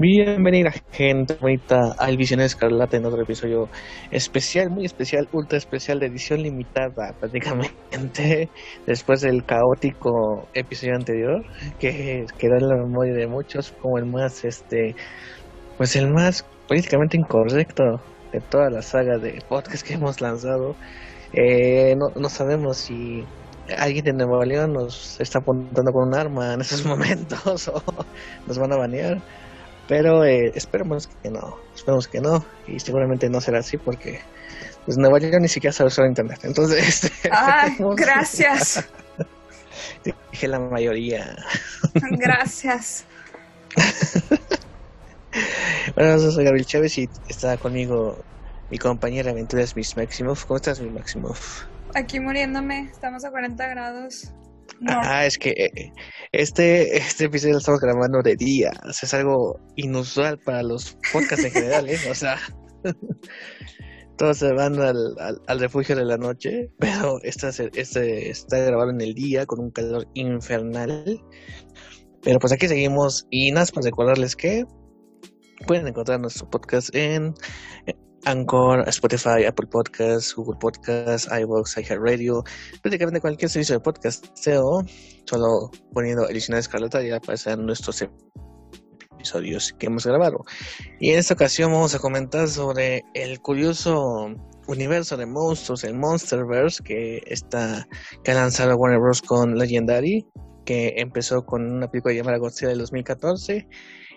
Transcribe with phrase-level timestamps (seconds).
[0.00, 3.68] Bienvenida gente bonita al Visionario Escarlata en otro episodio
[4.12, 8.48] especial, muy especial, ultra especial de edición limitada prácticamente
[8.86, 11.44] después del caótico episodio anterior
[11.80, 14.94] que quedó en la memoria de muchos como el más este
[15.78, 20.76] pues el más políticamente incorrecto de toda la saga de podcast que hemos lanzado.
[21.32, 23.24] Eh, no, sabemos si
[23.76, 27.82] alguien de Nueva León nos está apuntando con un arma en esos momentos o
[28.46, 29.20] nos van a banear.
[29.88, 34.20] Pero eh, esperemos que no, esperemos que no, y seguramente no será así porque
[34.84, 36.40] pues Nueva York ni siquiera sabe usar internet.
[36.44, 38.86] Entonces, Ay, gracias.
[40.04, 41.36] Dije la mayoría.
[42.12, 43.04] Gracias.
[45.94, 48.16] bueno, yo soy Gabriel Chávez y está conmigo
[48.70, 50.44] mi compañera aventuras, Miss Maximoff.
[50.44, 51.64] ¿Cómo estás, Miss Maximoff?
[51.94, 54.32] Aquí muriéndome, estamos a 40 grados.
[54.80, 54.92] No.
[55.02, 55.92] Ah, es que eh,
[56.32, 58.70] este, este episodio lo estamos grabando de día.
[58.88, 61.98] Es algo inusual para los podcasts en general, ¿eh?
[62.10, 62.38] O sea,
[64.16, 64.96] todos se van al,
[65.46, 69.60] al, refugio de la noche, pero esta se- este está grabado en el día con
[69.60, 71.20] un calor infernal.
[72.22, 74.64] Pero pues aquí seguimos y nada más para recordarles que
[75.66, 77.34] pueden encontrar nuestro podcast en
[78.28, 82.44] Anchor, Spotify, Apple Podcasts, Google Podcasts, iVoox, iHeartRadio,
[82.82, 84.82] prácticamente cualquier servicio de podcasteo,
[85.24, 88.04] solo poniendo Ediciones Escarlata ya aparecerán nuestros
[89.14, 90.44] episodios que hemos grabado.
[91.00, 94.26] Y en esta ocasión vamos a comentar sobre el curioso
[94.66, 97.88] universo de monstruos, el Monsterverse, que está
[98.22, 99.22] que ha lanzado Warner Bros.
[99.22, 100.26] con Legendary,
[100.66, 103.66] que empezó con una película llamada Godzilla del 2014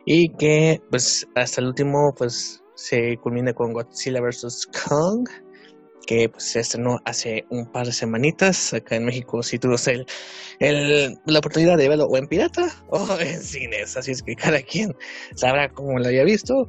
[0.05, 4.67] y que pues hasta el último pues se culmina con Godzilla vs.
[4.87, 5.29] Kong
[6.07, 9.43] que pues, se estrenó hace un par de semanitas acá en México.
[9.43, 10.05] Si tuvimos el,
[10.59, 13.95] el, la oportunidad de verlo o en pirata o en cines.
[13.95, 14.95] Así es que cada quien
[15.35, 16.67] sabrá cómo lo haya visto.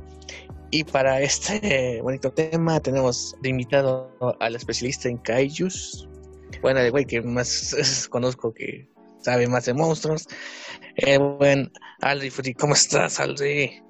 [0.71, 6.09] Y para este bonito tema tenemos de invitado al especialista en kaijus.
[6.61, 8.87] Bueno el güey que más conozco que
[9.21, 10.27] sabe más de monstruos.
[10.97, 11.73] Eh, buen
[12.03, 13.83] Aldi Furi, ¿cómo estás Aldi?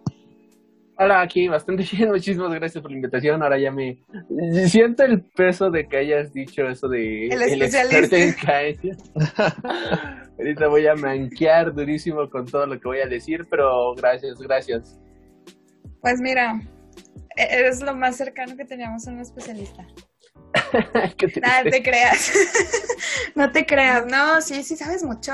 [1.03, 3.43] Hola, aquí bastante bien, muchísimas gracias por la invitación.
[3.43, 3.99] Ahora ya me
[4.69, 8.35] siento el peso de que hayas dicho eso de El experto en.
[10.39, 15.01] Ahorita voy a manquear durísimo con todo lo que voy a decir, pero gracias, gracias.
[16.01, 16.61] Pues mira,
[17.37, 19.85] e- eres lo más cercano que teníamos a un especialista.
[21.43, 22.33] Nada, te creas.
[23.35, 24.07] no te creas.
[24.07, 25.33] No, sí, sí sabes mucho.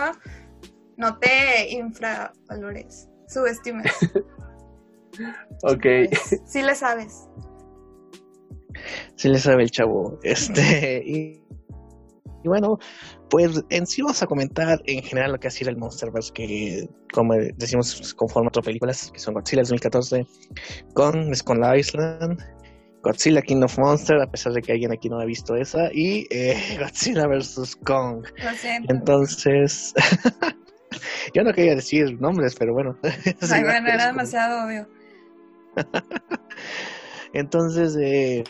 [0.97, 3.93] No te infravalores, subestimes.
[5.62, 7.29] Ok, Pues, sí le sabes.
[9.17, 10.19] Sí le sabe el chavo.
[10.23, 11.43] Este, y,
[12.45, 12.79] y bueno,
[13.31, 16.89] pues en sí vamos a comentar en general lo que ha sido el Monsterverse, que
[17.12, 20.27] como decimos conforma otras películas, que son Godzilla 2014,
[20.95, 22.39] Kong, Skull Island,
[23.03, 26.27] Godzilla King of Monsters, a pesar de que alguien aquí no ha visto esa, y
[26.31, 27.77] eh, Godzilla vs.
[27.84, 28.25] Kong.
[28.43, 28.95] Lo siento.
[28.95, 29.95] Entonces,
[31.34, 32.97] yo no quería decir nombres, pero bueno.
[33.03, 34.89] Ay, bueno, era es demasiado obvio.
[37.33, 38.44] Entonces, eh,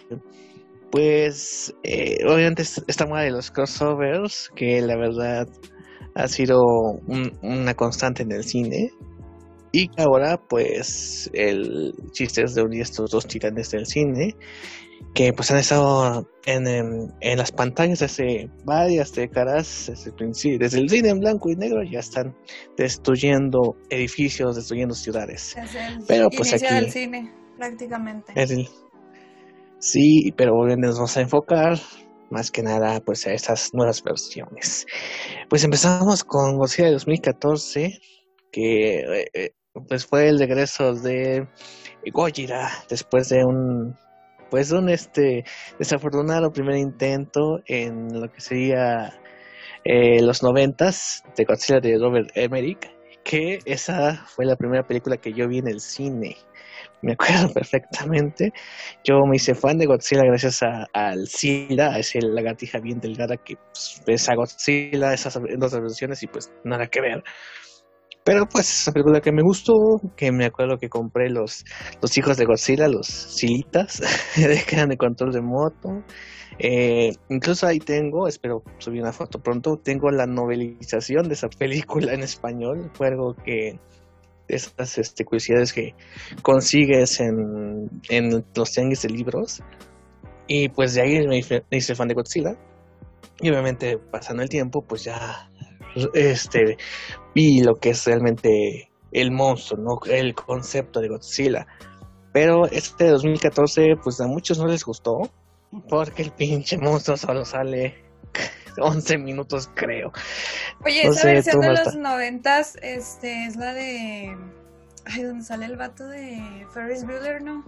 [0.91, 5.49] pues, eh, obviamente es- esta moda de los crossovers, que la verdad
[6.15, 6.63] ha sido
[7.07, 8.91] un- una constante en el cine.
[9.73, 14.35] Y ahora, pues, el chiste es de unir estos dos titanes del cine,
[15.15, 20.79] que pues han estado en, en, en las pantallas desde varias décadas, desde el, desde
[20.79, 22.35] el cine en blanco y negro, ya están
[22.77, 25.57] destruyendo edificios, destruyendo ciudades.
[25.57, 28.33] El Pero, pues, aquí- del cine, prácticamente.
[28.35, 28.69] El-
[29.81, 31.79] Sí, pero nos vamos a enfocar
[32.31, 34.87] más que nada pues a estas nuevas versiones.
[35.49, 37.99] Pues empezamos con Godzilla de 2014,
[38.51, 39.51] que eh, eh,
[39.89, 41.47] pues fue el regreso de
[42.13, 43.95] Gojira después de un
[44.51, 45.45] pues un este
[45.79, 49.13] desafortunado primer intento en lo que sería
[49.85, 52.91] eh, los noventas de Godzilla de Robert Emmerich,
[53.25, 56.37] que esa fue la primera película que yo vi en el cine.
[57.03, 58.53] Me acuerdo perfectamente.
[59.05, 63.37] Yo me hice fan de Godzilla gracias a, al Sila, a ese lagartija bien delgada
[63.37, 67.23] que pues, ves a Godzilla, esas dos versiones y pues nada que ver.
[68.29, 69.73] Pero pues esa película que me gustó,
[70.15, 71.65] que me acuerdo que compré los,
[72.03, 74.03] los hijos de Godzilla, los Silitas,
[74.35, 76.05] que eran de control de moto.
[76.59, 82.13] Eh, incluso ahí tengo, espero subir una foto pronto, tengo la novelización de esa película
[82.13, 82.91] en español.
[82.93, 83.81] Fue algo que
[84.47, 85.95] esas este, curiosidades que
[86.43, 89.63] consigues en, en los tianguis de libros.
[90.47, 92.59] Y pues de ahí me hice, fan de Godzilla.
[93.41, 95.49] Y obviamente pasando el tiempo, pues ya
[96.15, 96.77] este
[97.63, 100.13] lo que es realmente el monstruo, ¿no?
[100.13, 101.67] El concepto de Godzilla.
[102.33, 105.31] Pero este de 2014, pues a muchos no les gustó,
[105.89, 108.05] porque el pinche monstruo solo sale
[108.81, 110.13] 11 minutos, creo.
[110.85, 114.37] Oye, No esa sé, versión de los noventas, este, es la de...
[115.07, 117.65] Ay, donde sale el vato de Ferris Bueller, ¿no?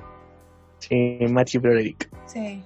[0.79, 2.09] Sí, Matthew Broderick.
[2.27, 2.63] Sí.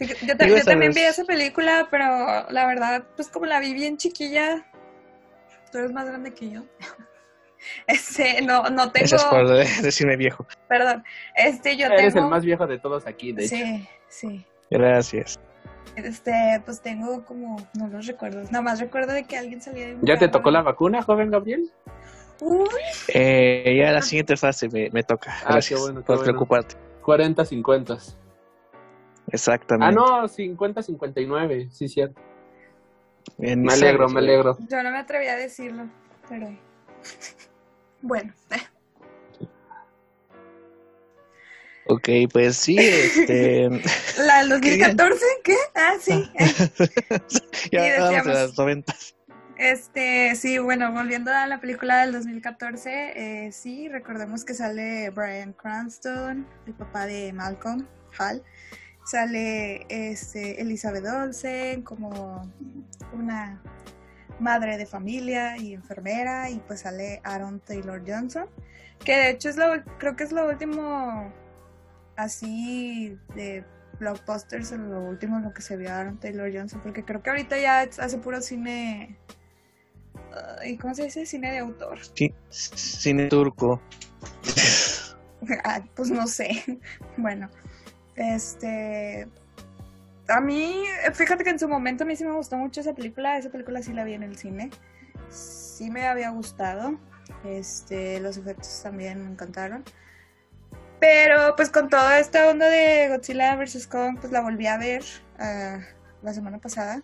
[0.00, 2.04] Yo, también vi esa película, pero
[2.50, 4.66] la verdad, pues como la vi bien chiquilla,
[5.74, 6.62] tú eres más grande que yo.
[7.86, 9.48] Este, no, no tengo, Eso es por
[9.82, 10.46] decirme viejo.
[10.68, 11.02] perdón,
[11.34, 13.56] este, yo Eres tengo, el más viejo de todos aquí, de hecho.
[13.56, 15.40] sí, sí, Gracias.
[15.96, 19.94] este, pues tengo como, no los recuerdo, nada más recuerdo de que alguien salía de
[19.94, 21.70] un ¿Ya te tocó la vacuna, joven Gabriel?
[22.42, 22.68] Uy,
[23.08, 25.32] Eh, ya la siguiente fase me, me toca.
[25.32, 26.32] Ah, qué Gracias bueno, qué por bueno.
[26.32, 26.74] preocuparte.
[27.02, 27.96] 40, 50.
[29.28, 29.86] Exactamente.
[29.86, 32.20] Ah, no, 50, 59, sí, cierto.
[33.38, 34.56] Me alegro, me alegro.
[34.68, 35.88] yo no me atreví a decirlo,
[36.28, 36.48] pero,
[38.02, 38.32] bueno,
[41.86, 43.68] Ok, pues sí, este.
[44.18, 45.56] la del 2014, ¿qué?
[45.74, 46.30] Ah, sí,
[47.70, 49.14] ya Y hablamos de decíamos- las noventas.
[49.56, 55.52] Este, sí, bueno, volviendo a la película del 2014, eh, sí, recordemos que sale Brian
[55.52, 57.86] Cranston, el papá de Malcolm,
[58.18, 58.42] Hal.
[59.04, 62.50] Sale este, Elizabeth Olsen como
[63.12, 63.60] una
[64.40, 68.46] madre de familia y enfermera, y pues sale Aaron Taylor Johnson,
[69.04, 69.66] que de hecho es lo,
[69.98, 71.32] creo que es lo último
[72.16, 73.64] así de
[74.00, 77.30] blockbusters, lo último en lo que se vio a Aaron Taylor Johnson, porque creo que
[77.30, 79.16] ahorita ya hace puro cine
[80.64, 81.26] ¿Y cómo se dice?
[81.26, 81.98] Cine de autor.
[82.14, 83.80] Sí, cine turco.
[85.62, 86.64] Ah, pues no sé.
[87.18, 87.50] Bueno,
[88.16, 89.28] este.
[90.28, 93.36] A mí, fíjate que en su momento a mí sí me gustó mucho esa película.
[93.36, 94.70] Esa película sí la vi en el cine.
[95.28, 96.98] Sí me había gustado.
[97.44, 99.84] Este, los efectos también me encantaron.
[101.00, 103.86] Pero pues con toda esta onda de Godzilla vs.
[103.86, 105.04] Kong, pues la volví a ver
[105.38, 105.80] ah,
[106.22, 107.02] la semana pasada.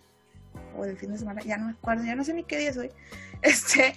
[0.75, 2.69] O el fin de semana, ya no me acuerdo, ya no sé ni qué día
[2.69, 2.91] es hoy.
[3.43, 3.95] Este.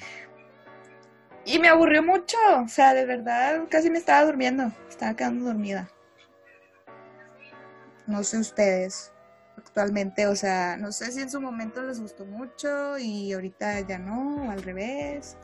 [1.47, 2.37] Y me aburrió mucho.
[2.63, 4.73] O sea, de verdad, casi me estaba durmiendo.
[4.89, 5.89] Estaba quedando dormida.
[8.07, 9.13] No sé ustedes
[9.57, 13.99] actualmente, o sea, no sé si en su momento les gustó mucho y ahorita ya
[13.99, 15.37] no, al revés.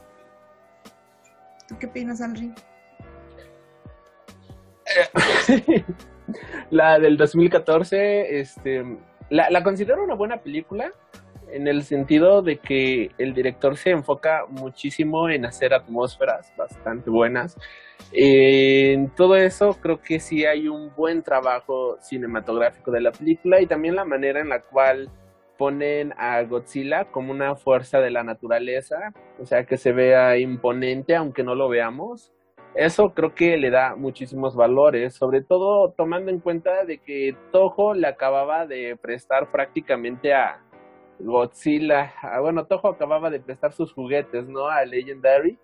[1.69, 2.53] ¿Tú qué opinas, Alri?
[6.71, 8.99] la del 2014, este,
[9.31, 10.91] la, la considero una buena película
[11.53, 17.57] en el sentido de que el director se enfoca muchísimo en hacer atmósferas bastante buenas.
[18.13, 23.67] En todo eso creo que sí hay un buen trabajo cinematográfico de la película y
[23.67, 25.11] también la manera en la cual
[25.59, 31.15] ponen a Godzilla como una fuerza de la naturaleza, o sea, que se vea imponente
[31.15, 32.33] aunque no lo veamos.
[32.75, 37.95] Eso creo que le da muchísimos valores, sobre todo tomando en cuenta de que Toho
[37.95, 40.63] le acababa de prestar prácticamente a
[41.23, 44.69] Godzilla, a- bueno, Toho acababa de prestar sus juguetes, ¿no?
[44.69, 45.59] A Legendary.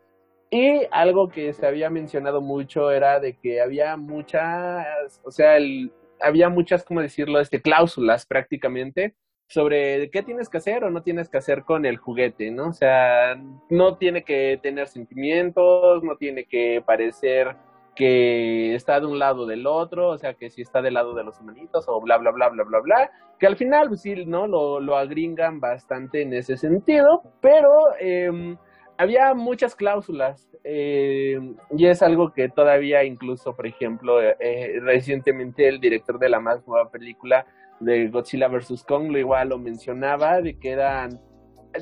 [0.50, 5.92] Y algo que se había mencionado mucho era de que había muchas, o sea, el-
[6.20, 7.40] había muchas, ¿cómo decirlo?
[7.40, 9.14] Este, cláusulas prácticamente
[9.48, 12.68] sobre qué tienes que hacer o no tienes que hacer con el juguete, ¿no?
[12.68, 13.36] O sea,
[13.70, 17.56] no tiene que tener sentimientos, no tiene que parecer
[17.96, 21.24] que está de un lado del otro, o sea, que si está del lado de
[21.24, 24.46] los humanitos o bla, bla, bla, bla, bla, bla, que al final, pues sí, ¿no?
[24.46, 28.56] Lo, lo agringan bastante en ese sentido, pero eh,
[28.98, 31.38] había muchas cláusulas eh,
[31.76, 36.66] y es algo que todavía incluso, por ejemplo, eh, recientemente el director de la más
[36.66, 37.46] nueva película
[37.80, 38.84] de Godzilla vs.
[38.84, 41.20] Kong lo igual lo mencionaba, de que eran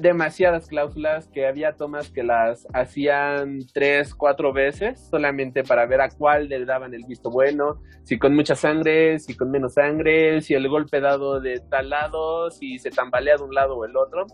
[0.00, 6.08] demasiadas cláusulas, que había tomas que las hacían tres, cuatro veces solamente para ver a
[6.08, 10.54] cuál le daban el visto bueno, si con mucha sangre, si con menos sangre, si
[10.54, 14.26] el golpe dado de tal lado, si se tambalea de un lado o el otro.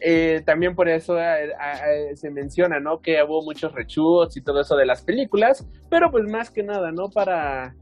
[0.00, 1.52] Eh, también por eso eh,
[2.14, 3.00] se menciona, ¿no?
[3.00, 6.90] Que hubo muchos reshoots y todo eso de las películas, pero pues más que nada,
[6.92, 7.10] ¿no?
[7.10, 7.74] Para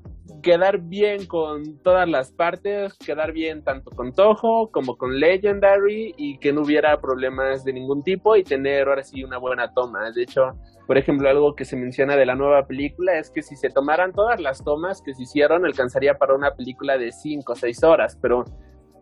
[0.42, 6.38] quedar bien con todas las partes, quedar bien tanto con Toho como con Legendary y
[6.38, 10.10] que no hubiera problemas de ningún tipo y tener ahora sí una buena toma.
[10.10, 10.52] De hecho,
[10.86, 14.12] por ejemplo, algo que se menciona de la nueva película es que si se tomaran
[14.12, 18.18] todas las tomas que se hicieron, alcanzaría para una película de 5 o 6 horas,
[18.20, 18.44] pero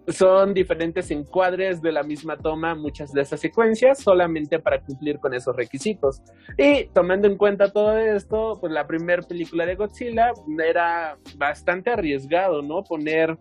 [0.08, 5.34] son diferentes encuadres de la misma toma, muchas de esas secuencias, solamente para cumplir con
[5.34, 6.22] esos requisitos.
[6.56, 10.32] Y tomando en cuenta todo esto, pues la primera película de Godzilla
[10.64, 12.82] era bastante arriesgado, ¿no?
[12.84, 13.38] Poner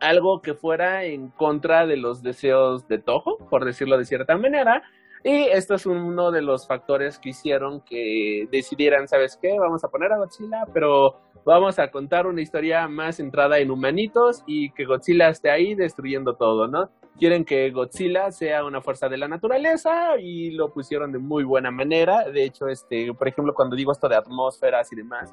[0.00, 4.82] algo que fuera en contra de los deseos de Toho, por decirlo de cierta manera.
[5.22, 9.56] Y esto es uno de los factores que hicieron que decidieran, ¿sabes qué?
[9.58, 14.42] Vamos a poner a Godzilla, pero vamos a contar una historia más centrada en humanitos
[14.46, 16.90] y que Godzilla esté ahí destruyendo todo, ¿no?
[17.18, 21.70] Quieren que Godzilla sea una fuerza de la naturaleza y lo pusieron de muy buena
[21.70, 22.28] manera.
[22.28, 25.32] De hecho, este, por ejemplo, cuando digo esto de atmósferas y demás,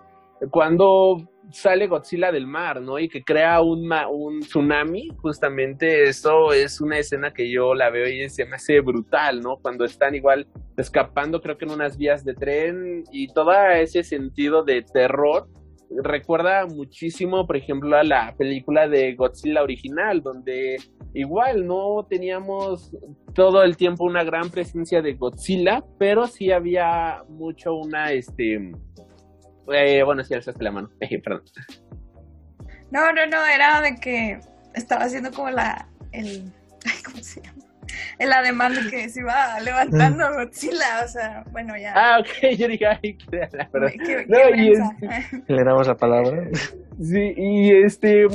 [0.50, 1.18] cuando
[1.52, 2.98] sale Godzilla del mar, ¿no?
[2.98, 8.08] Y que crea un, un tsunami, justamente eso es una escena que yo la veo
[8.08, 9.58] y se me hace brutal, ¿no?
[9.58, 14.64] Cuando están igual escapando, creo que en unas vías de tren y todo ese sentido
[14.64, 15.48] de terror
[16.04, 20.78] recuerda muchísimo, por ejemplo, a la película de Godzilla original, donde
[21.14, 22.96] igual no teníamos
[23.34, 28.72] todo el tiempo una gran presencia de Godzilla, pero sí había mucho una, este,
[29.74, 30.90] eh, bueno, sí, alzaste la mano,
[31.24, 31.44] perdón.
[32.92, 34.40] No, no, no, era de que
[34.74, 36.52] estaba haciendo como la, el,
[37.06, 37.61] ¿cómo se llama?
[38.20, 40.34] El ademán de que se iba levantando mm.
[40.34, 41.94] Godzilla, o sea, bueno, ya.
[41.96, 43.92] Ah, ok, yo dije, ay, qué la verdad.
[44.28, 44.74] no, y
[45.48, 46.48] Le damos la palabra.
[47.02, 48.28] Sí, y este,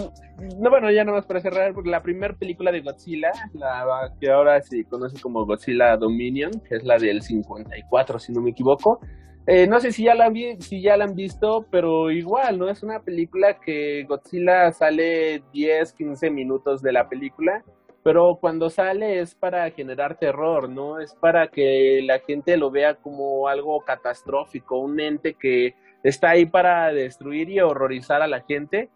[0.59, 4.61] no, bueno, ya nomás para cerrar, porque la primera película de Godzilla, la que ahora
[4.61, 9.01] se conoce como Godzilla Dominion, que es la del 54, si no me equivoco,
[9.47, 12.69] eh, no sé si ya, la vi, si ya la han visto, pero igual, ¿no?
[12.69, 17.63] Es una película que Godzilla sale 10, 15 minutos de la película
[18.07, 21.01] pero cuando sale es para generar terror, ¿no?
[21.01, 26.47] Es para que la gente lo vea como algo catastrófico, un ente que está ahí
[26.47, 28.91] para destruir y horrorizar a la gente.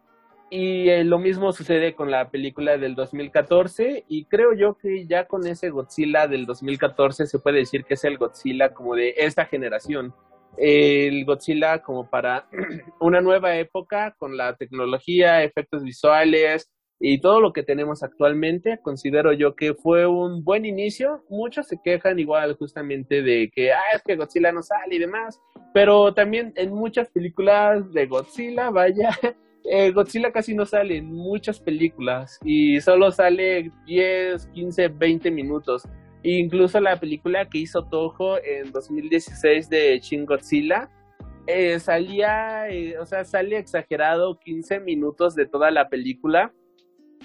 [0.49, 5.27] Y eh, lo mismo sucede con la película del 2014 y creo yo que ya
[5.27, 9.45] con ese Godzilla del 2014 se puede decir que es el Godzilla como de esta
[9.45, 10.15] generación.
[10.57, 12.47] El Godzilla como para
[13.01, 16.71] una nueva época con la tecnología, efectos visuales,
[17.03, 21.25] y todo lo que tenemos actualmente, considero yo que fue un buen inicio.
[21.31, 25.41] Muchos se quejan igual justamente de que, ah, es que Godzilla no sale y demás,
[25.73, 29.09] pero también en muchas películas de Godzilla, vaya,
[29.65, 35.89] eh, Godzilla casi no sale en muchas películas y solo sale 10, 15, 20 minutos.
[36.23, 40.91] Incluso la película que hizo Toho en 2016 de Shin Godzilla,
[41.47, 46.53] eh, salía, eh, o sea, sale exagerado 15 minutos de toda la película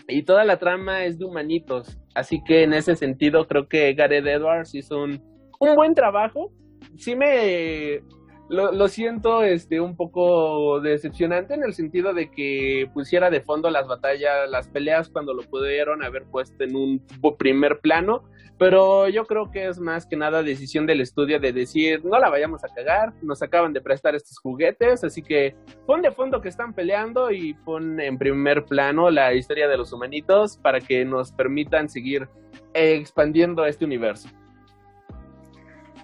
[0.08, 1.98] y toda la trama es de humanitos.
[2.14, 5.22] Así que en ese sentido creo que Gareth Edwards hizo un,
[5.60, 6.52] un buen trabajo.
[6.98, 8.02] Sí me
[8.50, 13.88] lo, siento este un poco decepcionante en el sentido de que pusiera de fondo las
[13.88, 17.02] batallas, las peleas cuando lo pudieron haber puesto en un
[17.40, 18.24] primer plano,
[18.60, 22.30] pero yo creo que es más que nada decisión del estudio de decir, no la
[22.30, 25.56] vayamos a cagar, nos acaban de prestar estos juguetes, así que
[25.88, 29.92] pon de fondo que están peleando y pon en primer plano la historia de los
[29.92, 32.30] humanitos para que nos permitan seguir
[32.74, 34.30] expandiendo este universo.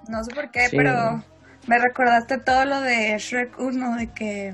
[0.10, 1.24] No sé por qué, pero
[1.68, 4.54] me recordaste todo lo de Shrek 1, de que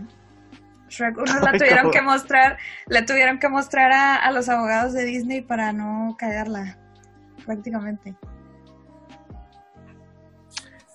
[0.89, 5.41] Shrek 1 la tuvieron que mostrar, le tuvieron que mostrar a, los abogados de Disney
[5.41, 6.77] para no cagarla,
[7.45, 8.15] prácticamente.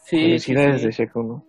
[0.05, 1.47] Sí, Curiosidades de Shrek 1.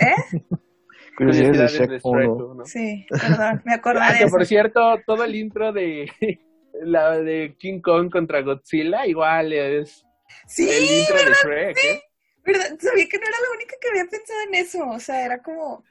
[0.00, 0.40] ¿Eh?
[1.16, 2.64] Curiosidades de Shrek 1.
[2.64, 4.36] Sí, perdón, me acordé ah, de que eso.
[4.36, 6.10] por cierto, todo el intro de
[6.82, 10.04] la de King Kong contra Godzilla igual es
[10.46, 12.02] sí, el intro de Shrek, ¿eh?
[12.46, 12.78] ¿Verdad?
[12.78, 14.88] Sabía que no era la única que había pensado en eso.
[14.88, 15.84] O sea, era como.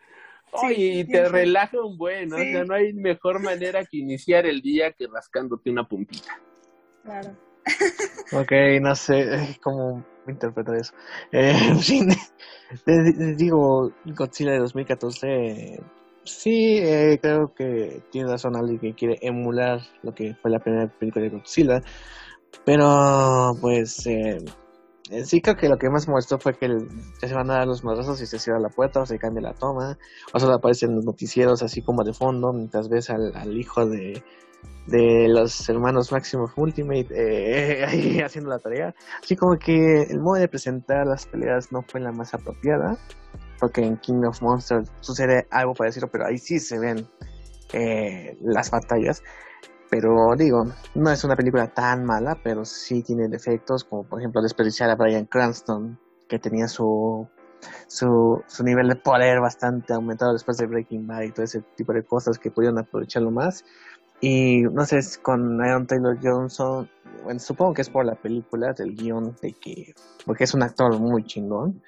[0.52, 2.38] Oye, y te relaja un buen, ¿no?
[2.38, 6.40] O sea, no hay mejor manera que iniciar el día que rascándote una puntita.
[7.04, 7.36] Claro.
[8.32, 10.94] ok, no sé cómo interpretar eso.
[11.32, 12.08] Eh, sí,
[13.36, 15.80] digo, Godzilla de 2014,
[16.24, 20.88] sí, eh, creo que tiene razón alguien que quiere emular lo que fue la primera
[20.88, 21.82] película de Godzilla,
[22.64, 24.38] pero pues eh,
[25.12, 26.68] eh, sí, creo que lo que más molestó fue que
[27.20, 29.54] se van a dar los madrazos y se cierra la puerta o se cambia la
[29.54, 29.98] toma,
[30.34, 34.24] o solo aparecen los noticieros así como de fondo mientras ves al, hijo de,
[34.88, 38.96] de los hermanos Máximo Ultimate eh, ahí haciendo la tarea.
[39.22, 42.98] Así como que el modo de presentar las peleas no fue la más apropiada,
[43.60, 47.08] porque en King of Monsters sucede algo parecido, pero ahí sí se ven
[47.74, 49.22] eh, las batallas.
[49.98, 54.42] Pero digo, no es una película tan mala, pero sí tiene defectos, como por ejemplo
[54.42, 55.98] desperdiciar a Brian Cranston,
[56.28, 57.26] que tenía su,
[57.88, 61.94] su, su nivel de poder bastante aumentado después de Breaking Bad y todo ese tipo
[61.94, 63.64] de cosas que pudieron aprovecharlo más.
[64.20, 66.90] Y no sé, con Aaron Taylor Johnson,
[67.24, 69.94] bueno, supongo que es por la película, del guion, de que,
[70.26, 71.82] porque es un actor muy chingón,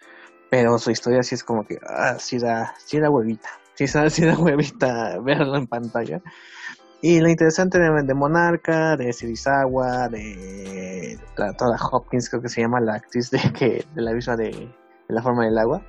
[0.50, 4.26] pero su historia sí es como que, ah, sí da, sí da huevita, sí sí
[4.26, 6.22] da huevita verlo en pantalla.
[7.02, 11.20] Y lo interesante de, Monarca, de Serizawa, de
[11.58, 14.74] toda Hopkins, creo que se llama la actriz de, que, de la misma de
[15.08, 15.82] La Forma del Agua.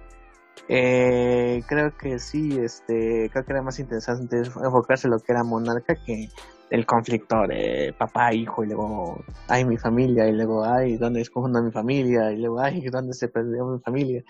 [0.69, 5.45] Eh, creo que sí, este, creo que era más interesante enfocarse en lo que era
[5.45, 6.29] Monarca que
[6.71, 11.31] el conflicto de papá, hijo, y luego, ay, mi familia, y luego, ay, ¿dónde es
[11.35, 12.31] a mi familia?
[12.33, 14.23] Y luego, ay, ¿dónde se perdió mi familia?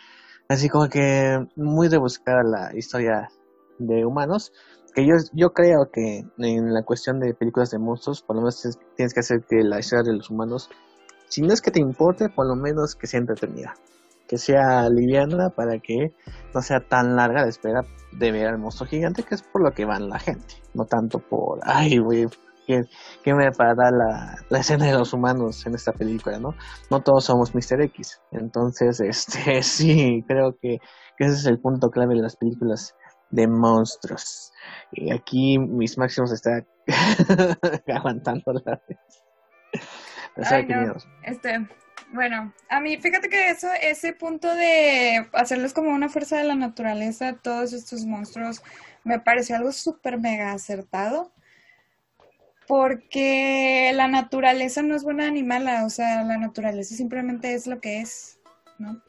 [0.48, 3.28] Así como que muy rebuscada la historia
[3.78, 4.52] de humanos,
[4.98, 8.78] que yo, yo creo que en la cuestión de películas de monstruos, por lo menos
[8.96, 10.70] tienes que hacer que la historia de los humanos,
[11.28, 13.74] si no es que te importe, por lo menos que sea entretenida
[14.26, 16.12] que sea liviana para que
[16.54, 19.72] no sea tan larga la espera de ver al monstruo gigante, que es por lo
[19.72, 22.26] que van la gente, no tanto por, ay, güey,
[22.66, 22.84] ¿qué,
[23.24, 26.54] qué me dar la, la escena de los humanos en esta película, no?
[26.90, 27.80] No todos somos Mr.
[27.84, 30.78] X, entonces, este, sí, creo que,
[31.18, 32.94] ese es el punto clave de las películas
[33.30, 34.52] de monstruos.
[34.92, 36.64] Y aquí mis máximos está
[37.94, 38.98] aguantando la vez.
[41.24, 41.66] Este,
[42.12, 46.54] bueno, a mí, fíjate que eso, ese punto de hacerlos como una fuerza de la
[46.54, 48.62] naturaleza, todos estos monstruos,
[49.04, 51.32] me pareció algo súper mega acertado.
[52.66, 58.00] Porque la naturaleza no es buena animal, o sea, la naturaleza simplemente es lo que
[58.00, 58.38] es,
[58.78, 59.02] ¿no?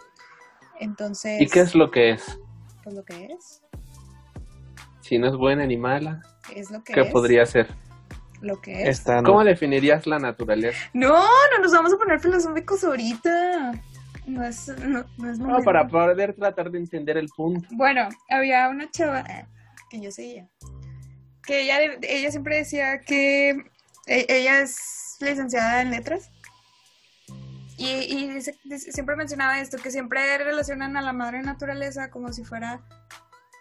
[0.80, 1.42] Entonces.
[1.42, 2.40] ¿Y qué es lo que es?
[2.84, 3.62] Pues lo que es.
[5.10, 6.22] Si no es buena animal,
[6.56, 7.66] es lo que ¿qué podría ser?
[8.42, 9.04] lo que es.
[9.26, 10.78] ¿Cómo definirías la naturaleza?
[10.94, 13.72] No, no nos vamos a poner filosóficos ahorita.
[14.28, 17.68] No es, no, no es No, para poder tratar de entender el punto.
[17.72, 19.26] Bueno, había una chava
[19.90, 20.48] que yo seguía,
[21.42, 23.50] que ella, ella siempre decía que
[24.06, 26.30] e, ella es licenciada en letras.
[27.78, 28.42] Y, y
[28.78, 32.84] siempre mencionaba esto, que siempre relacionan a la madre naturaleza como si fuera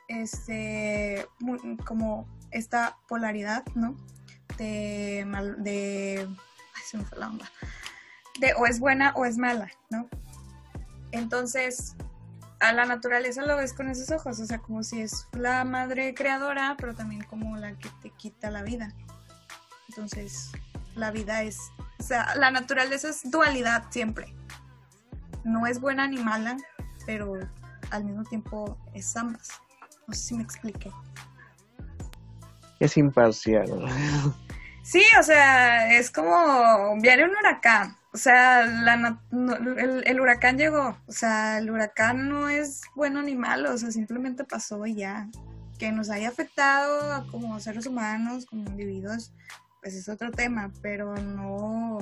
[0.09, 1.27] este
[1.85, 3.95] como esta polaridad, ¿no?
[4.59, 6.29] de, mal, de,
[6.85, 7.51] se me fue la onda,
[8.41, 10.09] de o es buena o es mala, ¿no?
[11.13, 11.95] Entonces,
[12.61, 16.15] a la naturaleza lo ves con esos ojos, o sea, como si es la madre
[16.15, 18.93] creadora, pero también como la que te quita la vida.
[19.89, 20.51] Entonces,
[20.95, 21.59] la vida es,
[21.99, 24.35] o sea, la naturaleza es dualidad siempre.
[25.45, 26.57] No es buena ni mala,
[27.07, 27.35] pero
[27.91, 29.49] al mismo tiempo es ambas.
[30.09, 30.91] No sé si me expliqué.
[32.81, 33.69] Es imparcial.
[34.83, 37.95] Sí, o sea, es como viene un huracán.
[38.15, 40.97] O sea, la, el, huracán llegó.
[41.07, 45.29] O sea, el huracán no es bueno ni malo, o sea, simplemente pasó y ya.
[45.79, 49.35] Que nos haya afectado como seres humanos, como individuos,
[49.83, 51.99] pues es otro tema, pero no,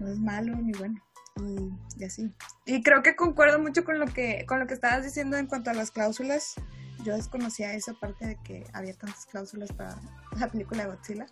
[0.00, 0.98] no es malo ni bueno.
[1.36, 2.32] Y, y así.
[2.66, 5.70] Y creo que concuerdo mucho con lo que, con lo que estabas diciendo en cuanto
[5.70, 6.56] a las cláusulas
[7.02, 9.98] yo desconocía esa parte de que había tantas cláusulas para
[10.38, 11.26] la película de Godzilla.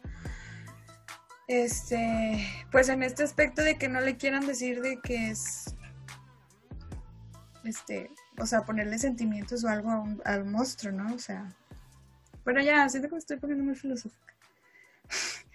[1.47, 5.75] Este, pues en este aspecto de que no le quieran decir de que es,
[7.65, 11.15] este, o sea, ponerle sentimientos o algo al monstruo, ¿no?
[11.15, 11.53] O sea,
[12.45, 14.35] bueno, ya, siento que me estoy poniendo muy filosófica.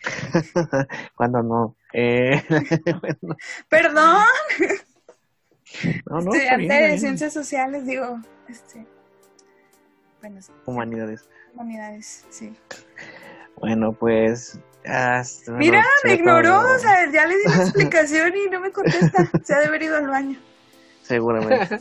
[1.15, 1.75] Cuando no.
[1.93, 2.43] Eh,
[3.69, 4.23] Perdón.
[6.05, 8.85] No, no, Estudiante de ciencias sociales, digo, este,
[10.65, 11.29] Humanidades.
[11.53, 12.55] Humanidades, sí.
[13.57, 14.59] Bueno, pues.
[15.47, 19.29] Mira, me ignoró, o sea, ya le di la explicación y no me contesta.
[19.43, 20.39] Se ha de haber ido al baño.
[21.01, 21.79] Seguramente.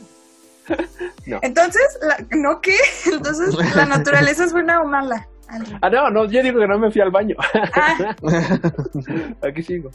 [1.27, 1.39] no.
[1.43, 1.99] Entonces,
[2.31, 2.77] ¿no qué?
[3.11, 5.27] Entonces, ¿la naturaleza es buena o mala?
[5.81, 7.35] Ah, no, no, yo digo que no me fui al baño.
[7.73, 8.15] Ah.
[9.47, 9.91] Aquí sigo.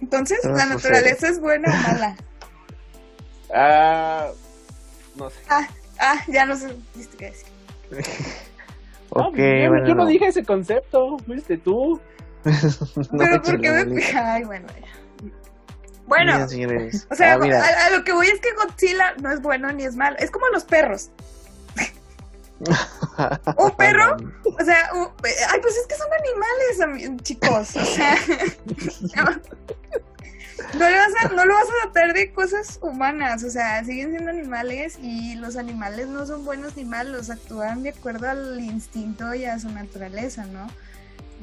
[0.00, 2.16] Entonces, ¿la naturaleza es buena o mala?
[3.54, 4.28] Ah,
[5.16, 5.40] no sé.
[5.48, 5.66] Ah,
[5.98, 6.76] Ah, ya no sé
[7.18, 7.46] qué decir.
[9.10, 9.36] ok,
[9.86, 12.00] yo, no dije ese concepto, fuiste tú.
[12.44, 14.04] Pero ¿por qué me...
[14.04, 14.66] Ay, bueno,
[16.06, 19.84] Bueno, o sea, ah, a, lo que voy es que Godzilla no es bueno ni
[19.84, 20.16] es malo.
[20.18, 21.10] Es como los perros.
[22.58, 27.76] Un perro, o sea, ay, pues es que son animales, chicos.
[27.76, 28.16] O sea,
[30.74, 34.10] no, le vas a, no lo vas a tratar de cosas humanas, o sea, siguen
[34.10, 39.34] siendo animales y los animales no son buenos ni malos, actúan de acuerdo al instinto
[39.34, 40.66] y a su naturaleza, ¿no?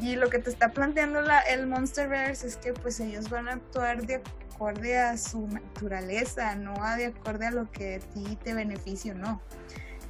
[0.02, 3.54] Y lo que te está planteando la, el Monsterverse es que pues ellos van a
[3.54, 4.24] actuar de
[4.54, 9.14] acorde a su naturaleza, no a de acorde a lo que a ti te beneficia
[9.14, 9.40] no.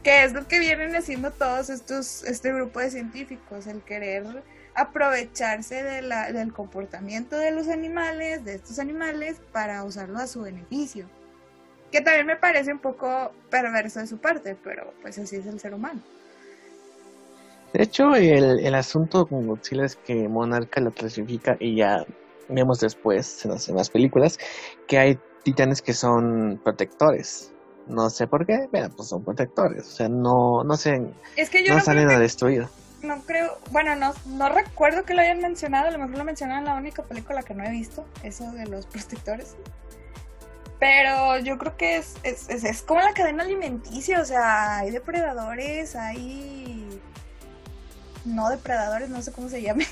[0.03, 4.43] Que es lo que vienen haciendo todos estos, este grupo de científicos, el querer
[4.75, 6.01] aprovecharse de
[6.33, 11.05] del comportamiento de los animales, de estos animales, para usarlo a su beneficio.
[11.91, 15.59] Que también me parece un poco perverso de su parte, pero pues así es el
[15.59, 16.01] ser humano.
[17.71, 22.05] De hecho, el, el asunto con Godzilla es que Monarca lo clasifica y ya
[22.49, 24.37] vemos después en las demás películas
[24.87, 27.52] que hay titanes que son protectores.
[27.87, 29.87] No sé por qué, pero pues son protectores.
[29.87, 31.01] O sea, no, no se,
[31.35, 32.67] Es que yo no salen a destruir.
[33.01, 36.63] no creo, bueno, no, no recuerdo que lo hayan mencionado, a lo mejor lo mencionaron
[36.63, 39.55] en la única película que no he visto, eso de los protectores.
[40.79, 44.91] Pero yo creo que es, es, es, es como la cadena alimenticia, o sea, hay
[44.91, 47.01] depredadores, hay
[48.25, 49.87] no depredadores, no sé cómo se llaman,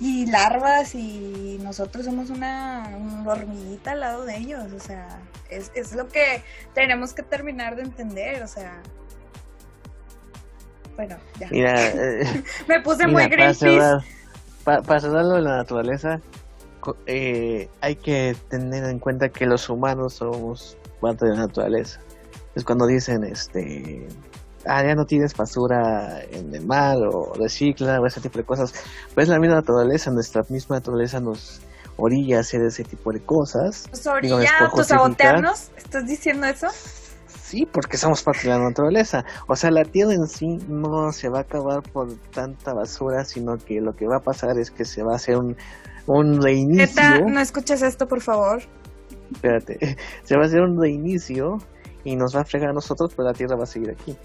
[0.00, 5.06] y larvas, y nosotros somos una, una hormiguita al lado de ellos, o sea,
[5.48, 6.42] es, es lo que
[6.74, 8.80] tenemos que terminar de entender, o sea.
[10.96, 11.48] Bueno, ya.
[11.50, 13.58] Mira, eh, Me puse mira, muy para Greenpeace.
[13.58, 14.00] cerrar,
[14.64, 16.20] pa- para cerrarlo de la naturaleza,
[17.06, 22.00] eh, hay que tener en cuenta que los humanos somos parte de la naturaleza.
[22.54, 24.06] Es cuando dicen, este,
[24.66, 28.72] ah, ya no tienes basura en el mar o recicla o ese tipo de cosas.
[29.14, 31.60] Pues la misma naturaleza, nuestra misma naturaleza nos
[31.96, 33.86] orilla a hacer ese tipo de cosas.
[33.90, 35.70] Nos Digo, orilla es a autosabotearnos.
[35.76, 36.68] ¿Estás diciendo eso?
[37.52, 39.24] Sí, porque somos parte de la naturaleza.
[39.46, 43.56] O sea, la Tierra en sí no se va a acabar por tanta basura, sino
[43.58, 45.54] que lo que va a pasar es que se va a hacer un,
[46.06, 46.86] un reinicio.
[46.86, 48.62] Neta, no escuches esto, por favor.
[49.32, 51.58] Espérate, se va a hacer un reinicio
[52.04, 54.16] y nos va a fregar a nosotros, pero la Tierra va a seguir aquí.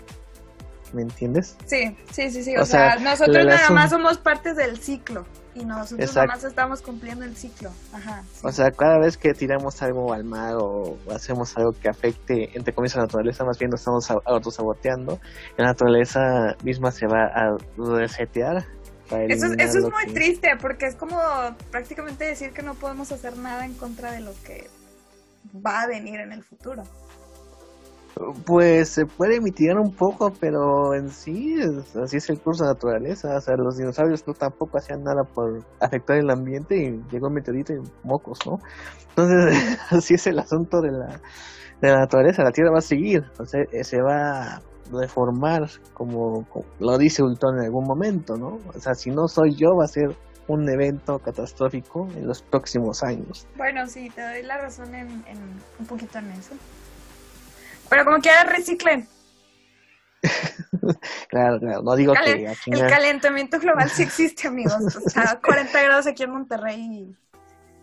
[0.93, 1.57] ¿Me entiendes?
[1.65, 2.55] Sí, sí, sí, sí.
[2.57, 5.25] O O, sea, sea, nosotros nada más somos partes del ciclo.
[5.53, 6.27] Y nosotros Exacto.
[6.27, 7.71] nada más estamos cumpliendo el ciclo.
[7.91, 8.21] Ajá.
[8.31, 8.41] sí.
[8.43, 12.73] O sea, cada vez que tiramos algo al mar o hacemos algo que afecte, entre
[12.73, 15.19] comillas, a la naturaleza, más bien nos estamos autosaboteando.
[15.57, 18.65] La naturaleza misma se va a resetear.
[19.29, 21.17] Eso, eso es muy que- triste porque es como
[21.71, 24.67] prácticamente decir que no podemos hacer nada en contra de lo que
[25.65, 26.83] va a venir en el futuro.
[28.45, 31.55] Pues se puede mitigar un poco, pero en sí
[32.01, 33.35] así es el curso de la naturaleza.
[33.35, 37.33] O sea, los dinosaurios no tampoco hacían nada por afectar el ambiente y llegó un
[37.33, 38.57] meteorito y mocos, ¿no?
[39.09, 41.21] Entonces, así es el asunto de la,
[41.81, 42.43] de la naturaleza.
[42.43, 46.97] La Tierra va a seguir, o sea, eh, se va a reformar como, como lo
[46.97, 48.59] dice Ultron en algún momento, ¿no?
[48.73, 50.15] O sea, si no soy yo, va a ser
[50.47, 53.45] un evento catastrófico en los próximos años.
[53.57, 55.37] Bueno, sí, te doy la razón en, en
[55.79, 56.55] un poquito en eso.
[57.89, 59.07] Pero como quiera, reciclen.
[61.29, 64.95] Claro, claro, no digo Calen- que a El calentamiento global sí existe, amigos.
[64.95, 66.79] O sea, 40 grados aquí en Monterrey.
[66.81, 67.15] y-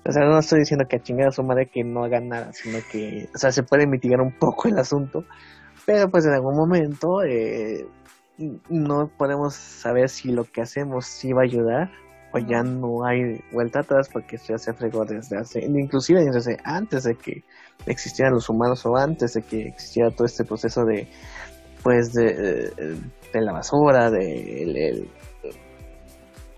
[0.09, 2.53] O sea, no estoy diciendo que a chingar a su madre que no hagan nada,
[2.53, 5.25] sino que, o sea, se puede mitigar un poco el asunto,
[5.87, 7.87] pero pues en algún momento eh,
[8.69, 11.91] no podemos saber si lo que hacemos sí va a ayudar
[12.35, 17.05] o ya no hay vuelta atrás porque ya se fregó desde hace, inclusive desde antes
[17.05, 17.45] de que
[17.87, 21.07] existieran los humanos o antes de que existiera todo este proceso de,
[21.85, 22.73] pues, de,
[23.33, 25.09] de la basura, de el- el-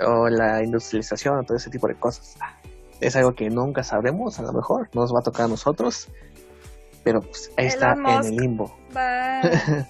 [0.06, 2.36] o la industrialización, o todo ese tipo de cosas
[3.00, 6.08] es algo que nunca sabremos, a lo mejor nos va a tocar a nosotros,
[7.04, 8.74] pero pues ahí está en el limbo.
[8.96, 9.40] Va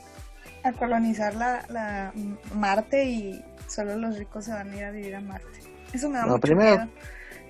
[0.64, 2.12] a colonizar la, la
[2.54, 5.60] Marte y solo los ricos se van a ir a vivir a Marte.
[5.96, 6.90] Eso me da No, mucho primero- miedo.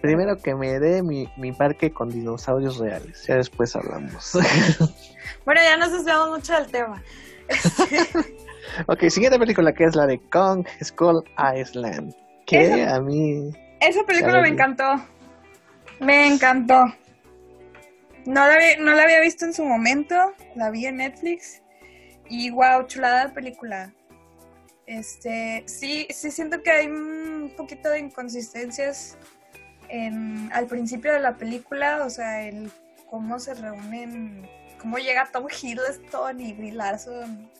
[0.02, 4.32] Primero que me dé mi, mi parque con dinosaurios reales, ya después hablamos.
[5.44, 7.02] Bueno, ya nos desviamos mucho del tema.
[7.48, 8.08] Este,
[8.86, 11.22] ok, siguiente película que es la de Kong Skull
[11.56, 12.14] Island,
[12.46, 13.50] que Esa- a mí...
[13.80, 14.84] esa película me encantó.
[16.00, 16.84] Me encantó.
[18.26, 20.14] No la, vi- no la había visto en su momento,
[20.56, 21.62] la vi en Netflix.
[22.28, 23.92] Y wow, chulada película.
[24.86, 29.18] Este, sí, sí siento que hay un poquito de inconsistencias
[29.88, 32.70] en, al principio de la película, o sea, el
[33.10, 34.48] cómo se reúnen,
[34.80, 37.50] cómo llega Tom Hiddleston y Brie Larson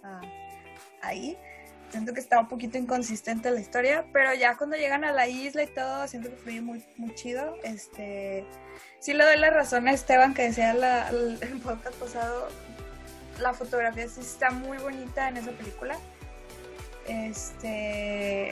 [1.02, 1.36] ahí.
[1.90, 5.62] Siento que está un poquito inconsistente la historia, pero ya cuando llegan a la isla
[5.62, 7.56] y todo, siento que fluye muy, muy chido.
[7.62, 8.44] Este,
[8.98, 12.48] sí le doy la razón a Esteban que decía la, el, el podcast pasado,
[13.40, 15.96] la fotografía sí está muy bonita en esa película.
[17.08, 18.50] Este,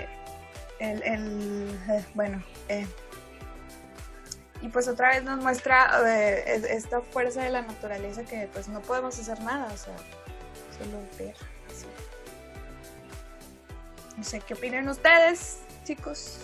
[0.78, 2.86] el, el eh, bueno, eh,
[4.62, 8.68] y pues otra vez nos muestra eh, es- esta fuerza de la naturaleza que pues
[8.68, 9.94] no podemos hacer nada, o sea,
[10.78, 11.34] solo ver.
[11.70, 11.86] así.
[14.16, 16.38] No sé, ¿qué opinan ustedes, chicos?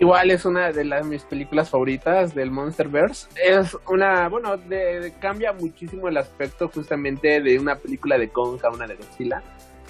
[0.00, 3.26] Igual es una de las mis películas favoritas del Monsterverse.
[3.34, 8.70] Es una, bueno, de- cambia muchísimo el aspecto justamente de una película de Kong a
[8.70, 9.42] una de Godzilla.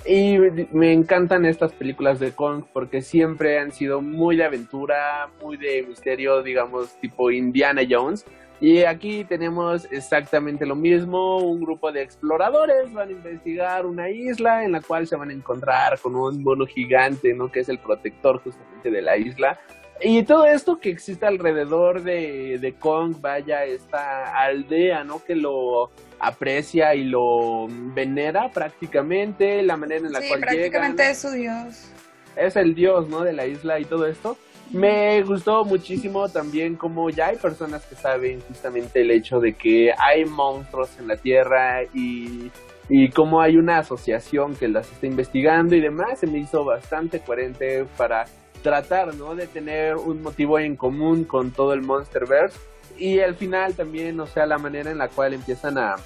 [0.06, 0.38] Y
[0.72, 5.84] me encantan estas películas de Kong porque siempre han sido muy de aventura, muy de
[5.86, 8.24] misterio, digamos, tipo Indiana Jones.
[8.60, 14.64] Y aquí tenemos exactamente lo mismo, un grupo de exploradores van a investigar una isla
[14.64, 17.52] en la cual se van a encontrar con un mono gigante, ¿no?
[17.52, 19.60] Que es el protector justamente de la isla.
[20.00, 25.22] Y todo esto que existe alrededor de, de Kong, vaya, esta aldea, ¿no?
[25.24, 31.18] Que lo aprecia y lo venera prácticamente, la manera en la sí, cual prácticamente es
[31.18, 31.90] su dios.
[32.36, 33.22] Es el dios, ¿no?
[33.22, 34.36] De la isla y todo esto.
[34.70, 39.92] Me gustó muchísimo también como ya hay personas que saben justamente el hecho de que
[39.96, 42.50] hay monstruos en la Tierra y,
[42.88, 47.20] y como hay una asociación que las está investigando y demás, se me hizo bastante
[47.20, 48.26] coherente para
[48.62, 49.34] tratar, ¿no?
[49.34, 52.58] De tener un motivo en común con todo el Monsterverse
[52.98, 55.96] y al final también, o sea, la manera en la cual empiezan a,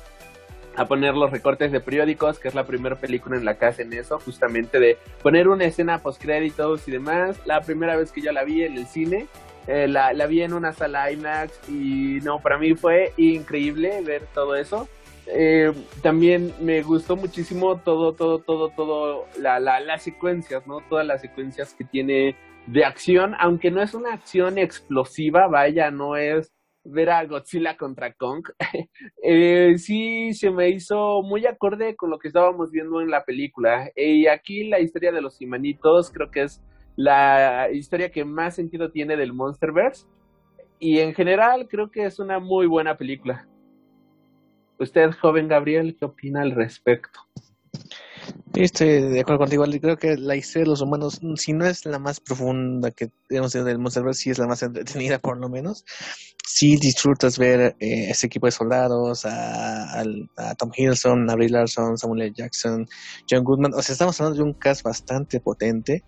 [0.77, 3.93] a poner los recortes de periódicos, que es la primera película en la que hacen
[3.93, 7.41] eso, justamente de poner una escena post créditos y demás.
[7.47, 9.27] La primera vez que yo la vi en el cine,
[9.67, 14.27] eh, la, la, vi en una sala IMAX y no, para mí fue increíble ver
[14.35, 14.89] todo eso.
[15.27, 20.81] Eh, también me gustó muchísimo todo, todo, todo, todo, la, la, las secuencias, ¿no?
[20.89, 26.17] Todas las secuencias que tiene de acción, aunque no es una acción explosiva, vaya, no
[26.17, 26.53] es
[26.85, 28.45] ver a Godzilla contra Kong,
[29.23, 33.91] eh, sí se me hizo muy acorde con lo que estábamos viendo en la película.
[33.97, 36.63] Y aquí la historia de los imanitos creo que es
[36.97, 40.07] la historia que más sentido tiene del Monsterverse.
[40.79, 43.49] Y en general creo que es una muy buena película.
[44.79, 47.21] Usted, joven Gabriel, ¿qué opina al respecto?
[48.55, 49.65] Estoy de acuerdo contigo.
[49.81, 53.55] Creo que la historia de los humanos, si no es la más profunda que tenemos
[53.55, 55.85] en el Monsterverse, sí es la más entretenida, por lo menos.
[56.47, 60.03] Sí disfrutas ver eh, ese equipo de soldados, a,
[60.59, 62.33] Tom Hiddleston, a Brie Larson, Samuel L.
[62.37, 62.87] Jackson,
[63.31, 63.73] John Goodman.
[63.75, 66.05] O sea, estamos hablando de un cast bastante potente.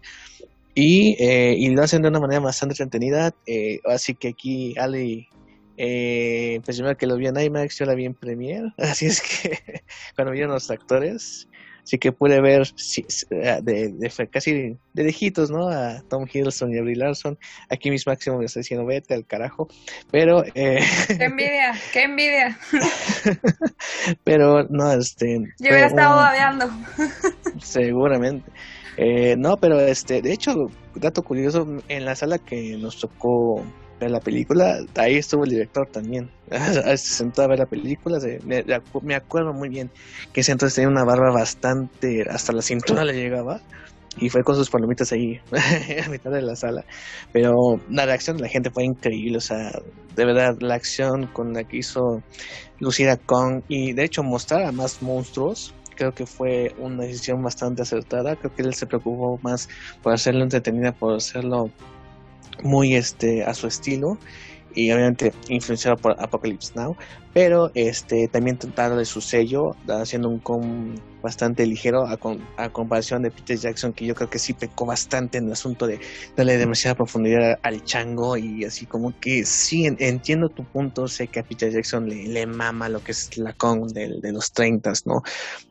[0.75, 3.35] Y, eh, y lo hacen de una manera bastante entretenida.
[3.47, 5.29] Eh, así que aquí Ali
[5.77, 9.21] eh, pues yo que lo vi en IMAX, yo la vi en Premiere, así es
[9.21, 9.83] que
[10.15, 11.49] cuando vieron los actores,
[11.85, 15.69] sí que pude ver sí, de, de, casi de lejitos, ¿no?
[15.69, 17.39] A Tom Hiddleston y a Brie Larson.
[17.71, 19.69] Aquí mis máximos me está diciendo, vete al carajo.
[20.11, 20.45] Pero...
[20.55, 20.81] Eh...
[21.07, 21.73] ¡Qué envidia!
[21.93, 22.59] ¡Qué envidia!
[24.25, 25.39] pero, no, este...
[25.59, 26.71] Yo hubiera estado babeando.
[27.61, 28.51] Seguramente.
[28.97, 30.55] Eh, no, pero este, de hecho,
[30.95, 33.65] dato curioso, en la sala que nos tocó
[34.01, 36.31] ver la película, ahí estuvo el director también.
[36.51, 38.65] se sentó a ver la película, se, me,
[39.03, 39.91] me, acuerdo muy bien
[40.33, 43.61] que ese entonces tenía una barba bastante, hasta la cintura le llegaba.
[44.17, 45.41] Y fue con sus palomitas ahí
[46.07, 46.85] a mitad de la sala.
[47.33, 49.39] Pero la reacción de la gente fue increíble.
[49.39, 49.73] O sea,
[50.15, 52.23] de verdad, la acción con la que hizo
[52.79, 57.83] Lucida Kong y de hecho mostrar a más monstruos creo que fue una decisión bastante
[57.83, 58.37] acertada.
[58.37, 59.69] Creo que él se preocupó más
[60.03, 61.71] por hacerlo entretenida, por hacerlo
[62.63, 64.19] muy este a su estilo
[64.75, 66.97] y obviamente influenciado por Apocalypse Now,
[67.33, 68.59] pero este también
[68.97, 73.95] de su sello, haciendo un com bastante ligero a, con, a, comparación de Peter Jackson,
[73.95, 75.99] que yo creo que sí pecó bastante en el asunto de
[76.37, 81.29] darle demasiada profundidad al chango y así como que sí, en, entiendo tu punto, sé
[81.29, 84.53] que a Peter Jackson le, le mama lo que es la con de, de los
[84.53, 85.23] 30, ¿no?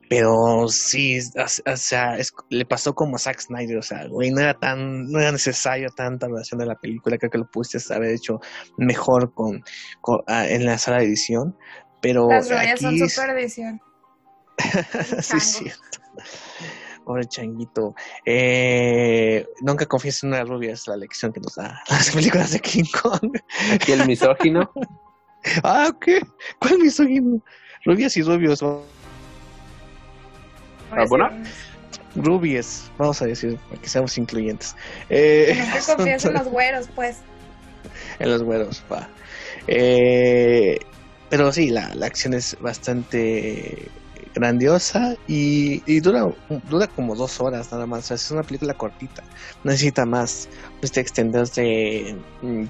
[0.10, 4.42] Pero sí, o, sea, es, le pasó como a Zack Snyder, o sea, güey, no
[4.42, 8.16] era tan, no era necesario tanta duración de la película, creo que lo pudiste haber
[8.16, 8.40] hecho
[8.78, 9.64] mejor con,
[10.02, 11.56] con a, en la sala de edición,
[12.02, 13.80] pero Las aquí son super edición.
[15.22, 16.00] sí, es cierto.
[17.06, 17.96] Pobre changuito.
[18.26, 22.60] Eh, nunca confíes en una rubia, es la lección que nos da las películas de
[22.60, 23.38] King Kong.
[23.88, 24.72] ¿Y el misógino?
[25.64, 26.22] ah, ¿qué?
[26.60, 27.42] ¿Cuál misógino?
[27.86, 28.64] Rubias y rubios.
[28.64, 28.80] ¿Ah,
[31.10, 31.30] bueno?
[32.16, 34.76] Rubies, vamos a decir, para que seamos incluyentes.
[35.10, 37.18] Eh, nunca confíes en los güeros, pues.
[38.20, 39.10] En los güeros, va.
[39.68, 40.80] Eh,
[41.30, 43.90] pero sí, la, la acción es bastante
[44.34, 46.28] grandiosa y, dura
[46.70, 48.00] dura como dos horas nada más.
[48.00, 49.24] O sea, es una película cortita,
[49.64, 50.50] no necesita más.
[50.76, 52.16] Necesita extenderse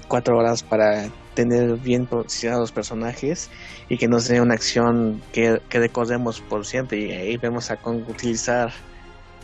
[0.08, 3.50] cuatro horas para tener bien posicionados los personajes
[3.88, 6.98] y que nos dé una acción que, que recordemos por siempre.
[6.98, 8.72] Y ahí vemos a Kong utilizar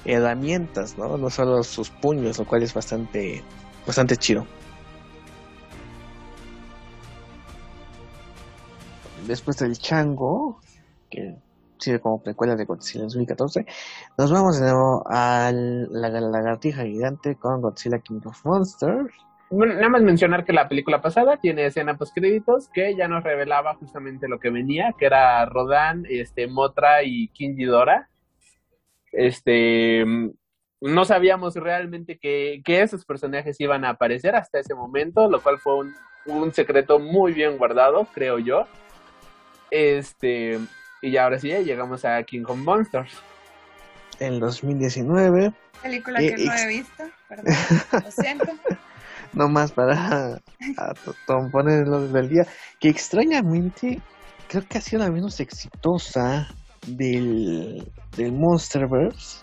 [0.05, 1.17] herramientas, ¿no?
[1.17, 3.43] No solo sus puños, lo cual es bastante,
[3.87, 4.47] bastante chido.
[9.27, 10.61] Después del chango,
[11.11, 11.37] que
[11.81, 13.67] sirve como precuela de Godzilla en 2014,
[14.17, 19.13] nos vamos de nuevo a la, la lagartija gigante con Godzilla King of Monsters.
[19.51, 23.75] Nada más mencionar que la película pasada tiene escena post créditos que ya nos revelaba
[23.75, 28.09] justamente lo que venía, que era Rodan, este, Motra y King Ghidorah.
[29.11, 30.05] Este
[30.81, 35.59] no sabíamos realmente que, que, esos personajes iban a aparecer hasta ese momento, lo cual
[35.59, 35.95] fue un,
[36.27, 38.67] un, secreto muy bien guardado, creo yo.
[39.71, 40.59] Este,
[41.03, 43.13] y ahora sí, llegamos a King of Monsters.
[44.19, 45.53] En 2019.
[45.83, 47.55] Película que no he visto, perdón,
[47.93, 48.53] lo siento.
[49.33, 50.41] no más para
[51.51, 52.47] ponerlo del día.
[52.79, 54.01] Que extrañamente
[54.49, 56.49] creo que ha sido la menos exitosa
[56.87, 59.41] del, del Monsterverse.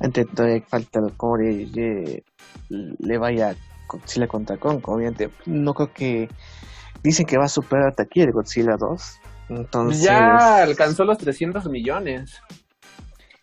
[0.00, 2.22] Ante todavía falta cómo le,
[2.68, 3.54] le, vaya
[3.88, 4.80] Godzilla contra Kong.
[4.84, 6.28] Obviamente, no creo que.
[7.02, 9.20] Dicen que va a superar a Taquilla de Godzilla 2.
[9.56, 10.02] Entonces.
[10.02, 12.40] Ya alcanzó los 300 millones.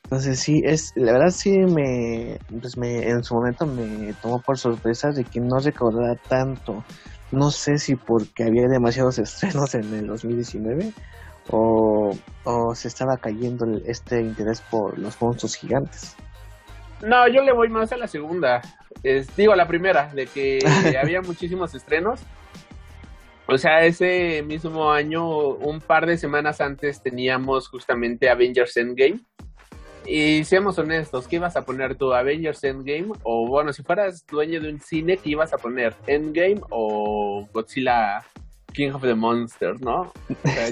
[0.04, 4.58] Entonces sí, es, la verdad sí me, pues me, en su momento me tomó por
[4.58, 6.84] sorpresa de que no recordara tanto.
[7.32, 10.94] No sé si porque había demasiados estrenos en el 2019
[11.52, 12.12] o,
[12.44, 16.16] o se estaba cayendo este interés por los monstruos gigantes.
[17.04, 18.62] No, yo le voy más a la segunda.
[19.04, 20.60] Es, digo, a la primera, de que
[21.02, 22.22] había muchísimos estrenos.
[23.52, 29.22] O sea, ese mismo año, un par de semanas antes, teníamos justamente Avengers Endgame
[30.06, 32.14] y seamos honestos, ¿qué ibas a poner tú?
[32.14, 33.10] ¿Avengers Endgame?
[33.24, 35.96] O bueno, si fueras dueño de un cine, ¿qué ibas a poner?
[36.06, 38.24] ¿Endgame o Godzilla
[38.74, 40.12] King of the Monsters, no?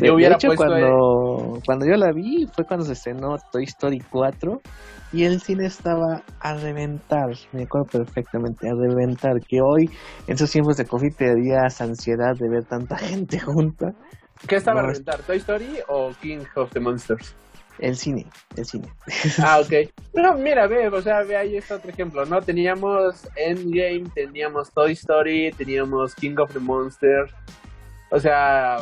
[0.01, 4.62] yo hubiera puesto cuando, cuando yo la vi fue cuando se estrenó Toy Story 4
[5.13, 9.89] y el cine estaba a reventar, me acuerdo perfectamente, a reventar, que hoy
[10.27, 13.93] en esos tiempos de COVID te darías ansiedad de ver tanta gente junta.
[14.47, 15.21] ¿Qué estaba a reventar?
[15.23, 17.36] ¿Toy Story o King of the Monsters?
[17.79, 18.88] El cine, el cine.
[19.43, 19.89] Ah, ok.
[20.13, 22.41] Pero mira, ve, o sea, ve ahí está otro ejemplo, ¿no?
[22.41, 27.31] Teníamos Endgame, teníamos Toy Story, teníamos King of the Monsters.
[28.09, 28.77] O sea,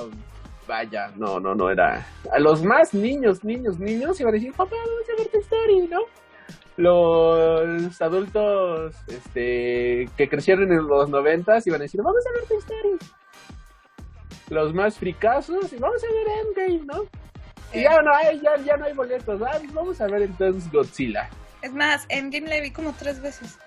[0.68, 2.06] vaya, no, no, no era.
[2.32, 5.88] A los más niños, niños, niños iban a decir, papá, vamos a ver Toy Story,
[5.88, 6.02] ¿no?
[6.78, 12.58] Los adultos este, que crecieron en los noventas iban a decir, vamos a ver Toy
[12.58, 12.98] Story.
[14.50, 17.04] Los más fricazos, vamos a ver Endgame, ¿no?
[17.74, 19.40] ya no hay, ya, no hay boletos.
[19.74, 21.30] Vamos a ver entonces Godzilla.
[21.62, 23.58] Es más, Endgame la vi como tres veces.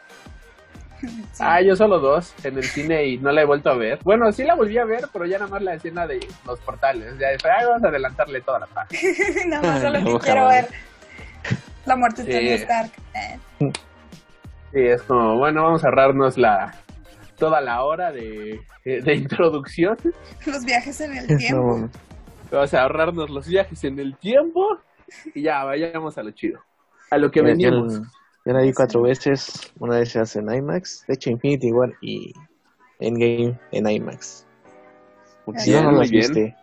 [1.41, 3.99] Ah, yo solo dos en el cine y no la he vuelto a ver.
[4.05, 7.17] Bueno, sí la volví a ver, pero ya nada más la escena de los portales.
[7.19, 8.99] Ya dije, ah, vamos a adelantarle toda la parte.
[9.47, 10.69] nada más solo que quiero ver
[11.87, 12.93] la muerte de Tony Stark.
[13.15, 13.39] Eh.
[14.73, 16.75] Sí, es como, bueno, vamos a ahorrarnos la
[17.39, 19.97] toda la hora de, de introducción.
[20.47, 21.89] Los viajes en el tiempo.
[22.51, 24.79] Vamos a ahorrarnos los viajes en el tiempo
[25.35, 26.61] y ya, vayamos a lo chido.
[27.11, 28.01] A lo que venimos.
[28.49, 32.33] Yo, la vi cuatro veces, una vez en IMAX, de hecho Infinity War y
[32.99, 34.47] Endgame en IMAX.
[35.59, 36.57] si no, no las viste.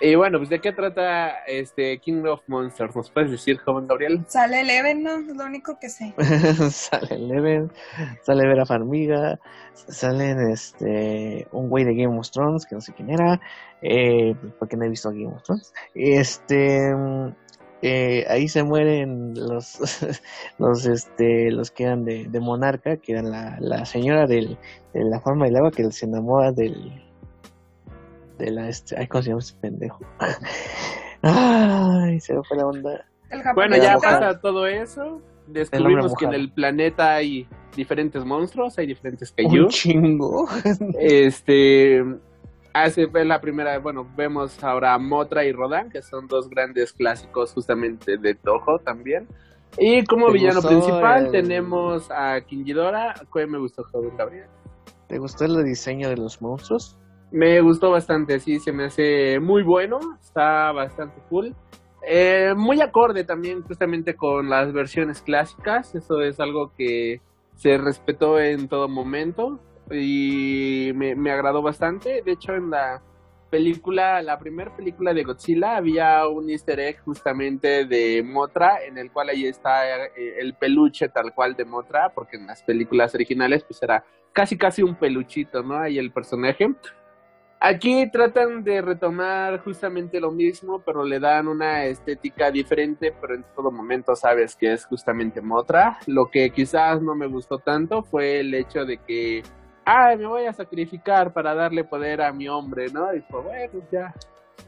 [0.00, 2.94] Y bueno, pues ¿de qué trata este King of Monsters?
[2.94, 4.24] ¿Nos puedes decir, joven Gabriel?
[4.28, 5.16] Sale Eleven, ¿no?
[5.16, 6.14] Es lo único que sé.
[6.70, 7.72] sale Eleven,
[8.22, 9.40] sale Vera Farmiga,
[9.74, 13.40] salen este un güey de Game of Thrones, que no sé quién era,
[13.82, 15.72] eh, porque no he visto Game of Thrones.
[15.96, 16.92] Este...
[17.82, 19.78] Eh, ahí se mueren los
[20.58, 24.58] los este los que eran de, de monarca que eran la, la señora del,
[24.94, 27.02] de la forma del agua que se enamora del
[28.38, 30.00] de la este, ay, ¿cómo se llama este pendejo?
[31.22, 33.04] ay, se me fue la onda.
[33.54, 35.20] Bueno, ya pasa todo eso.
[35.46, 39.64] Descubrimos que en el planeta hay diferentes monstruos, hay diferentes kaiju.
[39.64, 40.48] Un chingo.
[40.98, 42.02] este
[42.82, 47.52] hace la primera, bueno, vemos ahora a Motra y Rodan, que son dos grandes clásicos
[47.52, 49.26] justamente de Toho también.
[49.78, 54.48] Y como villano principal tenemos a Kingidora, que me gustó Joven Gabriel.
[55.06, 56.98] ¿Te gustó el diseño de los monstruos?
[57.30, 61.54] Me gustó bastante, sí, se me hace muy bueno, está bastante cool.
[62.08, 67.20] Eh, muy acorde también justamente con las versiones clásicas, eso es algo que
[67.56, 69.58] se respetó en todo momento
[69.90, 72.22] y me, me agradó bastante.
[72.22, 73.02] De hecho, en la
[73.50, 79.10] película, la primera película de Godzilla, había un easter egg justamente de Motra, en el
[79.10, 83.64] cual ahí está eh, el peluche tal cual de Motra, porque en las películas originales
[83.64, 85.78] pues era casi casi un peluchito, ¿no?
[85.78, 86.68] Ahí el personaje.
[87.58, 93.44] Aquí tratan de retomar justamente lo mismo, pero le dan una estética diferente, pero en
[93.56, 95.98] todo momento sabes que es justamente Motra.
[96.06, 99.42] Lo que quizás no me gustó tanto fue el hecho de que,
[99.86, 103.14] ay, me voy a sacrificar para darle poder a mi hombre, ¿no?
[103.14, 104.12] Y pues bueno, ya,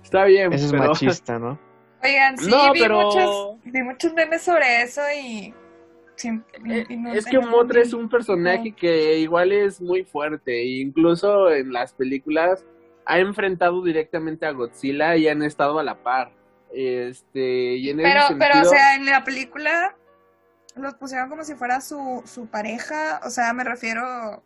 [0.03, 0.53] está bien.
[0.53, 1.59] Eso es machista, ¿no?
[2.03, 5.53] Oigan, sí, vi, muchos, vi muchos memes sobre eso y
[6.25, 11.93] eh, es que Motra es un personaje que igual es muy fuerte, incluso en las
[11.93, 12.65] películas
[13.05, 16.31] ha enfrentado directamente a Godzilla y han estado a la par.
[16.73, 19.97] Este, y en pero, pero, o sea, en la película,
[20.77, 24.43] los pusieron como si fuera su, su pareja, o sea, me refiero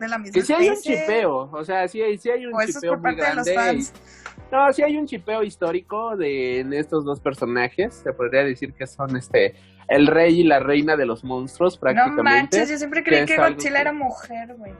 [0.00, 2.54] de la misma Que sí hay un chipeo, o sea, sí, hay- sí hay un
[2.54, 3.72] o eso es chipeo por muy parte de los grande.
[3.82, 3.92] fans.
[3.94, 7.94] y- No, sí hay un chipeo histórico de en estos dos personajes.
[7.94, 9.54] Se podría decir que son este
[9.88, 12.22] el rey y la reina de los monstruos No prácticamente.
[12.22, 14.72] manches, yo siempre creí que que algo Godzilla que- era mujer, güey.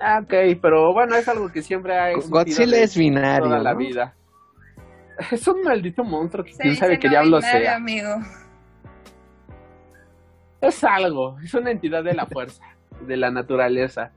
[0.00, 3.44] Ah, ok, pero bueno, es algo que siempre ha existido Godzilla es binario.
[3.44, 3.78] toda la ¿no?
[3.78, 4.16] vida.
[5.30, 7.76] Es un maldito monstruo que Se quién sabe no diablo binario, sea.
[7.76, 8.08] amigo.
[10.60, 12.62] Es algo, es una entidad de la fuerza,
[13.06, 14.12] de la naturaleza.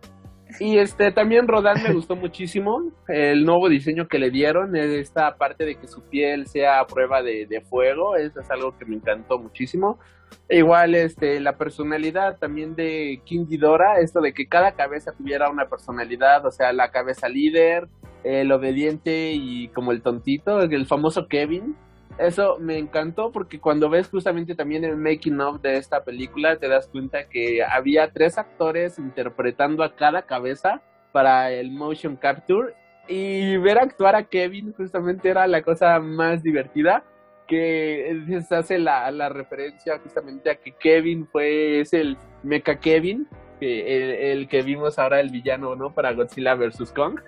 [0.60, 5.66] Y este también Rodan me gustó muchísimo el nuevo diseño que le dieron, esta parte
[5.66, 8.96] de que su piel sea a prueba de, de fuego, eso es algo que me
[8.96, 10.00] encantó muchísimo.
[10.50, 15.66] Igual este la personalidad también de King Ghidorah, esto de que cada cabeza tuviera una
[15.66, 17.88] personalidad, o sea, la cabeza líder,
[18.24, 21.76] el obediente y como el tontito, el famoso Kevin.
[22.18, 26.70] Eso me encantó porque cuando ves justamente también el making of de esta película te
[26.70, 32.74] das cuenta que había tres actores interpretando a cada cabeza para el motion capture
[33.10, 37.04] y ver actuar a Kevin justamente era la cosa más divertida
[37.48, 43.28] que se hace la, la referencia justamente a que Kevin fue es el Mecha Kevin
[43.60, 47.20] el, el que vimos ahora el villano no para Godzilla vs Kong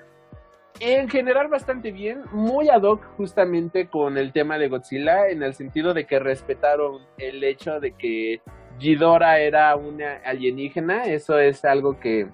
[0.79, 5.53] en general bastante bien, muy ad hoc justamente con el tema de Godzilla, en el
[5.53, 8.41] sentido de que respetaron el hecho de que
[8.79, 12.27] Ghidorah era una alienígena, eso es algo que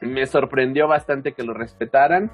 [0.00, 2.30] me sorprendió bastante que lo respetaran.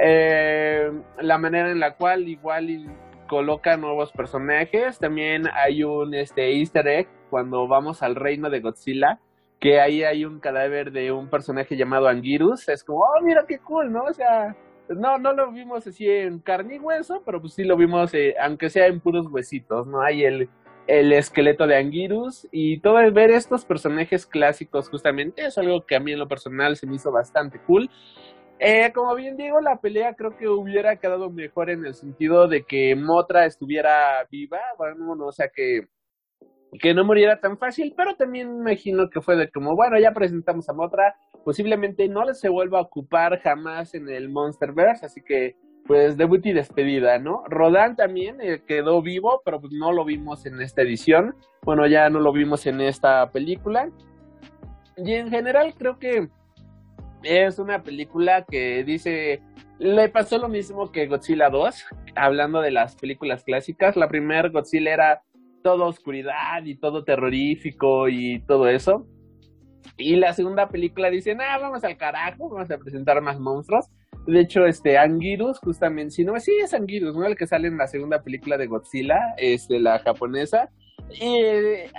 [0.00, 2.86] Eh, la manera en la cual igual
[3.28, 9.18] coloca nuevos personajes, también hay un este easter egg cuando vamos al reino de Godzilla,
[9.60, 13.58] que ahí hay un cadáver de un personaje llamado Anguirus, es como, oh, mira qué
[13.58, 14.04] cool, ¿no?
[14.04, 14.56] O sea,
[14.96, 18.34] no, no lo vimos así en carne y hueso, pero pues sí lo vimos, eh,
[18.40, 20.00] aunque sea en puros huesitos, ¿no?
[20.02, 20.48] Hay el,
[20.86, 25.96] el esqueleto de Anguirus y todo el ver estos personajes clásicos justamente es algo que
[25.96, 27.90] a mí en lo personal se me hizo bastante cool.
[28.60, 32.64] Eh, como bien digo, la pelea creo que hubiera quedado mejor en el sentido de
[32.64, 35.86] que Motra estuviera viva, bueno, no, o sea que
[36.80, 40.68] que no muriera tan fácil, pero también imagino que fue de como, bueno, ya presentamos
[40.68, 45.56] a Motra, posiblemente no se vuelva a ocupar jamás en el Monsterverse, así que
[45.86, 47.44] pues debut y despedida, ¿no?
[47.48, 52.10] Rodan también eh, quedó vivo, pero pues no lo vimos en esta edición, bueno, ya
[52.10, 53.90] no lo vimos en esta película.
[54.98, 56.28] Y en general creo que
[57.22, 59.40] es una película que dice,
[59.78, 64.92] le pasó lo mismo que Godzilla 2, hablando de las películas clásicas, la primera Godzilla
[64.92, 65.22] era
[65.62, 69.06] todo oscuridad y todo terrorífico y todo eso.
[69.96, 73.86] Y la segunda película dice, ah, vamos al carajo, vamos a presentar más monstruos.
[74.26, 77.24] De hecho, este Anguirus, justamente, si no, sí es Anguirus, ¿no?
[77.24, 80.70] El que sale en la segunda película de Godzilla, este, la japonesa.
[81.10, 81.40] Y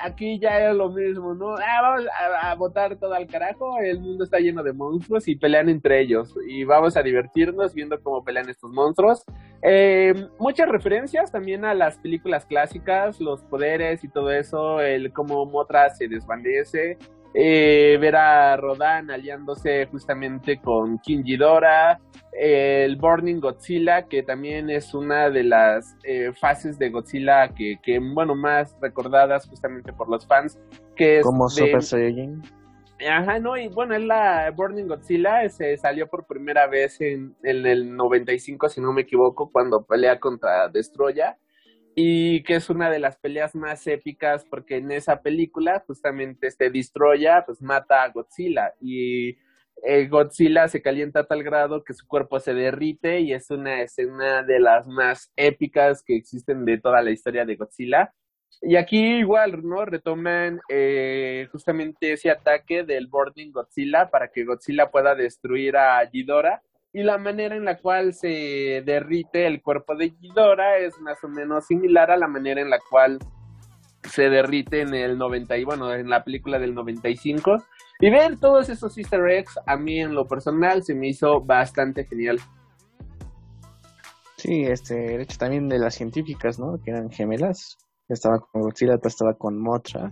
[0.01, 1.55] aquí ya es lo mismo, ¿no?
[1.55, 5.36] Ah, vamos a, a botar todo al carajo, el mundo está lleno de monstruos y
[5.36, 6.36] pelean entre ellos.
[6.47, 9.24] Y vamos a divertirnos viendo cómo pelean estos monstruos.
[9.62, 15.45] Eh, muchas referencias también a las películas clásicas, los poderes y todo eso, el cómo
[15.45, 16.97] Motra se desvanece,
[17.34, 21.99] eh, ver a Rodan aliándose justamente con King Ghidorah,
[22.41, 27.99] el Burning Godzilla, que también es una de las eh, fases de Godzilla que, que,
[27.99, 30.57] bueno, más recordadas justamente por los fans,
[30.95, 32.41] que es Como de- Super Saiyajin.
[33.09, 37.65] Ajá, no, y bueno, es la Burning Godzilla, se salió por primera vez en, en
[37.65, 41.37] el 95, si no me equivoco, cuando pelea contra Destroya,
[41.95, 46.69] y que es una de las peleas más épicas, porque en esa película, justamente este
[46.69, 49.37] Destroya, pues mata a Godzilla, y
[50.09, 54.43] Godzilla se calienta a tal grado que su cuerpo se derrite, y es una escena
[54.43, 58.13] de las más épicas que existen de toda la historia de Godzilla.
[58.61, 59.86] Y aquí igual, ¿no?
[59.86, 66.61] Retoman eh, justamente ese ataque del Burning Godzilla para que Godzilla pueda destruir a Ghidorah.
[66.91, 71.30] Y la manera en la cual se derrite el cuerpo de Ghidorah es más o
[71.30, 73.19] menos similar a la manera en la cual
[74.03, 77.57] se derrite en el 90 y bueno, en la película del 95.
[78.01, 82.05] Y ver todos esos easter eggs a mí en lo personal se me hizo bastante
[82.05, 82.39] genial.
[84.37, 86.79] Sí, este, de hecho también de las científicas, ¿no?
[86.81, 87.77] Que eran gemelas.
[88.07, 90.11] Estaba con Godzilla, estaba con Motra.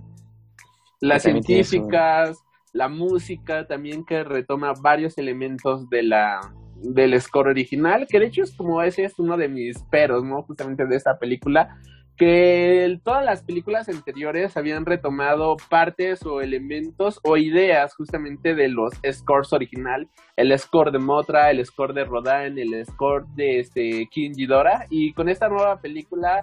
[1.00, 2.38] las su- científicas,
[2.74, 6.42] la música también que retoma varios elementos de la
[6.76, 10.44] del score original, que de hecho es como ese es uno de mis peros, ¿no?
[10.44, 11.80] Justamente de esta película,
[12.18, 18.94] que todas las películas anteriores habían retomado partes o elementos o ideas justamente de los
[19.12, 24.32] scores original, el score de Motra, el score de Rodan, el score de este King
[24.36, 26.42] Ghidorah, y con esta nueva película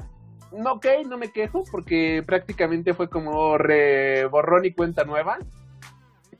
[0.56, 5.38] no, ok, no me quejo porque prácticamente fue como re borrón y cuenta nueva.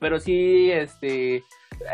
[0.05, 1.44] Pero sí, este,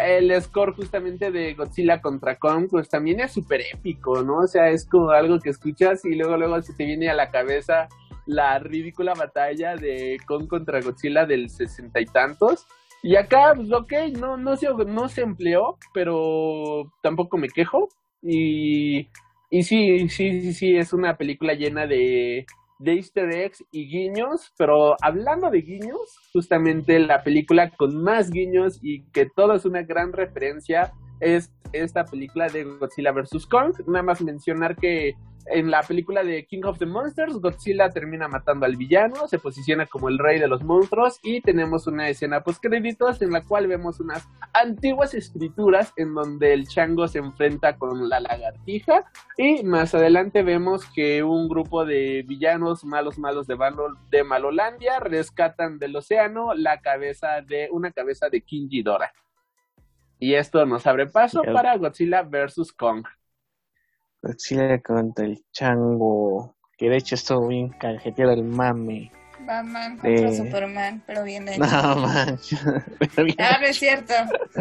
[0.00, 4.38] el score justamente de Godzilla contra Kong, pues también es súper épico, ¿no?
[4.38, 7.30] O sea, es como algo que escuchas y luego, luego se te viene a la
[7.30, 7.86] cabeza
[8.26, 12.66] la ridícula batalla de Kong contra Godzilla del sesenta y tantos.
[13.04, 17.90] Y acá, pues ok, no, no, se, no se empleó, pero tampoco me quejo.
[18.22, 19.08] Y,
[19.50, 22.44] y sí, sí, sí, sí, es una película llena de,
[22.80, 28.78] de easter eggs y guiños, pero hablando de guiños, justamente la película con más guiños
[28.82, 33.46] y que todo es una gran referencia es esta película de Godzilla vs.
[33.46, 33.74] Kong.
[33.86, 35.14] Nada más mencionar que
[35.46, 39.86] en la película de King of the Monsters, Godzilla termina matando al villano, se posiciona
[39.86, 43.66] como el rey de los monstruos y tenemos una escena post créditos en la cual
[43.66, 49.04] vemos unas antiguas escrituras en donde el chango se enfrenta con la lagartija
[49.36, 53.56] y más adelante vemos que un grupo de villanos malos malos de,
[54.10, 59.12] de Malolandia rescatan del océano la cabeza de una cabeza de King Ghidorah.
[60.18, 62.72] Y esto nos abre paso para Godzilla vs.
[62.72, 63.06] Kong.
[64.22, 66.56] Godzilla contra el chango.
[66.76, 69.12] Que de hecho estuvo bien cajetero el mame.
[69.50, 71.60] Batman contra Superman, pero bien hecho.
[71.80, 72.38] No, man.
[73.38, 74.14] Ah, no es cierto.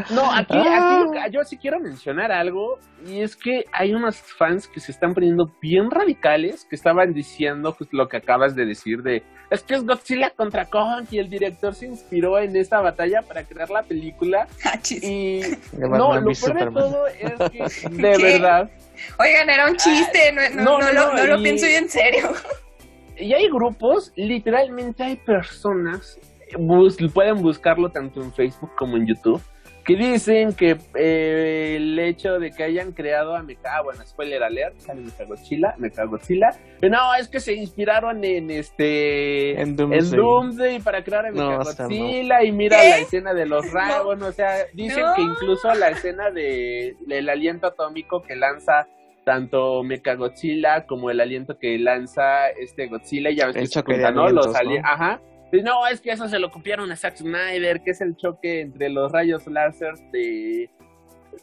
[0.09, 1.05] No, aquí, Ah.
[1.25, 5.13] aquí yo sí quiero mencionar algo, y es que hay unos fans que se están
[5.13, 9.75] poniendo bien radicales, que estaban diciendo pues, lo que acabas de decir de, es que
[9.75, 13.83] es Godzilla contra Kong, y el director se inspiró en esta batalla para crear la
[13.83, 15.41] película, Ah, y
[15.77, 18.23] no, lo peor de todo es que, de ¿Qué?
[18.23, 18.69] verdad,
[19.17, 21.77] Oigan, era un chiste, no, no, no, no, no, lo, no lo y- pienso yo
[21.77, 22.33] en serio.
[23.19, 26.17] Y hay grupos, literalmente hay personas,
[26.57, 29.41] bus- pueden buscarlo tanto en Facebook como en YouTube,
[29.85, 34.43] que dicen que eh, el hecho de que hayan creado a Mecha, ah, bueno, spoiler
[34.43, 40.17] alert, sale Mechagodzilla, Mechagodzilla, pero no, es que se inspiraron en este, En Doomsday.
[40.19, 42.89] Doomsday para crear a No, o sea, Mechagodzilla y mira ¿Qué?
[42.89, 43.73] la escena de los No.
[43.73, 45.15] rayos, o sea, dicen No.
[45.15, 48.87] que incluso la escena de, del aliento atómico que lanza
[49.29, 53.91] tanto Mechagodzilla como el aliento que lanza este Godzilla, ya ves El que se choque
[53.93, 54.29] de juntan, ¿no?
[54.31, 54.87] Los alientos, ali- ¿no?
[54.87, 55.21] Ajá.
[55.51, 58.61] Y No, es que eso se lo copiaron a Zack Snyder, que es el choque
[58.61, 60.69] entre los rayos láser de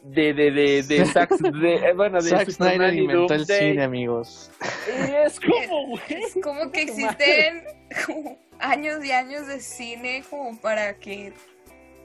[0.03, 3.45] de de de, de Zack de, eh, bueno, de Zack Superman Snyder y inventó el
[3.45, 4.51] cine, amigos.
[4.87, 6.01] Y es como, güey.
[6.09, 7.63] Es como que existen
[8.05, 11.31] como años y años de cine como para que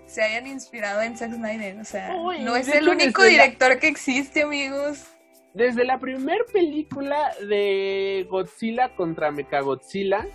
[0.06, 1.78] se hayan inspirado en Zack Snyder.
[1.80, 5.06] O sea, Uy, no es el único la- director que existe, amigos.
[5.54, 10.26] Desde la primer película de Godzilla contra Mechagodzilla,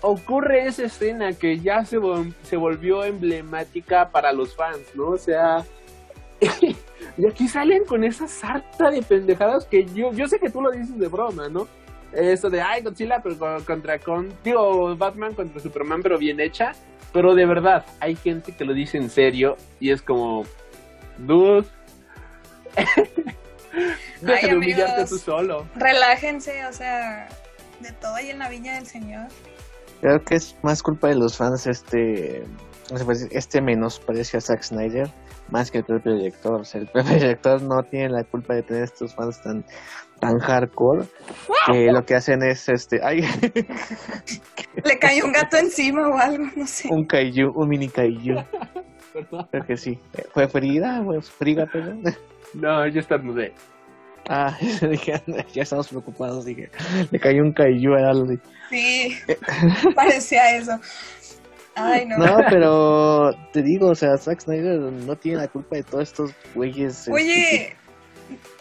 [0.00, 1.98] ocurre esa escena que ya se,
[2.42, 5.08] se volvió emblemática para los fans, ¿no?
[5.10, 5.64] O sea,
[6.40, 10.70] y aquí salen con esa sarta de pendejadas que yo, yo sé que tú lo
[10.70, 11.66] dices de broma, ¿no?
[12.12, 16.72] Eso de, ay, Godzilla pero con- contra con, digo, Batman contra Superman, pero bien hecha.
[17.12, 20.44] Pero de verdad, hay gente que lo dice en serio y es como,
[21.18, 21.64] dude,
[24.20, 25.10] deja Ay, de humillarte amigos.
[25.10, 25.66] tú solo.
[25.74, 27.28] Relájense, o sea,
[27.80, 29.28] de todo hay en la viña del Señor.
[30.00, 32.44] Creo que es más culpa de los fans este
[33.30, 35.08] este menosprecio a Zack Snyder
[35.50, 36.60] más que el propio director.
[36.60, 39.64] O sea, el propio director no tiene la culpa de tener estos fans tan
[40.20, 41.06] tan hardcore
[41.66, 43.20] que lo que hacen es este ay
[44.84, 46.88] Le cayó un gato encima o algo, no sé.
[46.90, 48.34] un kaiju, un mini kaiju.
[49.12, 49.46] Perdón.
[49.50, 49.98] Creo que sí.
[50.32, 51.02] ¿Fue Frida?
[51.04, 52.02] ¿Fue Frida, perdón?
[52.54, 53.52] No, yo estornudé.
[54.28, 54.56] Ah,
[54.90, 56.44] dije, ya estamos preocupados.
[56.44, 56.70] Dije,
[57.10, 58.38] le cayó un kaiju a Aldi.
[58.70, 59.16] Sí,
[59.94, 60.72] parecía eso.
[61.76, 62.16] Ay, no.
[62.18, 66.30] No, pero te digo, o sea, Zack Snyder no tiene la culpa de todos estos
[66.54, 67.00] güeyes.
[67.00, 67.76] este, Oye,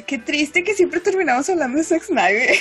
[0.07, 2.55] qué triste que siempre terminamos hablando de Zack Snyder.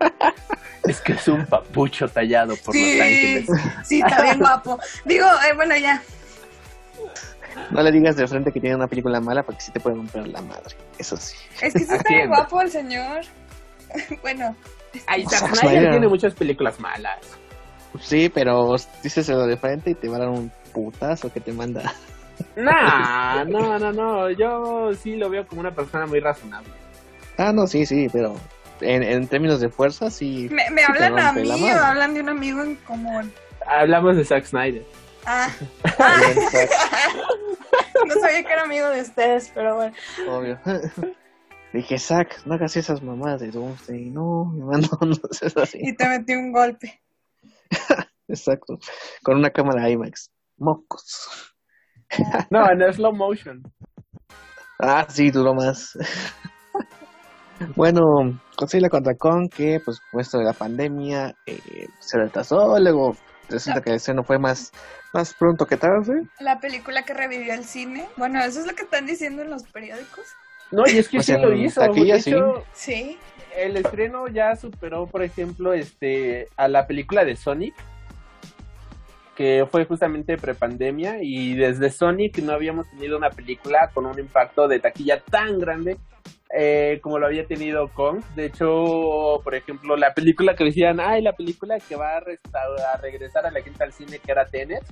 [0.84, 3.46] Es que es un papucho tallado por Sí, Los Ángeles.
[3.84, 4.78] sí, está bien guapo.
[5.04, 6.00] Digo, eh, bueno, ya.
[7.70, 10.26] No le digas de frente que tiene una película mala porque sí te puede romper
[10.28, 10.74] la madre.
[10.98, 11.36] Eso sí.
[11.60, 12.28] Es que sí ¿A está quién?
[12.28, 13.20] guapo el señor.
[14.22, 14.54] Bueno,
[15.06, 15.90] Ay, Zack Zack Snyder Snyder.
[15.90, 17.18] tiene muchas películas malas.
[18.00, 21.94] Sí, pero díselo de frente y te va a dar un putazo que te manda.
[22.56, 24.30] Nah, no, no, no.
[24.30, 26.70] Yo sí lo veo como una persona muy razonable.
[27.38, 28.34] Ah, no, sí, sí, pero
[28.80, 30.48] en, en términos de fuerza, sí.
[30.50, 33.32] ¿me, me sí te hablan a mí o hablan de un amigo en común?
[33.66, 34.84] Hablamos de Zack Snyder.
[35.26, 35.50] Ah,
[38.06, 39.92] no sabía que era amigo de ustedes, pero bueno.
[40.28, 40.60] obvio.
[41.72, 44.10] Dije, Zack, no hagas esas mamadas de Doomsday.
[44.10, 45.78] No, mi mano, no seas así.
[45.82, 47.02] Y te metí un golpe.
[48.28, 48.78] Exacto.
[49.22, 50.30] Con una cámara IMAX.
[50.56, 51.52] Mocos.
[52.50, 53.62] No, en slow motion.
[54.78, 55.98] Ah, sí, duró más.
[57.74, 58.00] bueno,
[58.56, 63.16] Godzilla contra Kong, que pues puesto de la pandemia eh, se retrasó, luego
[63.48, 64.72] resulta que el estreno fue más,
[65.12, 66.22] más pronto que tarde.
[66.40, 68.06] La película que revivió el cine.
[68.16, 70.24] Bueno, eso es lo que están diciendo en los periódicos.
[70.72, 71.80] No, y es que Pues sí lo hizo.
[71.80, 73.18] taquilla, hecho, Sí.
[73.56, 77.74] el estreno ya superó, por ejemplo, este a la película de Sonic,
[79.36, 84.66] que fue justamente prepandemia, y desde Sonic no habíamos tenido una película con un impacto
[84.66, 85.98] de taquilla tan grande
[86.58, 88.22] eh, como lo había tenido Kong.
[88.34, 92.96] De hecho, por ejemplo, la película que decían, ay, la película que va a, a
[93.00, 94.82] regresar a la gente al cine, que era Tenet.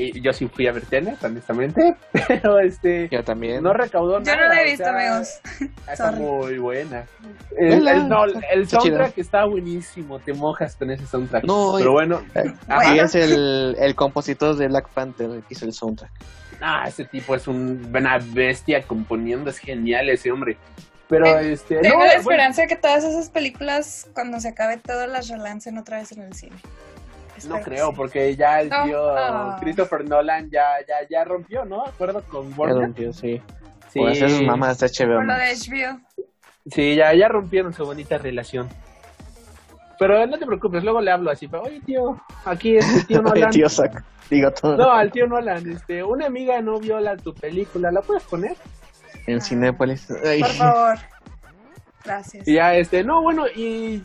[0.00, 1.96] Y yo sí fui a ver Tenet, honestamente,
[2.28, 3.62] pero este Yo también.
[3.64, 4.46] no recaudó Yo nada.
[4.48, 5.40] no la he o visto, sea, amigos.
[5.90, 7.04] Está muy buena.
[7.56, 8.24] El, no,
[8.68, 11.42] soundtrack está buenísimo, te mojas con ese soundtrack.
[11.44, 12.44] No, pero bueno, Eh,
[12.94, 16.12] y es el, el compositor de Black Panther que hizo el soundtrack.
[16.60, 20.58] ah, ese tipo es un- una bestia componiendo, es genial ese hombre.
[21.08, 24.76] Pero este, Tengo no, la bueno, esperanza de que todas esas películas, cuando se acabe
[24.76, 26.56] todo, las relancen otra vez en el cine.
[27.48, 27.96] no Espero creo, sí.
[27.96, 28.84] porque ya el No.
[28.84, 29.56] tío.
[29.60, 31.84] Christopher Nolan ya, ya, ya rompió, ¿no?
[31.86, 32.82] Acuerdo con Ya Warner.
[32.82, 33.40] rompió, sí.
[33.90, 35.14] Sí, Por hacer sus mamás de HBO.
[35.16, 36.00] Por lo de HBO.
[36.70, 38.68] sí, ya, ya rompieron su bonita relación.
[39.98, 43.50] Pero no te preocupes, luego le hablo así, pero, oye tío, aquí este tío Nolan.
[43.50, 43.98] Tío Saco.
[44.30, 44.76] Digo todo.
[44.76, 48.54] No, al tío Nolan, este, una amiga no vio la, tu película, ¿la puedes poner?
[49.28, 50.08] En Cinépolis.
[50.24, 50.40] Ay.
[50.40, 50.98] Por favor.
[52.04, 52.46] Gracias.
[52.46, 54.02] Y ya, este, no, bueno, y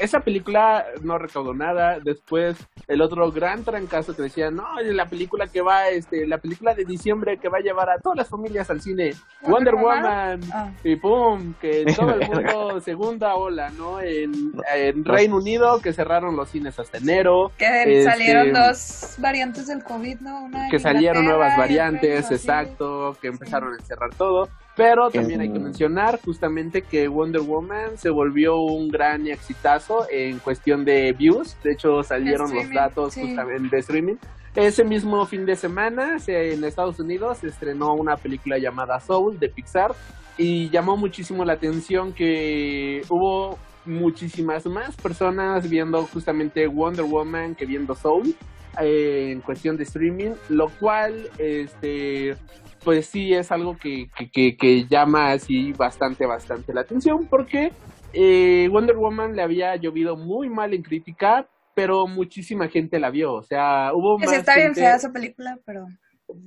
[0.00, 1.98] esa película no recaudó nada.
[2.00, 2.56] Después,
[2.86, 6.84] el otro gran trancazo que decía, no, la película que va, este, la película de
[6.84, 9.12] diciembre que va a llevar a todas las familias al cine,
[9.42, 10.40] Wonder ¿Wonder Woman.
[10.52, 10.70] Ah.
[10.82, 14.00] Y pum, que todo el mundo, segunda ola, ¿no?
[14.00, 17.52] En, en Reino Unido, que cerraron los cines hasta enero.
[17.56, 20.44] Que Este, salieron dos variantes del COVID, ¿no?
[20.44, 24.48] Una que salieron nuevas variantes, exacto, que empezaron a cerrar todo.
[24.78, 30.38] Pero también hay que mencionar justamente que Wonder Woman se volvió un gran exitazo en
[30.38, 31.56] cuestión de views.
[31.62, 33.20] De hecho, salieron los datos sí.
[33.22, 34.14] justamente de streaming.
[34.54, 39.38] Ese mismo fin de semana, se- en Estados Unidos, se estrenó una película llamada Soul
[39.38, 39.92] de Pixar
[40.38, 47.66] y llamó muchísimo la atención que hubo muchísimas más personas viendo justamente Wonder Woman que
[47.66, 48.34] viendo Soul
[48.80, 52.36] eh, en cuestión de streaming, lo cual, este,
[52.84, 57.72] pues sí es algo que, que, que- que llama así bastante, bastante la atención, porque
[58.12, 63.34] eh, Wonder Woman le había llovido muy mal en crítica, pero muchísima gente la vio,
[63.34, 65.86] o sea, hubo más está bien gente- fea esa película, pero...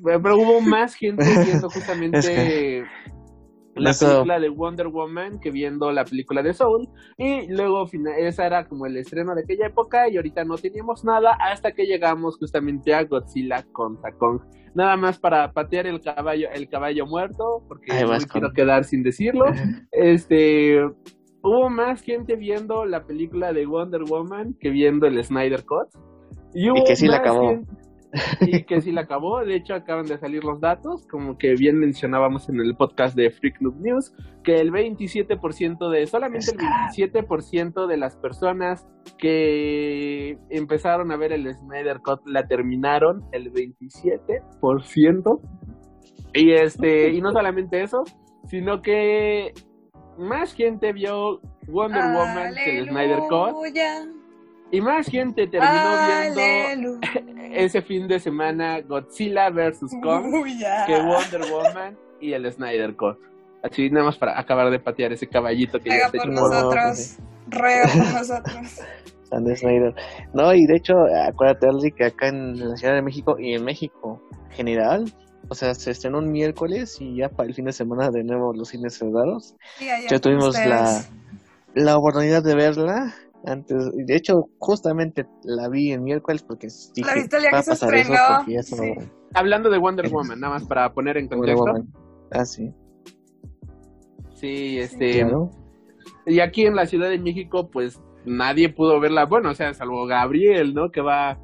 [0.03, 2.85] pero hubo más gente viendo justamente Es que-
[3.75, 6.87] la Eso- película de Wonder Woman que viendo la película de Soul.
[7.17, 7.85] Y luego
[8.17, 11.85] esa era como el estreno de aquella época y ahorita no teníamos nada hasta que
[11.85, 14.41] llegamos justamente a Godzilla contra Kong.
[14.73, 18.83] Nada más para patear el caballo, el caballo muerto, porque Ahí no me quiero quedar
[18.85, 19.45] sin decirlo.
[19.91, 20.79] Este
[21.43, 25.87] hubo más gente viendo la película de Wonder Woman que viendo el Snyder Cut.
[26.53, 27.49] Y, hubo que sí la acabó.
[27.49, 27.71] gente-
[28.41, 29.39] y que sí la acabó.
[29.43, 33.31] De hecho, acaban de salir los datos, como que bien mencionábamos en el podcast de
[33.31, 38.87] Freak Noob News, que el 27% de, solamente el 27% de las personas
[39.17, 45.39] que empezaron a ver el Snyder Cut la terminaron, el 27%.
[46.33, 48.03] Y este, y no solamente eso,
[48.47, 49.53] sino que
[50.17, 53.55] más gente vio Wonder Woman que el Snyder Cut.
[54.71, 56.99] Y más gente terminó viendo
[57.53, 59.91] ese fin de semana Godzilla vs.
[60.01, 60.31] Kong
[60.87, 63.17] que Wonder Woman y el Snyder Cut.
[63.63, 67.17] Así nada más para acabar de patear ese caballito que ya Ruega está por nosotros.
[67.47, 68.79] Ruega por nosotros.
[69.59, 69.93] Snyder.
[70.33, 70.93] No, y de hecho,
[71.27, 75.05] acuérdate, Aldi, que acá en la Ciudad de México y en México en general,
[75.49, 78.53] o sea, se estrenó un miércoles y ya para el fin de semana de nuevo
[78.53, 79.55] los cines cerrados.
[79.77, 81.03] Sí, Ya tuvimos la,
[81.75, 83.13] la oportunidad de verla
[83.45, 83.91] antes.
[83.95, 87.59] De hecho, justamente la vi el miércoles porque dije, La viste el día va que
[87.59, 88.37] a se pasar eso estrenó.
[88.37, 88.93] porque eso Sí.
[89.33, 91.65] Hablando de Wonder Woman, nada más para poner en Wonder contexto.
[91.65, 91.93] Woman.
[92.31, 92.71] Ah, sí.
[94.35, 95.19] Sí, este.
[95.21, 95.51] Claro.
[96.25, 99.25] Y aquí en la Ciudad de México, pues nadie pudo verla.
[99.25, 100.91] Bueno, o sea, salvo Gabriel, ¿no?
[100.91, 101.39] Que va.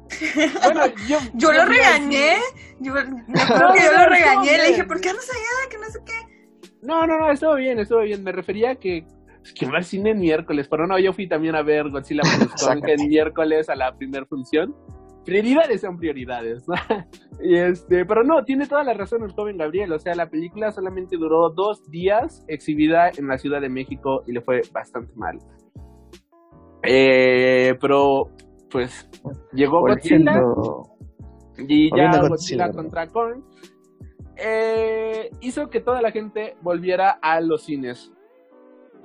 [0.64, 1.18] Bueno, yo.
[1.34, 2.36] Yo lo regañé.
[2.80, 2.92] Yo,
[3.28, 4.56] No, que yo no, lo regañé.
[4.56, 4.84] no, Le dije.
[4.84, 5.70] ¿por qué andas allá?
[5.70, 6.68] Que no sé qué.
[6.82, 8.22] No, no, no, estuvo bien, estuvo bien.
[8.22, 9.04] Me refería a que.
[9.42, 12.22] Es que va al cine el miércoles, pero no, yo fui también a ver Godzilla
[12.22, 12.66] vs.
[12.86, 14.74] El miércoles a la primera función.
[15.24, 16.74] Prioridades son prioridades, ¿no?
[17.40, 19.92] Y este, pero no, tiene toda la razón el joven Gabriel.
[19.92, 24.32] O sea, la película solamente duró dos días exhibida en la Ciudad de México y
[24.32, 25.38] le fue bastante mal.
[26.82, 28.30] Eh, pero,
[28.70, 29.08] pues,
[29.52, 30.42] llegó Godzilla.
[31.58, 32.72] Y ya Godzilla.
[32.72, 33.42] contra Kong
[34.36, 38.12] eh, hizo que toda la gente volviera a los cines.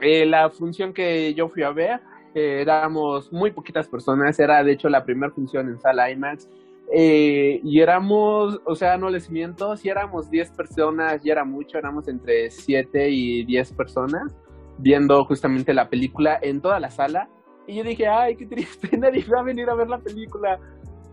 [0.01, 2.01] Eh, la función que yo fui a ver,
[2.35, 6.49] eh, éramos muy poquitas personas, era de hecho la primera función en sala IMAX.
[6.91, 11.77] Eh, y éramos, o sea, no les miento, si éramos 10 personas, ya era mucho,
[11.77, 14.35] éramos entre 7 y 10 personas
[14.77, 17.29] viendo justamente la película en toda la sala.
[17.67, 20.59] Y yo dije, ay, qué triste, nadie va a venir a ver la película.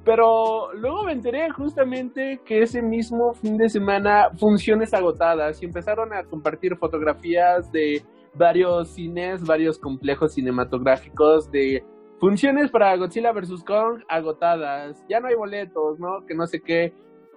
[0.05, 6.13] Pero luego me enteré justamente que ese mismo fin de semana funciones agotadas y empezaron
[6.15, 8.03] a compartir fotografías de
[8.35, 11.85] varios cines, varios complejos cinematográficos de
[12.19, 13.65] funciones para Godzilla vs.
[13.65, 15.05] Kong agotadas.
[15.09, 16.25] Ya no hay boletos, ¿no?
[16.27, 16.93] Que no sé qué.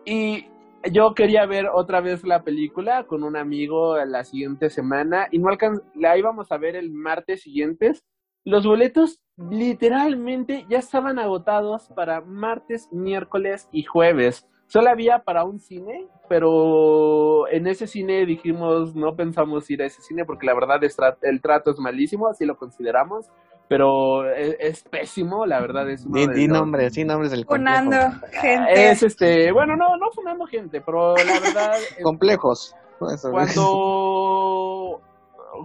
[0.05, 0.45] Y
[0.91, 5.49] yo quería ver otra vez la película con un amigo la siguiente semana y no
[5.95, 8.03] la íbamos a ver el martes siguientes.
[8.43, 14.45] Los boletos literalmente ya estaban agotados para martes, miércoles y jueves.
[14.73, 20.01] Solo había para un cine, pero en ese cine dijimos, no pensamos ir a ese
[20.01, 20.79] cine porque la verdad
[21.21, 23.29] el trato es malísimo, así lo consideramos,
[23.67, 27.83] pero es, pésimo, la verdad es uno di, nombres, sí nombres del complejo.
[27.83, 28.89] Funando gente.
[28.89, 31.73] Es este, bueno, no, no funando gente, pero la verdad...
[32.01, 32.75] Complejos.
[33.29, 35.01] Cuando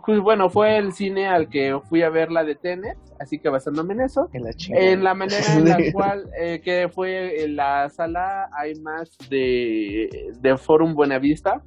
[0.05, 3.49] pues, bueno, fue el cine al que fui a ver la de Tenet, así que
[3.49, 8.49] basándome en eso, en la, manera en la cual eh, que fue en la sala
[8.66, 11.62] IMAX de, de Forum Buenavista,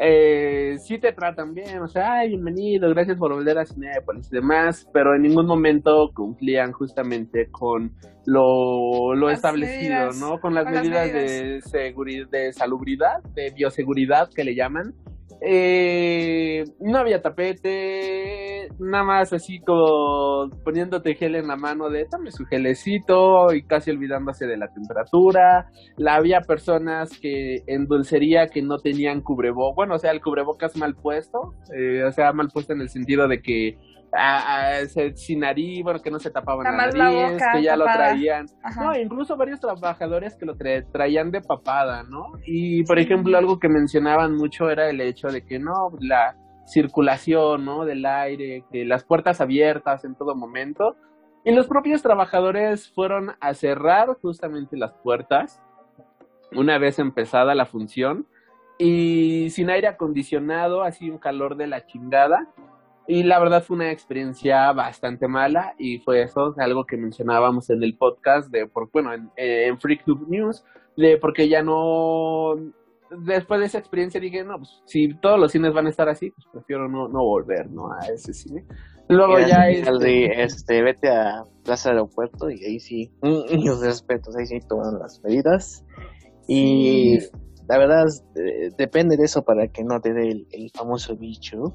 [0.00, 4.36] eh, sí te tratan bien, o sea, ay, bienvenido, gracias por volver a Cinepolis y
[4.36, 7.92] demás, pero en ningún momento cumplían justamente con
[8.24, 10.38] lo, lo establecido, ¿no?
[10.38, 14.94] Con las medidas, de seguridad, de salubridad, de bioseguridad que le llaman,
[15.40, 22.30] eh, no había tapete, nada más así como poniéndote gel en la mano de dame
[22.30, 25.66] su gelecito y casi olvidándose de la temperatura.
[25.96, 30.76] La había personas que en dulcería que no tenían cubrebocas, bueno, o sea, el cubrebocas
[30.76, 33.78] mal puesto, eh, o sea, mal puesto en el sentido de que
[34.12, 34.84] a,
[35.14, 38.46] sin nariz, bueno, que no se tapaban la nariz, que ya lo traían.
[38.80, 40.56] No, incluso varios trabajadores que lo
[40.92, 42.32] traían de papada, ¿no?
[42.46, 46.36] Y, por ejemplo, algo que mencionaban mucho era el hecho de que no, la
[46.66, 47.84] circulación, ¿no?
[47.84, 50.96] Del aire, que las puertas abiertas en todo momento.
[51.44, 55.62] Y los propios trabajadores fueron a cerrar justamente las puertas
[56.52, 58.26] una vez empezada la función
[58.78, 62.48] y sin aire acondicionado, así un calor de la chingada
[63.10, 67.82] y la verdad fue una experiencia bastante mala y fue eso, algo que mencionábamos en
[67.82, 70.62] el podcast de, por, bueno, en, en Freak News,
[70.94, 72.54] de porque ya no,
[73.24, 76.30] después de esa experiencia dije, no, pues si todos los cines van a estar así,
[76.32, 77.90] pues prefiero no, no volver, ¿no?
[77.90, 78.66] A ese cine.
[79.08, 84.58] Luego ya este, este, vete a Plaza Aeropuerto y ahí sí, los respetos, ahí sí
[84.68, 85.82] toman las medidas.
[86.46, 87.20] Y
[87.70, 88.04] la verdad,
[88.36, 91.74] eh, depende de eso para que no te dé el famoso bicho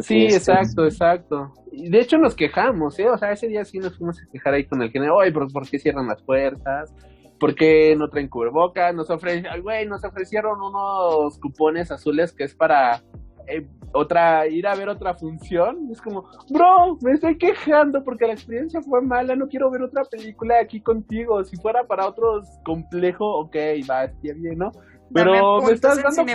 [0.00, 1.52] sí, exacto, exacto.
[1.72, 3.08] Y de hecho nos quejamos, ¿eh?
[3.08, 5.50] O sea, ese día sí nos fuimos a quejar ahí con el género, oye, ¿por,
[5.52, 6.94] ¿por qué cierran las puertas?
[7.38, 8.94] ¿Por qué no traen cubrebocas?
[8.94, 13.02] Nos ofrecieron, güey, nos ofrecieron unos cupones azules que es para
[13.48, 15.88] eh, otra, ir a ver otra función.
[15.90, 20.04] Es como, bro, me estoy quejando porque la experiencia fue mala, no quiero ver otra
[20.04, 21.42] película aquí contigo.
[21.44, 23.56] Si fuera para otros complejo, ok,
[23.90, 24.70] va, bien, ¿no?
[25.12, 26.32] Pero me estás dando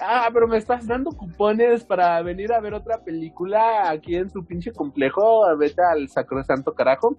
[0.00, 4.44] Ah, pero me estás dando cupones para venir a ver otra película aquí en su
[4.44, 7.16] pinche complejo, vete al sacrosanto carajo.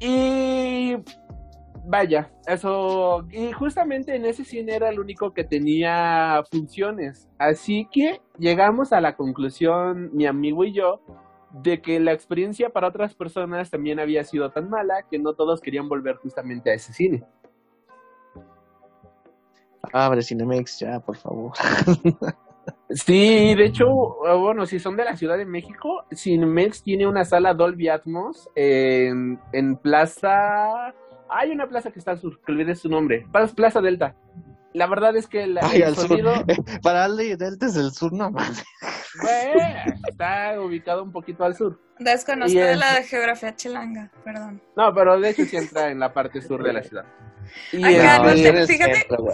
[0.00, 0.96] Y
[1.84, 8.20] vaya, eso y justamente en ese cine era el único que tenía funciones, así que
[8.38, 11.00] llegamos a la conclusión mi amigo y yo
[11.52, 15.60] de que la experiencia para otras personas también había sido tan mala que no todos
[15.60, 17.24] querían volver justamente a ese cine.
[19.92, 21.52] Abre Cinemex ya, por favor.
[22.90, 23.86] Sí, de hecho,
[24.26, 28.48] ah, bueno, si son de la Ciudad de México, Cinemex tiene una sala Dolby Atmos
[28.54, 30.94] en, en Plaza...
[31.34, 33.26] Hay una plaza que está al sur, que olvidé su nombre,
[33.56, 34.14] Plaza Delta.
[34.74, 35.58] La verdad es que el
[35.94, 36.32] sonido...
[36.82, 38.62] Para Aldi Delta es el sur nomás.
[40.08, 41.78] está ubicado un poquito al sur.
[41.98, 44.60] Desconozco de la geografía chilanga, perdón.
[44.76, 47.04] No, pero de hecho sí entra en la parte sur de la ciudad.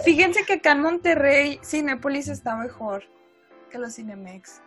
[0.03, 3.03] Fíjense que acá en Monterrey Cinépolis está mejor
[3.69, 4.61] que los Cinemex.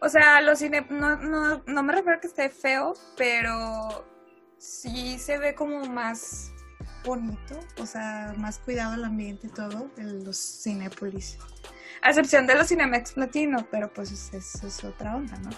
[0.00, 4.06] O sea, los cine no, no, no me refiero a que esté feo, pero
[4.58, 6.52] sí se ve como más
[7.04, 11.38] bonito, o sea, más cuidado el ambiente y todo en los Cinépolis.
[12.02, 15.50] A excepción de los Cinemex Platino, pero pues es, es otra onda, ¿no?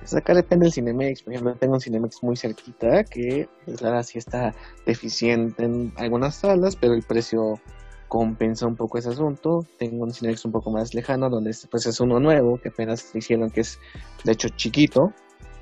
[0.00, 4.02] Pues acá depende del Cinemex, por ejemplo, tengo un Cinemex muy cerquita que, pues, claro,
[4.02, 4.54] sí está
[4.86, 7.60] deficiente en algunas salas, pero el precio
[8.08, 9.60] compensa un poco ese asunto.
[9.78, 13.50] Tengo un Cinex un poco más lejano, donde pues es uno nuevo, que apenas hicieron,
[13.50, 13.78] que es
[14.24, 15.12] de hecho chiquito.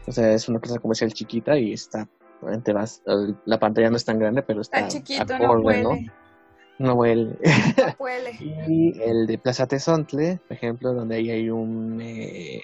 [0.07, 2.09] O sea, es una plaza comercial chiquita y está,
[2.41, 3.03] obviamente vas,
[3.45, 5.82] la pantalla no es tan grande, pero está, Está chiquito, no acorde, huele.
[5.82, 5.91] ¿no?
[6.78, 7.36] No huele.
[7.76, 8.30] No huele.
[8.68, 12.62] Y el de Plaza Tezontle, por ejemplo, donde ahí hay un, eh,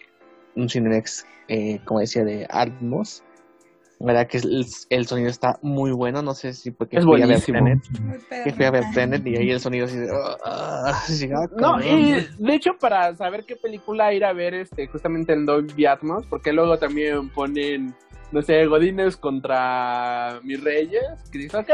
[0.56, 3.22] un Cinemex, eh, como decía, de Atmos.
[4.00, 7.22] La verdad que el, el sonido está muy bueno, no sé si porque Es fui
[7.22, 7.78] a ver Muy
[8.44, 8.84] que fui a ver.
[8.92, 10.10] Tenet y ahí el sonido así de...
[10.12, 15.32] "Ah, ah", No, y de hecho para saber qué película ir a ver este justamente
[15.32, 17.94] en Dolby Atmos, porque luego también ponen,
[18.32, 21.70] no sé, Godines contra mis reyes, que dices, ok,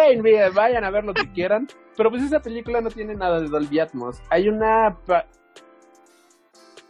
[0.55, 1.67] vayan a ver lo que quieran,
[1.97, 4.21] pero pues esa película no tiene nada de Dolby Atmos.
[4.29, 4.97] Hay una...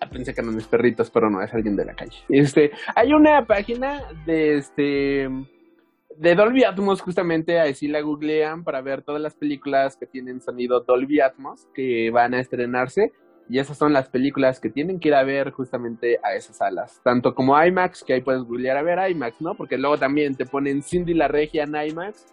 [0.00, 2.16] Ah, Pensé que eran mis perritos, pero no, es alguien de la calle.
[2.28, 5.28] Este, hay una página de este
[6.16, 10.40] de Dolby Atmos justamente ahí sí la googlean para ver todas las películas que tienen
[10.40, 13.12] sonido Dolby Atmos que van a estrenarse
[13.50, 17.00] y esas son las películas que tienen que ir a ver justamente a esas salas,
[17.02, 19.56] tanto como IMAX, que ahí puedes googlear a ver IMAX, ¿no?
[19.56, 22.26] Porque luego también te ponen Cindy la Regia en IMAX.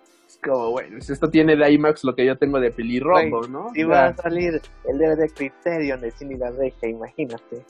[0.43, 3.71] Como, bueno, si esto tiene de IMAX lo que yo tengo de pelirrojo, ¿no?
[3.73, 7.65] Si O va a salir el DVD Criterion de Cine La Regia, imagínate.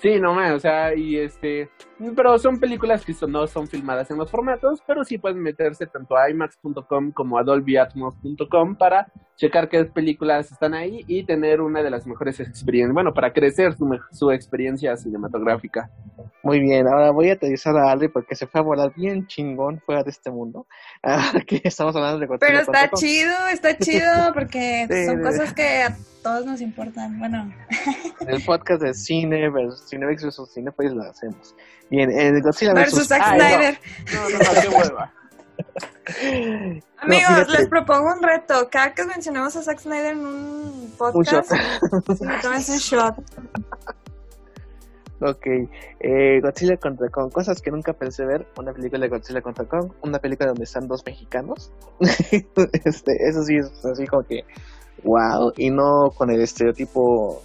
[0.00, 1.68] Sí, no más, o sea, y este,
[2.16, 5.86] pero son películas que son- no son filmadas en los formatos, pero sí pueden meterse
[5.86, 11.82] tanto a imax.com como a dolbyatmos.com para checar qué películas están ahí y tener una
[11.82, 15.90] de las mejores experiencias, bueno, para crecer su, me- su experiencia cinematográfica.
[16.42, 19.80] Muy bien, ahora voy a aterrizar a Aldi porque se fue a volar bien chingón
[19.84, 20.66] fuera de este mundo.
[21.02, 25.84] Aquí estamos hablando de Pero está chido, está chido porque Sí, son cosas que
[26.22, 27.18] todos nos importan.
[27.18, 27.52] Bueno,
[28.26, 31.54] El podcast de cine versus Cinemex versus Cinepolis lo hacemos.
[31.90, 33.22] Bien, el Godzilla versus Zack.
[33.34, 33.78] Snyder.
[34.14, 35.12] No, no, no, qué hueva.
[36.10, 38.68] No, Amigos, les propongo un reto.
[38.70, 43.14] Cada que mencionemos a Zack Snyder en un Un podcast, sí, tómense un shot.
[45.22, 45.46] Ok,
[46.00, 49.92] eh, Godzilla contra Kong, cosas que nunca pensé ver, una película de Godzilla contra Kong,
[50.00, 54.44] una película donde están dos mexicanos, este, eso sí es así como que,
[55.04, 57.42] wow, y no con el estereotipo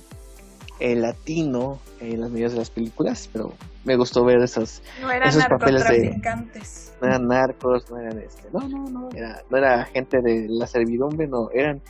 [0.80, 3.54] eh, latino en las medidas de las películas, pero
[3.86, 6.22] me gustó ver esos, No eran Esos papeles de-
[7.02, 10.66] no eran narcos, no eran este, no, no, no, era, no era gente de la
[10.68, 11.82] servidumbre, no, eran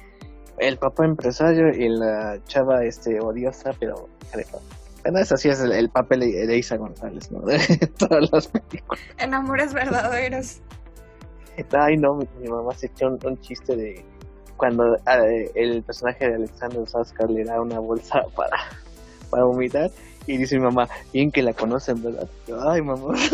[0.57, 4.59] el papá empresario y la chava este odiosa, pero carepa.
[5.03, 7.39] Bueno, eso sí es el, el papel de de Isa González, ¿no?
[7.45, 7.59] De
[7.97, 8.99] todas las películas.
[9.17, 10.61] En amores verdaderos.
[11.71, 14.03] Ay, no, mi, mi mamá se echó un, un chiste de
[14.57, 15.25] cuando ah,
[15.55, 18.57] el personaje de Alexander Skarsgård le da una bolsa para,
[19.29, 19.91] para vomitar
[20.27, 22.27] y dice mi mamá, bien que la conocen, ¿verdad?
[22.47, 23.15] Yo, Ay, mamá.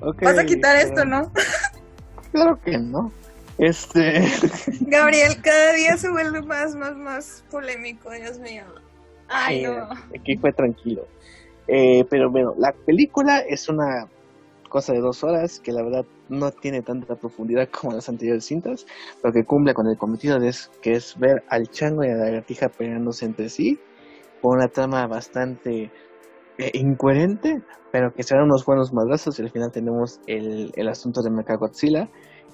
[0.00, 1.30] Ok, Vas a quitar esto, ¿no?
[2.32, 3.12] Claro que no.
[3.58, 4.24] Este.
[4.80, 8.64] Gabriel, cada día se vuelve más, más, más polémico, Dios mío.
[9.28, 9.88] Ay, no.
[10.18, 11.06] Aquí fue tranquilo.
[11.68, 14.08] Eh, pero bueno, la película es una
[14.68, 18.86] cosa de dos horas que la verdad no tiene tanta profundidad como las anteriores cintas,
[19.20, 22.14] pero que cumple con el cometido de es, que es ver al chango y a
[22.14, 23.78] la lagartija peleándose entre sí,
[24.40, 25.90] con una trama bastante
[26.58, 30.88] eh, incoherente, pero que se dan unos buenos madrazos y al final tenemos el, el
[30.88, 32.08] asunto de Mechagodzilla,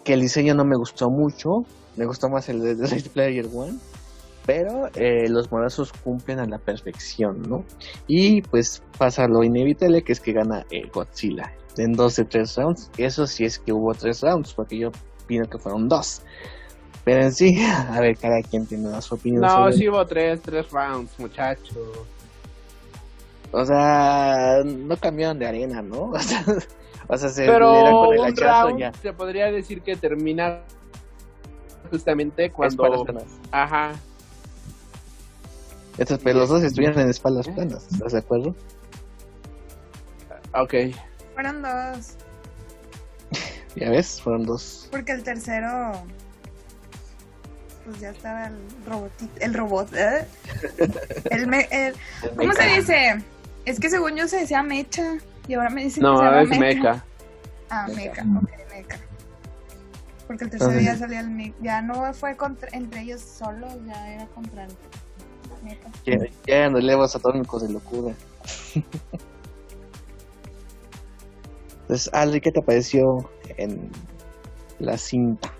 [0.05, 1.51] que el diseño no me gustó mucho,
[1.97, 3.79] me gustó más el de The Player One,
[4.49, 7.67] pero eh, los madrazos cumplen a la perfección, ¿no?
[8.07, 12.57] Y pues pasa lo inevitable que es que gana eh, Godzilla en dos de tres
[12.57, 14.89] rounds, eso sí es que hubo tres rounds, porque yo
[15.23, 16.23] opino que fueron dos.
[17.05, 19.43] Pero en sí, a ver, cada quien tiene su opinión.
[19.43, 22.07] No, sobre- sí hubo tres, tres rounds, muchacho.
[23.53, 26.13] O sea, no cambiaron de arena, ¿no?
[26.13, 26.43] O sea,
[27.07, 28.93] o sea se Pero con el un round ya.
[28.95, 30.63] se podría decir que termina
[31.91, 32.85] justamente cuando...
[32.85, 33.41] Espaldas planas.
[33.51, 33.93] Ajá,
[35.99, 38.55] Estos, pero los dos estuvieron en espaldas planas, ¿estás de acuerdo?
[40.55, 40.75] ok.
[41.35, 42.15] Fueron dos.
[43.77, 44.89] Ya ves, fueron dos.
[44.91, 45.93] Porque el tercero.
[47.85, 48.55] Pues ya estaba el
[48.87, 49.33] robotito.
[49.41, 50.27] El robot, ¿eh?
[51.31, 51.95] El me- el-
[52.37, 53.23] ¿Cómo se dice?
[53.65, 55.19] Es que según yo se decía mecha.
[55.47, 57.05] Y ahora me dicen que se No, llama es mecha.
[57.71, 58.25] Ah, Mecha.
[58.25, 58.99] mecha, ok, mecha.
[60.27, 61.55] Porque el tercero Entonces- ya salía el mecha.
[61.63, 64.71] Ya no fue contra, entre ellos solos, ya era contra el
[66.05, 68.15] Ya, eran relevos atómicos de locura.
[71.83, 73.91] Entonces, Ale, ¿qué te pareció en
[74.79, 75.53] la cinta?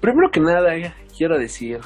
[0.00, 0.72] Primero que nada,
[1.16, 1.80] quiero decir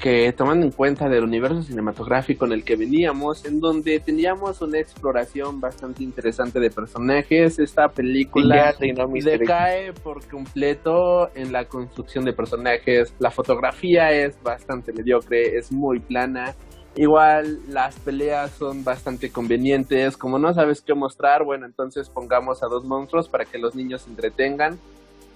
[0.00, 4.78] que tomando en cuenta del universo cinematográfico en el que veníamos, en donde teníamos una
[4.78, 13.14] exploración bastante interesante de personajes, esta película decae por completo en la construcción de personajes,
[13.18, 16.54] la fotografía es bastante mediocre, es muy plana,
[16.96, 22.66] Igual las peleas son bastante convenientes, como no sabes qué mostrar, bueno, entonces pongamos a
[22.66, 24.76] dos monstruos para que los niños se entretengan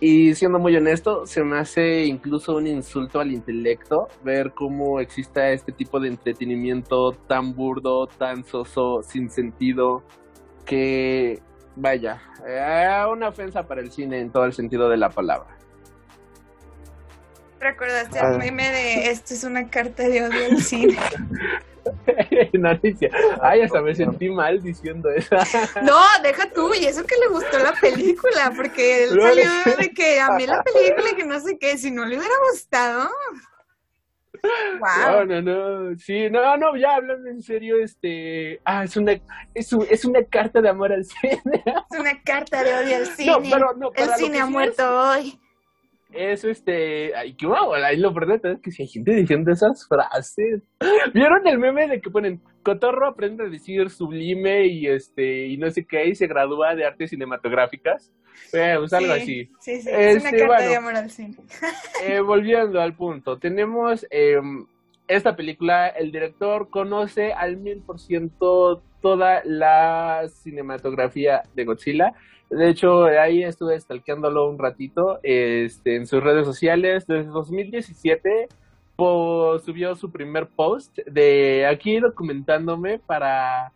[0.07, 5.49] y siendo muy honesto, se me hace incluso un insulto al intelecto ver cómo exista
[5.49, 10.05] este tipo de entretenimiento tan burdo, tan soso, sin sentido,
[10.67, 11.41] que
[11.75, 15.57] vaya, eh, una ofensa para el cine en todo el sentido de la palabra.
[17.59, 18.37] ¿Recordaste el ah.
[18.37, 20.99] meme de esto es una carta de odio al cine?
[22.53, 23.11] Noticia.
[23.41, 25.37] Ay, hasta me sentí mal diciendo eso.
[25.83, 30.21] No, deja tú, y eso que le gustó la película, porque él salió de que
[30.21, 33.11] a mí la película que no sé qué, si no le hubiera gustado.
[34.79, 35.25] Wow.
[35.27, 35.97] No, no, no.
[35.99, 38.61] Sí, no, no, ya hablando en serio, este.
[38.65, 39.13] Ah, es una,
[39.55, 41.65] es, es una carta de amor al cine.
[41.91, 43.33] Es una carta de odio al cine.
[43.33, 45.41] No, pero, no, el cine ha muerto hoy
[46.15, 47.15] es este.
[47.15, 50.63] Ay, qué wow, ahí lo verdad es que si hay gente diciendo esas frases.
[51.15, 55.71] ¿Vieron el meme de que ponen Cotorro aprende a decir sublime y este y no
[55.71, 58.13] sé qué y se gradúa de artes cinematográficas?
[58.53, 59.51] Eh, pues algo así.
[59.61, 61.37] Sí, sí, es una este, carta de amor al cine.
[62.05, 64.41] eh, volviendo al punto, tenemos eh,
[65.07, 72.15] esta película, el director conoce al mil por ciento toda la cinematografía de Godzilla
[72.51, 77.07] de hecho, ahí estuve stalkeándolo un ratito este, en sus redes sociales.
[77.07, 78.49] Desde 2017
[78.97, 83.73] subió su primer post de aquí documentándome para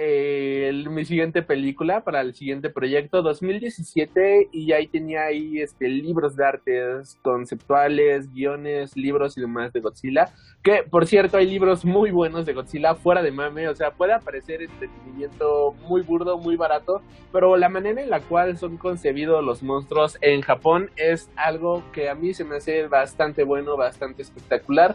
[0.00, 6.36] eh, mi siguiente película, para el siguiente proyecto, 2017, y ahí tenía ahí este, libros
[6.36, 10.32] de artes conceptuales, guiones, libros y demás de Godzilla.
[10.62, 14.12] Que, por cierto, hay libros muy buenos de Godzilla fuera de mame, o sea, puede
[14.12, 19.64] aparecer entretenimiento muy burdo, muy barato, pero la manera en la cual son concebidos los
[19.64, 24.94] monstruos en Japón es algo que a mí se me hace bastante bueno, bastante espectacular.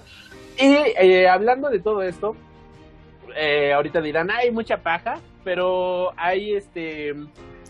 [0.58, 2.38] Y eh, hablando de todo esto,
[3.36, 7.14] eh, ahorita dirán, hay mucha paja, pero hay este...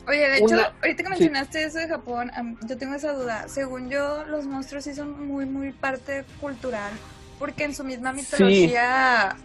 [0.05, 2.29] Oye, de hecho, ahorita que mencionaste eso de Japón,
[2.67, 3.47] yo tengo esa duda.
[3.47, 6.91] Según yo, los monstruos sí son muy, muy parte cultural,
[7.39, 9.35] porque en su misma mitología,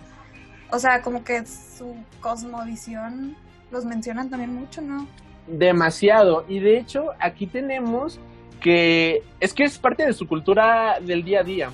[0.71, 3.37] o sea, como que su cosmovisión
[3.71, 5.07] los mencionan también mucho, ¿no?
[5.47, 6.45] Demasiado.
[6.49, 8.19] Y de hecho, aquí tenemos
[8.61, 11.71] que es que es parte de su cultura del día a día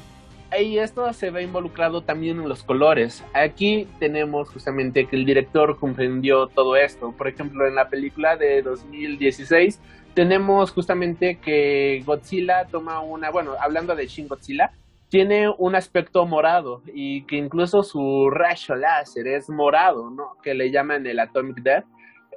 [0.63, 3.25] y esto se ve involucrado también en los colores.
[3.35, 7.13] Aquí tenemos justamente que el director comprendió todo esto.
[7.13, 9.81] Por ejemplo, en la película de 2016
[10.15, 14.71] tenemos justamente que Godzilla toma una, bueno, hablando de Shin Godzilla,
[15.09, 20.37] tiene un aspecto morado y que incluso su rayo láser es morado, ¿no?
[20.43, 21.85] Que le llaman el Atomic Death.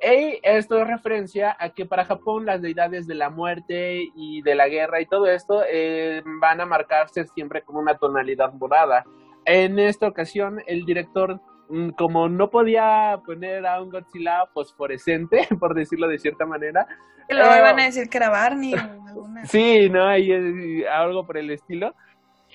[0.02, 4.56] Y esto es referencia a que para Japón las deidades de la muerte y de
[4.56, 9.04] la guerra y todo esto eh, van a marcarse siempre con una tonalidad morada.
[9.46, 11.40] En esta ocasión, el director,
[11.70, 16.88] mm, como no podía poner a un Godzilla fosforescente, por decirlo de cierta manera.
[17.30, 19.46] Lo iban a eh, decir que era Barney o alguna.
[19.46, 20.08] Sí, ¿no?
[20.08, 21.94] Ahí, algo por el estilo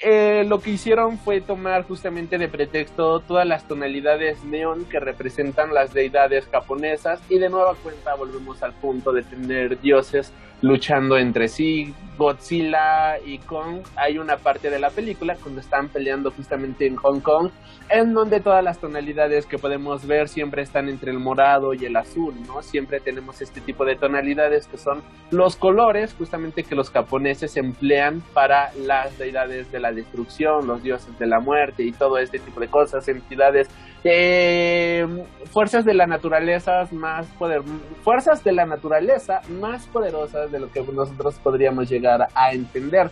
[0.03, 5.73] eh, lo que hicieron fue tomar justamente de pretexto todas las tonalidades neón que representan
[5.73, 10.33] las deidades japonesas y de nueva cuenta volvemos al punto de tener dioses
[10.63, 13.83] luchando entre sí, Godzilla y Kong.
[13.97, 17.51] Hay una parte de la película cuando están peleando justamente en Hong Kong,
[17.89, 21.97] en donde todas las tonalidades que podemos ver siempre están entre el morado y el
[21.97, 22.63] azul, ¿no?
[22.63, 28.23] Siempre tenemos este tipo de tonalidades que son los colores justamente que los japoneses emplean
[28.33, 32.61] para las deidades de la destrucción, los dioses de la muerte y todo este tipo
[32.61, 33.69] de cosas, entidades
[34.05, 35.07] eh,
[35.53, 37.63] fuerzas de la naturaleza más poder
[38.03, 43.11] fuerzas de la naturaleza más poderosas de lo que nosotros podríamos llegar a entender.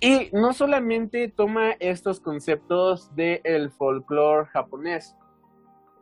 [0.00, 5.16] Y no solamente toma estos conceptos del el folclore japonés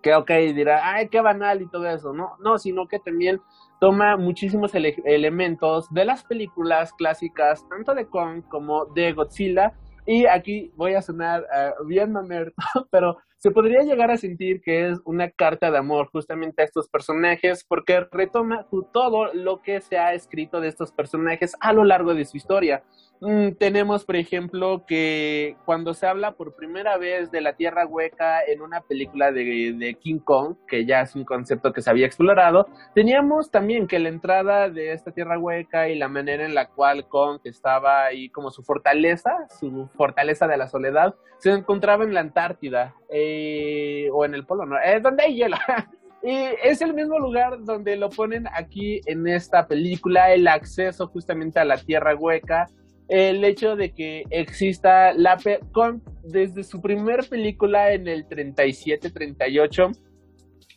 [0.03, 3.41] que ok dirá ay qué banal y todo eso no no sino que también
[3.81, 9.73] toma muchísimos elementos de las películas clásicas tanto de Kong como de Godzilla.
[10.07, 12.55] Y aquí voy a sonar uh, bien mamerto,
[12.91, 16.89] pero se podría llegar a sentir que es una carta de amor justamente a estos
[16.89, 22.15] personajes porque retoma todo lo que se ha escrito de estos personajes a lo largo
[22.15, 22.83] de su historia.
[23.21, 28.45] Mm, tenemos, por ejemplo, que cuando se habla por primera vez de la Tierra Hueca
[28.45, 32.07] en una película de, de, King Kong, que ya es un concepto que se había
[32.07, 36.69] explorado, teníamos también que la entrada de esta Tierra Hueca y la manera en la
[36.69, 42.15] cual Kong estaba ahí como su fortaleza, su fortaleza de la soledad, se encontraba en
[42.15, 45.57] la Antártida eh, o en el Polo Norte, eh, donde hay hielo.
[46.21, 51.61] Y es el mismo lugar donde lo ponen aquí en esta película, el acceso justamente
[51.61, 52.67] a la Tierra Hueca
[53.09, 55.39] el hecho de que exista la
[55.73, 59.99] con, desde su primer película en el 37-38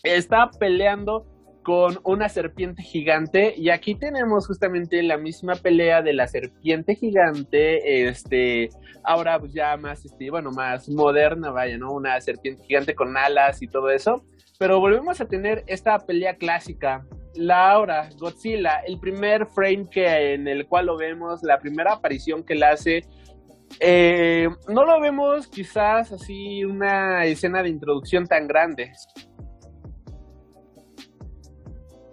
[0.03, 1.25] está peleando
[1.63, 8.07] con una serpiente gigante y aquí tenemos justamente la misma pelea de la serpiente gigante
[8.07, 8.69] este
[9.03, 13.61] ahora pues ya más este bueno más moderna vaya no una serpiente gigante con alas
[13.61, 14.23] y todo eso
[14.57, 17.05] pero volvemos a tener esta pelea clásica
[17.35, 22.55] Laura, Godzilla, el primer frame que en el cual lo vemos, la primera aparición que
[22.55, 23.05] le hace,
[23.79, 28.91] eh, no lo vemos quizás así una escena de introducción tan grande.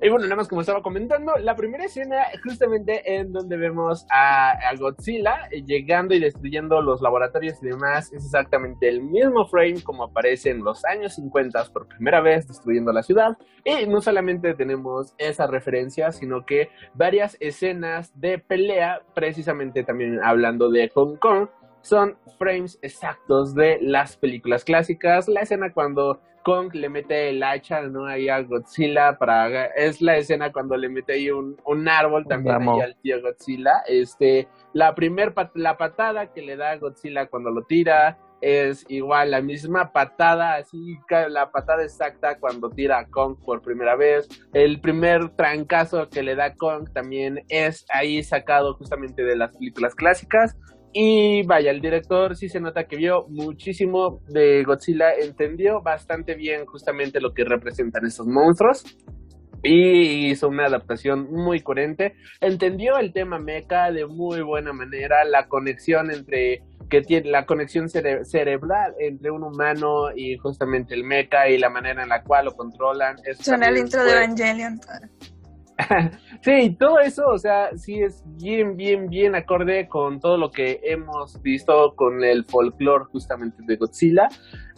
[0.00, 4.56] Y bueno, nada más como estaba comentando, la primera escena justamente en donde vemos a,
[4.78, 10.50] Godzilla llegando y destruyendo los laboratorios y demás es exactamente el mismo frame como aparece
[10.50, 13.36] en los años 50 por primera vez destruyendo la ciudad.
[13.64, 20.70] Y no solamente tenemos esa referencia, sino que varias escenas de pelea, precisamente también hablando
[20.70, 21.48] de Hong Kong,
[21.82, 25.28] son frames exactos de las películas clásicas.
[25.28, 28.06] La escena cuando Kong le mete el hacha, ¿no?
[28.06, 29.66] Ahí a Godzilla para...
[29.66, 31.56] Es la escena cuando le mete ahí un,
[31.88, 33.82] árbol también ahí al tío Godzilla.
[33.86, 39.32] Este, la primer la patada que le da a Godzilla cuando lo tira es igual
[39.32, 40.98] la misma patada, así
[41.28, 44.28] la patada exacta cuando tira a Kong por primera vez.
[44.52, 49.94] El primer trancazo que le da Kong también es ahí sacado justamente de las películas
[49.94, 50.56] clásicas.
[50.92, 56.64] Y vaya, el director sí se nota que vio muchísimo de Godzilla, entendió bastante bien
[56.66, 58.84] justamente lo que representan esos monstruos
[59.62, 62.14] y hizo una adaptación muy coherente.
[62.40, 67.88] Entendió el tema mecha de muy buena manera, la conexión entre que tiene la conexión
[67.88, 72.52] cerebral entre un humano y justamente el mecha y la manera en la cual lo
[72.54, 73.16] controlan.
[73.38, 74.80] Suena el intro de Evangelion.
[76.40, 80.80] sí, todo eso, o sea, sí es bien, bien, bien acorde con todo lo que
[80.82, 84.28] hemos visto con el folclore justamente de Godzilla.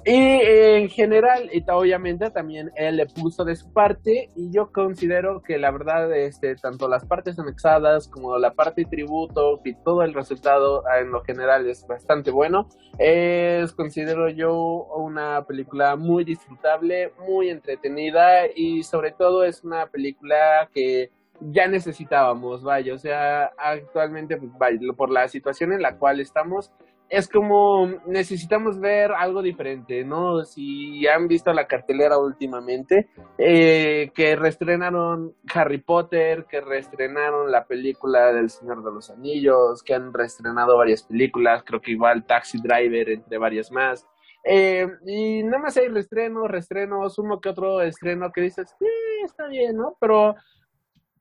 [0.04, 5.42] Y en general, y obviamente también él le puso de su parte y yo considero
[5.42, 10.14] que la verdad, este, tanto las partes anexadas como la parte tributo y todo el
[10.14, 12.68] resultado en lo general es bastante bueno.
[12.98, 14.54] Es, considero yo,
[14.96, 22.62] una película muy disfrutable, muy entretenida y sobre todo es una película que ya necesitábamos,
[22.62, 26.70] vaya, o sea, actualmente, pues, vaya, por la situación en la cual estamos,
[27.10, 30.44] es como necesitamos ver algo diferente, ¿no?
[30.44, 38.32] Si han visto la cartelera últimamente, eh, que reestrenaron Harry Potter, que reestrenaron la película
[38.32, 43.10] del Señor de los Anillos, que han reestrenado varias películas, creo que igual Taxi Driver,
[43.10, 44.06] entre varias más.
[44.44, 49.48] Eh, y nada más hay reestrenos, reestrenos, uno que otro estreno que dices, eh, está
[49.48, 49.96] bien, ¿no?
[50.00, 50.36] Pero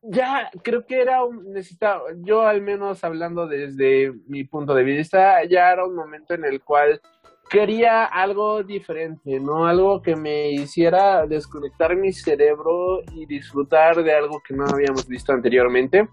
[0.02, 5.44] ya creo que era un necesitaba yo al menos hablando desde mi punto de vista
[5.44, 7.02] ya era un momento en el cual
[7.50, 14.42] quería algo diferente no algo que me hiciera desconectar mi cerebro y disfrutar de algo
[14.46, 16.08] que no habíamos visto anteriormente.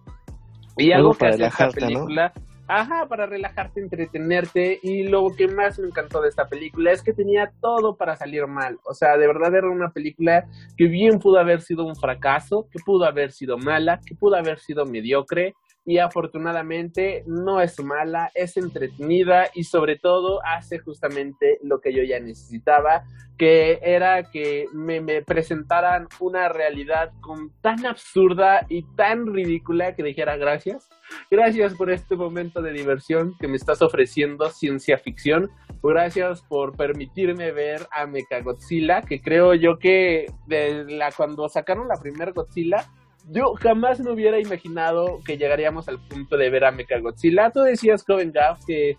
[0.79, 2.35] Y algo, que hacía esta película
[2.69, 4.81] Ajá, para relajarte, entretenerte.
[4.83, 8.47] Y lo que más me encantó de esta película es que tenía todo para salir
[8.47, 8.79] mal.
[8.85, 10.47] O sea, de verdad era una película
[10.77, 14.59] que bien pudo haber sido un fracaso, que pudo haber sido mala, que pudo haber
[14.59, 15.55] sido mediocre,
[15.87, 22.03] y afortunadamente no es mala, es entretenida y sobre todo hace justamente lo que yo
[22.03, 23.05] ya necesitaba,
[23.39, 27.13] que era que me, presentaran una realidad
[27.61, 30.89] tan absurda y tan ridícula que dijera gracias.
[31.31, 35.51] Gracias por este momento de diversión que me estás ofreciendo ciencia ficción.
[35.85, 42.01] Gracias por permitirme ver a Mechagodzilla, que creo yo que de la, cuando sacaron la
[42.01, 42.89] primera Godzilla
[43.29, 47.51] yo jamás me hubiera imaginado que llegaríamos al punto de ver a Mechagodzilla.
[47.51, 48.97] Tú decías, Coven Gaff, que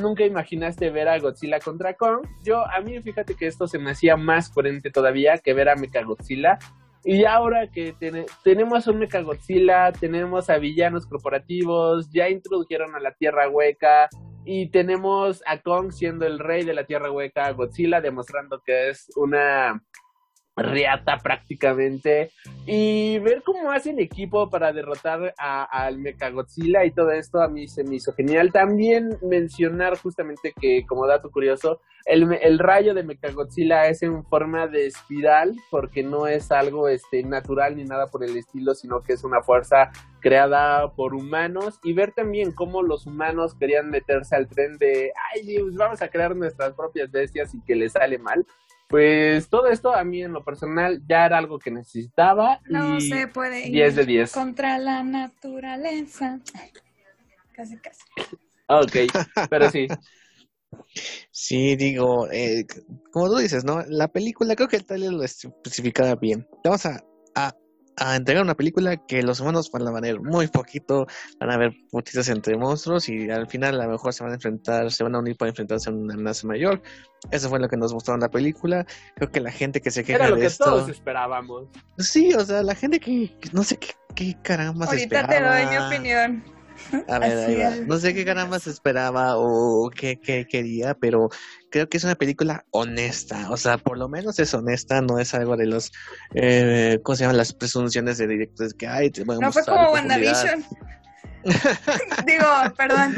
[0.00, 2.26] nunca imaginaste ver a Godzilla contra Kong.
[2.42, 5.76] Yo, a mí, fíjate que esto se me hacía más coherente todavía que ver a
[5.76, 6.58] Mechagodzilla.
[7.04, 7.94] Y ahora que
[8.42, 14.08] tenemos un Mechagodzilla, tenemos a villanos corporativos, ya introdujeron a la Tierra Hueca,
[14.44, 19.08] y tenemos a Kong siendo el rey de la Tierra Hueca, Godzilla demostrando que es
[19.16, 19.82] una
[20.56, 22.30] riata prácticamente
[22.64, 27.84] y ver cómo hacen equipo para derrotar al Mechagodzilla y todo esto a mí se
[27.84, 28.52] me hizo genial.
[28.52, 34.66] También mencionar justamente que como dato curioso, el, el rayo de Mechagodzilla es en forma
[34.66, 39.12] de espiral porque no es algo este, natural ni nada por el estilo, sino que
[39.12, 44.48] es una fuerza creada por humanos y ver también cómo los humanos querían meterse al
[44.48, 48.46] tren de, ay, vamos a crear nuestras propias bestias y que les sale mal
[48.88, 52.60] pues todo esto a mí en lo personal ya era algo que necesitaba.
[52.68, 54.32] No se puede ir 10 de 10.
[54.32, 56.40] contra la naturaleza.
[57.52, 58.02] Casi, casi.
[58.68, 58.96] Ok,
[59.48, 59.86] pero sí.
[61.30, 62.66] Sí, digo, eh,
[63.12, 63.82] como tú dices, ¿no?
[63.88, 66.46] La película, creo que el trailer lo especificaba bien.
[66.64, 67.02] Vamos a,
[67.34, 67.54] a
[67.96, 71.06] a entregar una película que los humanos van a ver muy poquito,
[71.40, 74.34] van a ver putitas entre monstruos y al final a lo mejor se van a
[74.34, 76.82] enfrentar, se van a unir para enfrentarse a una amenaza mayor.
[77.30, 78.86] Eso fue lo que nos mostró en la película.
[79.16, 81.68] Creo que la gente que se queja Era lo que esto, todos esperábamos.
[81.98, 85.78] Sí, o sea, la gente que, no sé qué, qué caramba Ahorita te doy mi
[85.78, 86.55] opinión.
[87.08, 87.70] A ver, ahí va.
[87.86, 91.28] No sé qué caramba se esperaba o qué, qué, quería, pero
[91.70, 93.50] creo que es una película honesta.
[93.50, 95.92] O sea, por lo menos es honesta, no es algo de los,
[96.34, 97.36] eh, ¿cómo se llaman?
[97.36, 99.12] Las presunciones de directores que hay.
[99.40, 100.64] No fue como WandaVision.
[102.26, 102.46] Digo,
[102.76, 103.14] perdón.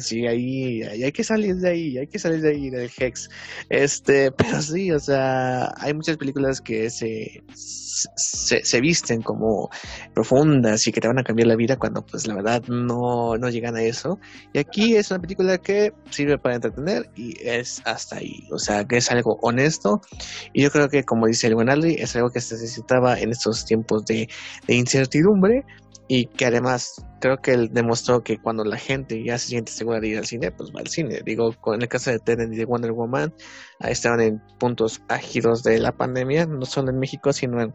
[0.00, 3.28] sí, ahí, hay que salir de ahí, hay que salir de ahí del Hex.
[3.68, 9.70] Este, pero sí, o sea, hay muchas películas que se, se, se, visten como
[10.14, 13.48] profundas y que te van a cambiar la vida cuando pues la verdad no, no
[13.48, 14.18] llegan a eso.
[14.52, 18.48] Y aquí es una película que sirve para entretener y es hasta ahí.
[18.50, 20.00] O sea, que es algo honesto.
[20.52, 23.64] Y yo creo que como dice el buen es algo que se necesitaba en estos
[23.64, 24.28] tiempos de,
[24.66, 25.64] de incertidumbre
[26.08, 30.00] y que además creo que él demostró que cuando la gente ya se siente segura
[30.00, 31.20] de ir al cine, pues va al cine.
[31.24, 33.32] Digo, en el caso de Tenet y de Wonder Woman,
[33.80, 37.74] ahí estaban en puntos ágidos de la pandemia, no solo en México, sino en,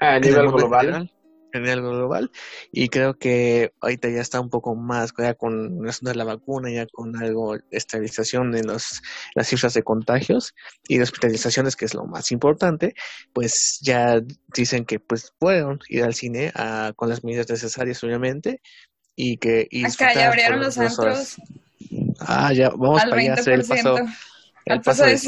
[0.00, 1.10] a nivel global
[1.52, 2.30] en algo global
[2.72, 6.86] y creo que ahorita ya está un poco más ya con de la vacuna ya
[6.86, 9.02] con algo estabilización en los
[9.34, 10.54] las cifras de contagios
[10.88, 12.94] y de hospitalizaciones que es lo más importante
[13.32, 14.20] pues ya
[14.54, 18.60] dicen que pues pueden ir al cine a, con las medidas necesarias obviamente
[19.16, 21.36] y que y Acá ya abrieron los antros.
[22.20, 23.96] Ah ya vamos para allá hacer el paso
[24.66, 25.18] el paso, de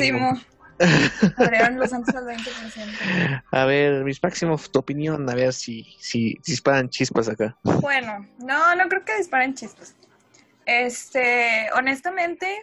[0.87, 3.43] Simo los al 20%.
[3.51, 7.57] A ver, mis máximos, tu opinión, a ver si, si, disparan chispas acá.
[7.63, 9.95] Bueno, no, no creo que disparen chispas.
[10.67, 12.63] Este, honestamente,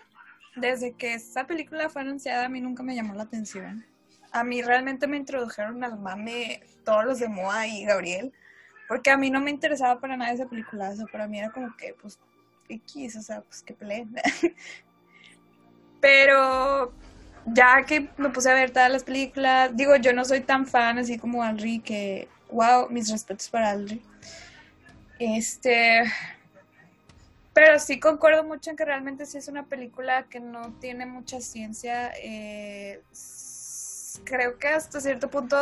[0.55, 3.85] desde que esta película fue anunciada, a mí nunca me llamó la atención.
[4.31, 8.31] A mí realmente me introdujeron al mame todos los de Moa y Gabriel,
[8.87, 10.89] porque a mí no me interesaba para nada esa película.
[10.89, 12.19] O sea, para mí era como que, pues,
[12.67, 14.07] X, o sea, pues que peleé.
[16.01, 16.93] Pero
[17.45, 20.97] ya que me puse a ver todas las películas, digo, yo no soy tan fan
[20.97, 24.01] así como Alri, que, wow, mis respetos para Alri.
[25.19, 26.03] Este,
[27.53, 31.41] pero sí concuerdo mucho en que realmente sí es una película que no tiene mucha
[31.41, 32.11] ciencia.
[32.21, 33.01] Eh,
[34.23, 35.57] creo que hasta cierto punto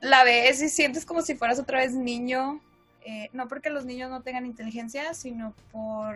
[0.00, 2.60] la ves y sientes como si fueras otra vez niño.
[3.10, 6.14] Eh, no porque los niños no tengan inteligencia, sino por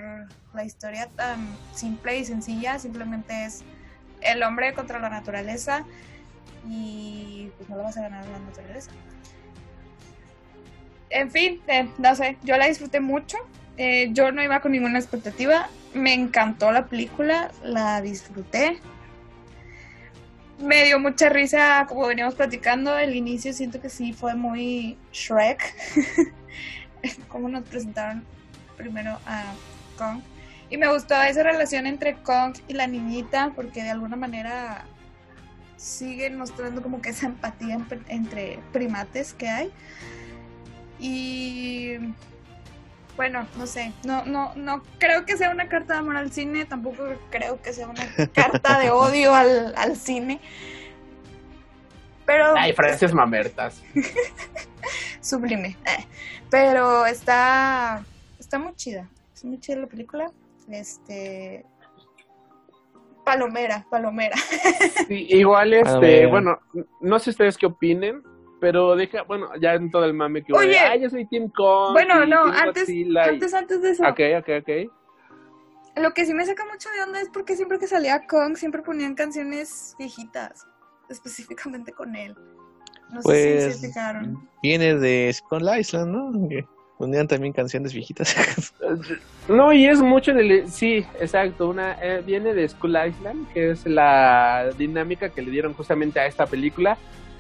[0.53, 2.79] la historia tan simple y sencilla.
[2.79, 3.63] Simplemente es
[4.21, 5.87] el hombre contra la naturaleza
[6.69, 8.91] y pues no lo vas a ganar la naturaleza.
[11.09, 13.39] En fin, eh, no sé, yo la disfruté mucho.
[13.79, 15.71] Eh, yo no iba con ninguna expectativa.
[15.95, 18.81] Me encantó la película, la disfruté.
[20.59, 22.99] Me dio mucha risa, como veníamos platicando.
[22.99, 25.75] El inicio siento que sí fue muy Shrek.
[27.29, 28.25] como nos presentaron
[28.77, 29.55] primero a
[29.97, 30.21] Kong.
[30.71, 34.85] Y me gustó esa relación entre Kong y la niñita, porque de alguna manera
[35.77, 39.73] siguen mostrando como que esa empatía entre primates que hay.
[40.99, 41.99] Y
[43.17, 46.65] bueno, no sé, no, no, no creo que sea una carta de amor al cine,
[46.65, 50.41] tampoco creo que sea una carta de odio al, al cine.
[52.33, 52.57] Pero.
[52.57, 53.83] Hay frases mamertas.
[55.21, 55.77] Sublime.
[55.85, 56.07] Eh,
[56.51, 58.03] pero está.
[58.39, 59.07] Está muy chida.
[59.35, 60.31] Es muy chida la película.
[60.71, 61.67] Este.
[63.25, 64.35] Palomera, palomera.
[65.09, 66.59] igual, este, bueno,
[67.01, 68.21] no sé ustedes qué opinen,
[68.61, 71.93] pero deja, bueno, ya en todo el mame que Oye, ah, yo soy Team Kong.
[71.93, 74.03] Bueno, no, antes, antes, antes de eso.
[74.09, 76.03] Ok, ok, ok.
[76.03, 78.83] Lo que sí me saca mucho de onda es porque siempre que salía Kong, siempre
[78.83, 80.67] ponían canciones viejitas,
[81.13, 82.35] específicamente con él.
[83.13, 84.49] No sé si se pues, fijaron.
[84.63, 86.49] Viene de Skull Island, ¿no?
[87.03, 88.73] ponían también canciones viejitas.
[89.49, 90.69] no, y es mucho del...
[90.69, 91.69] Sí, exacto.
[91.69, 96.27] Una eh, Viene de School Island, que es la dinámica que le dieron justamente a
[96.27, 96.97] esta película.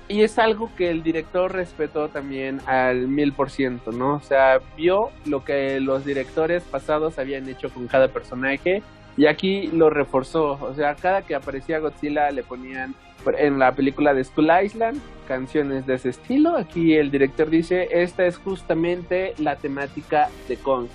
[0.08, 4.14] Y es algo que el director respetó también al mil por ciento, ¿no?
[4.14, 8.82] O sea, vio lo que los directores pasados habían hecho con cada personaje
[9.16, 10.58] y aquí lo reforzó.
[10.60, 12.96] O sea, cada que aparecía Godzilla le ponían
[13.38, 16.56] en la película de School Island canciones de ese estilo.
[16.56, 20.88] Aquí el director dice, esta es justamente la temática de Kong.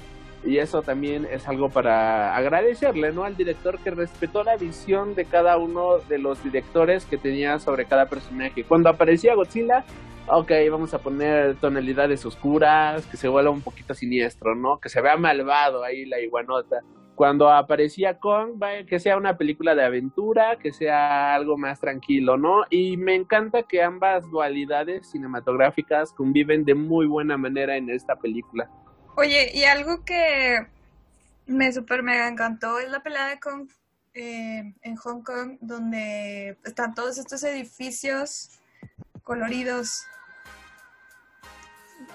[0.45, 3.23] Y eso también es algo para agradecerle, ¿no?
[3.23, 7.85] Al director que respetó la visión de cada uno de los directores que tenía sobre
[7.85, 8.63] cada personaje.
[8.63, 9.83] Cuando aparecía Godzilla,
[10.27, 14.77] ok, vamos a poner tonalidades oscuras, que se vuelva un poquito siniestro, ¿no?
[14.77, 16.83] Que se vea malvado ahí la iguanota
[17.17, 22.65] cuando aparecía Kong, que sea una película de aventura, que sea algo más tranquilo, ¿no?
[22.69, 28.69] Y me encanta que ambas dualidades cinematográficas conviven de muy buena manera en esta película.
[29.15, 30.67] Oye, y algo que
[31.47, 33.67] me super mega encantó es la pelea de Kong
[34.13, 38.59] eh, en Hong Kong, donde están todos estos edificios
[39.23, 40.05] coloridos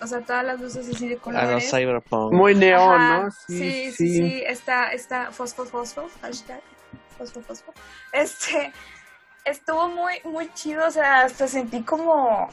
[0.01, 1.48] o sea, todas las luces así de colores.
[1.48, 2.32] A los cyberpunk.
[2.32, 3.31] Muy neón, ¿no?
[3.47, 6.60] Sí, sí, sí, está, está, fosfo, fosfo, hashtag,
[7.16, 7.73] fosfo, fosfo.
[8.12, 8.73] Este,
[9.44, 12.48] estuvo muy, muy chido, o sea, hasta sentí como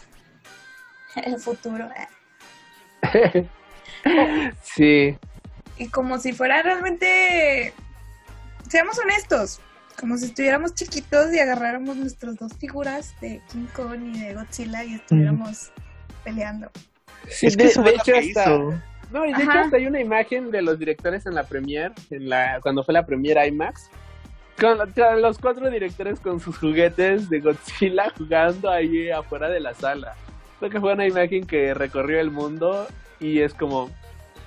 [1.16, 1.90] el futuro.
[3.04, 3.48] ¿eh?
[4.62, 5.18] sí.
[5.78, 7.74] Y como si fuera realmente,
[8.68, 9.62] seamos honestos,
[10.00, 14.84] como si estuviéramos chiquitos y agarráramos nuestras dos figuras de King Kong y de Godzilla
[14.84, 15.72] y estuviéramos
[16.24, 16.70] peleando.
[17.28, 18.50] Sí, es que de, hecho hasta,
[19.12, 22.30] no, y de hecho hasta hay una imagen de los directores en la premiere, en
[22.30, 23.90] la, cuando fue la premiere IMAX,
[24.60, 24.78] con,
[25.22, 30.16] los cuatro directores con sus juguetes de Godzilla jugando ahí afuera de la sala.
[30.60, 32.88] Creo que fue una imagen que recorrió el mundo
[33.20, 33.90] y es como,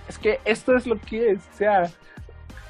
[0.09, 1.91] es que esto es lo que es, o sea,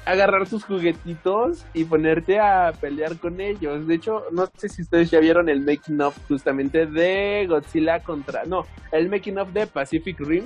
[0.05, 3.87] agarrar tus juguetitos y ponerte a pelear con ellos.
[3.87, 8.43] De hecho, no sé si ustedes ya vieron el making of justamente de Godzilla contra,
[8.45, 10.45] no, el making of de Pacific Rim.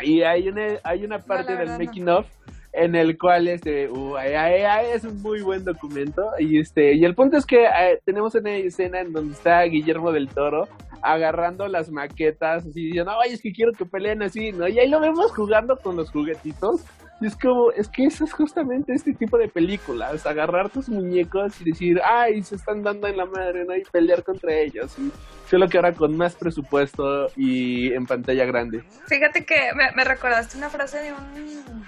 [0.00, 2.26] Y hay una, hay una parte del making of
[2.72, 7.36] en el cual este uh, es un muy buen documento y este y el punto
[7.36, 10.68] es que eh, tenemos una escena en donde está Guillermo del Toro
[11.02, 14.88] agarrando las maquetas así diciendo ay es que quiero que peleen así no y ahí
[14.88, 16.82] lo vemos jugando con los juguetitos
[17.22, 21.60] y es como, es que eso es justamente este tipo de películas, agarrar tus muñecos
[21.60, 23.76] y decir, ay, se están dando en la madre, ¿no?
[23.76, 24.98] Y pelear contra ellos.
[24.98, 25.12] Y
[25.48, 28.82] solo que ahora con más presupuesto y en pantalla grande.
[29.06, 31.84] Fíjate que me, recordaste una frase de un,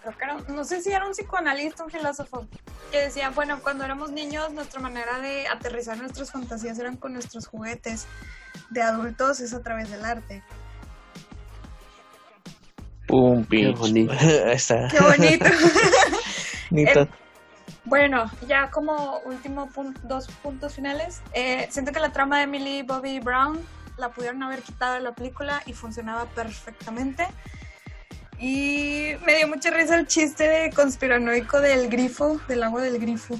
[0.00, 2.46] creo que era, no sé si era un psicoanalista, un filósofo,
[2.90, 7.46] que decía, bueno, cuando éramos niños, nuestra manera de aterrizar nuestras fantasías eran con nuestros
[7.46, 8.06] juguetes.
[8.70, 10.42] De adultos es a través del arte.
[13.14, 14.12] Pum, Qué bonito.
[14.50, 14.88] Está.
[14.88, 15.44] Qué bonito.
[16.76, 17.06] Eh,
[17.84, 21.22] bueno, ya como último punto, dos puntos finales.
[21.32, 23.60] Eh, siento que la trama de Emily Bobby Brown
[23.96, 27.28] la pudieron haber quitado de la película y funcionaba perfectamente.
[28.40, 33.38] Y me dio mucha risa el chiste de conspiranoico del grifo, del agua del grifo.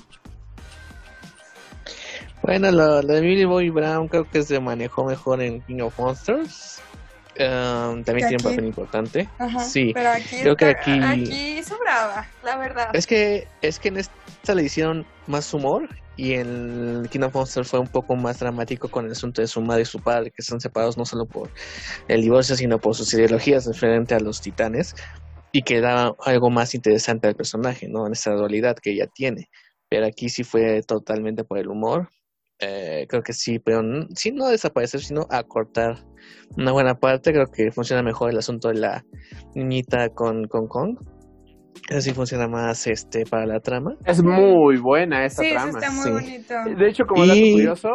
[2.42, 6.80] Bueno, lo, de Emily Bobby Brown creo que se manejó mejor en King of Monsters.
[7.36, 9.28] Um, también tiene un papel importante.
[9.66, 11.01] sí, pero aquí creo que aquí...
[11.02, 12.94] aquí sobraba, la verdad.
[12.94, 17.81] Es que, es que en esta le hicieron más humor y en Kingdom Monster fue
[17.81, 20.61] un poco más dramático con el asunto de su madre y su padre, que están
[20.61, 21.51] separados no solo por
[22.06, 24.94] el divorcio, sino por sus ideologías frente a los titanes
[25.51, 28.06] y que da algo más interesante al personaje, ¿no?
[28.06, 29.48] En esta dualidad que ella tiene.
[29.89, 32.11] Pero aquí sí fue totalmente por el humor
[32.66, 33.82] eh, creo que sí, pero
[34.15, 35.97] si no desaparecer, sino acortar
[36.57, 37.32] una buena parte.
[37.32, 39.05] Creo que funciona mejor el asunto de la
[39.55, 40.99] niñita con, con Kong.
[41.91, 43.97] Así funciona más este para la trama.
[44.07, 45.78] Es muy buena esa sí, trama.
[45.78, 46.55] Está muy bonito.
[46.78, 47.89] De hecho, como dato curioso,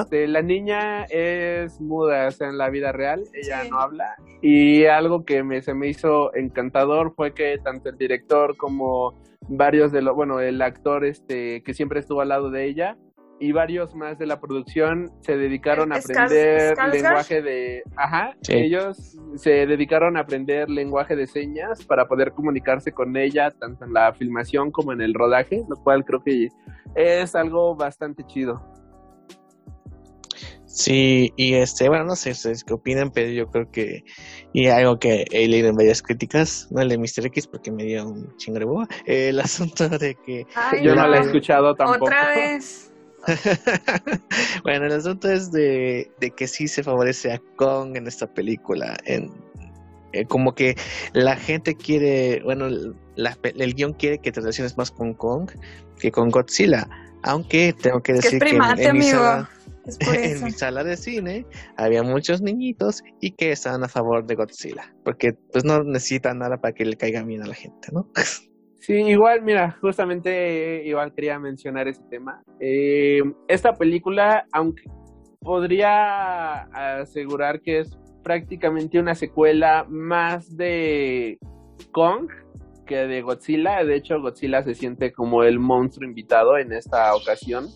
[0.00, 4.16] este, la niña es muda, o sea, en la vida real, ella no habla.
[4.42, 9.14] Y algo que me, se me hizo encantador fue que tanto el director como
[9.48, 12.96] varios de los, bueno, el actor este que siempre estuvo al lado de ella,
[13.40, 17.82] y varios más de la producción se dedicaron a aprender lenguaje de...
[17.96, 23.84] Ajá, ellos se dedicaron a aprender lenguaje de señas para poder comunicarse con ella, tanto
[23.84, 26.48] en la filmación como en el rodaje, lo cual creo que
[26.94, 28.62] es algo bastante chido.
[30.78, 32.34] Sí, y este, bueno, no sé
[32.64, 34.04] qué opinan, pero yo creo que,
[34.52, 37.26] y algo que he leído en varias críticas, no el de Mr.
[37.26, 40.46] X porque me dio un chingrebo, el asunto de que...
[40.82, 42.04] yo no, no la he escuchado tampoco.
[42.04, 42.87] Otra vez.
[44.62, 48.96] bueno, el asunto es de, que sí se favorece a Kong en esta película.
[49.04, 49.30] En,
[50.12, 50.76] eh, como que
[51.12, 55.50] la gente quiere, bueno, el guion quiere que te relaciones más con Kong
[55.98, 56.88] que con Godzilla.
[57.22, 59.50] Aunque tengo que decir que, en, mi sala,
[60.14, 61.46] en mi sala de cine
[61.76, 66.58] había muchos niñitos y que estaban a favor de Godzilla, porque pues no necesitan nada
[66.60, 68.10] para que le caiga bien a la gente, ¿no?
[68.78, 72.42] Sí, igual, mira, justamente igual quería mencionar ese tema.
[72.60, 74.84] Eh, esta película, aunque
[75.40, 76.62] podría
[77.00, 81.38] asegurar que es prácticamente una secuela más de
[81.92, 82.28] Kong
[82.86, 83.84] que de Godzilla.
[83.84, 87.66] De hecho, Godzilla se siente como el monstruo invitado en esta ocasión.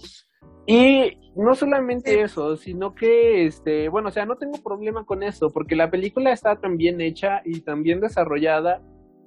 [0.66, 5.50] Y no solamente eso, sino que, este, bueno, o sea, no tengo problema con eso,
[5.50, 8.80] porque la película está tan bien hecha y tan bien desarrollada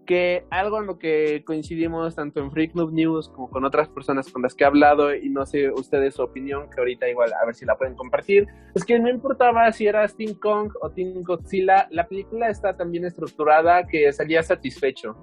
[0.06, 4.32] que algo en lo que coincidimos tanto en Freak Noob News como con otras personas
[4.32, 7.46] con las que he hablado y no sé ustedes su opinión, que ahorita igual a
[7.46, 11.24] ver si la pueden compartir, es que no importaba si eras Team Kong o Team
[11.24, 15.16] Godzilla, la película está tan bien estructurada que salía satisfecho.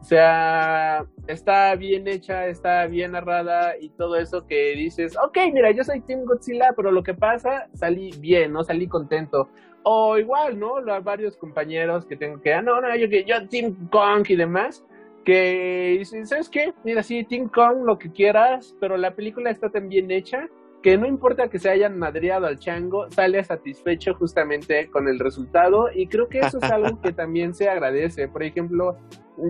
[0.00, 5.70] O sea, está bien hecha, está bien narrada y todo eso que dices, ok, mira,
[5.72, 8.64] yo soy Team Godzilla, pero lo que pasa, salí bien, ¿no?
[8.64, 9.50] Salí contento.
[9.82, 10.80] O igual, ¿no?
[10.80, 14.84] Los varios compañeros que tengo que, ah, no, no, yo, yo Team Kong y demás,
[15.24, 16.72] que dicen, ¿sabes qué?
[16.84, 20.48] Mira, sí, Team Kong, lo que quieras, pero la película está tan bien hecha
[20.82, 25.88] que no importa que se hayan madreado al chango, sale satisfecho justamente con el resultado
[25.94, 28.28] y creo que eso es algo que también se agradece.
[28.28, 28.96] Por ejemplo,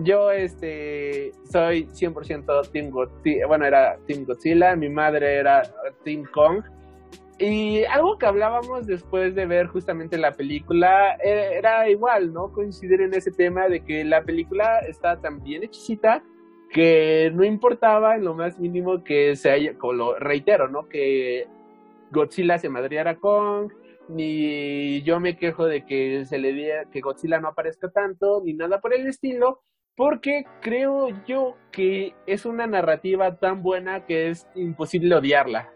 [0.03, 5.63] yo este soy 100% Team Godzilla, bueno, era Team Godzilla, mi madre era
[6.03, 6.63] Team Kong.
[7.43, 12.51] Y algo que hablábamos después de ver justamente la película eh, era igual, ¿no?
[12.51, 16.23] Coincidir en ese tema de que la película está tan bien hechicita
[16.69, 20.87] que no importaba lo más mínimo que se haya, como lo reitero, ¿no?
[20.87, 21.47] Que
[22.11, 23.71] Godzilla se madreara Kong,
[24.07, 28.53] ni yo me quejo de que se le diera que Godzilla no aparezca tanto, ni
[28.53, 29.63] nada por el estilo,
[29.95, 35.73] porque creo yo que es una narrativa tan buena que es imposible odiarla.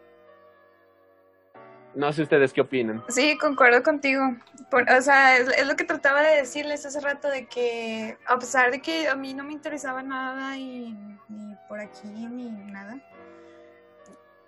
[1.96, 3.04] No sé ustedes qué opinan.
[3.08, 4.36] Sí, concuerdo contigo.
[4.72, 8.82] o sea, es, lo que trataba de decirles hace rato, de que a pesar de
[8.82, 10.94] que a mí no me interesaba nada y
[11.30, 13.00] ni por aquí ni nada,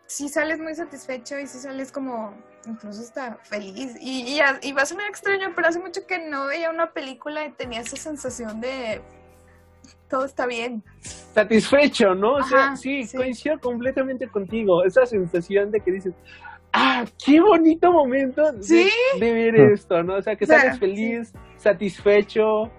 [0.07, 2.33] sí sales muy satisfecho y sí sales como
[2.65, 3.95] incluso está feliz.
[3.99, 7.45] Y, y, y va a sonar extraño, pero hace mucho que no veía una película
[7.45, 9.01] y tenía esa sensación de
[10.09, 10.83] todo está bien.
[11.33, 12.35] Satisfecho, ¿no?
[12.35, 14.83] O sea, sí, coincido completamente contigo.
[14.83, 16.13] Esa sensación de que dices,
[16.73, 18.89] ah, qué bonito momento de,
[19.19, 20.15] ver esto, ¿no?
[20.15, 22.71] O sea, que sales feliz, satisfecho,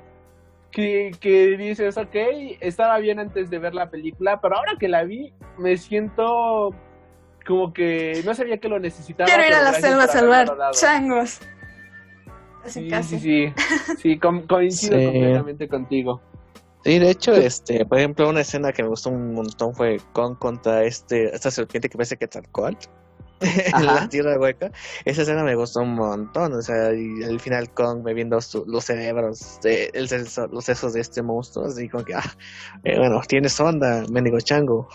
[0.71, 2.15] que, que dices, ok,
[2.61, 6.75] estaba bien antes de ver la película, pero ahora que la vi, me siento
[7.47, 9.27] como que no sabía que lo necesitaba.
[9.27, 11.41] Quiero ir a la selva a salvar changos.
[12.67, 13.53] Sí, sí, sí,
[13.99, 16.21] sí, coincido completamente contigo.
[16.85, 20.35] Sí, de hecho, este, por ejemplo, una escena que me gustó un montón fue con
[20.35, 22.89] contra este, esta serpiente que parece que Quetzalcóatl
[23.77, 24.71] en la tierra hueca.
[25.05, 28.85] Esa escena me gustó un montón, o sea, y al final Kong me viendo los
[28.85, 30.09] cerebros, de, el,
[30.51, 32.37] los sesos de este monstruo, así como que, ah,
[32.85, 34.89] eh, bueno, tienes onda, mendigo chango.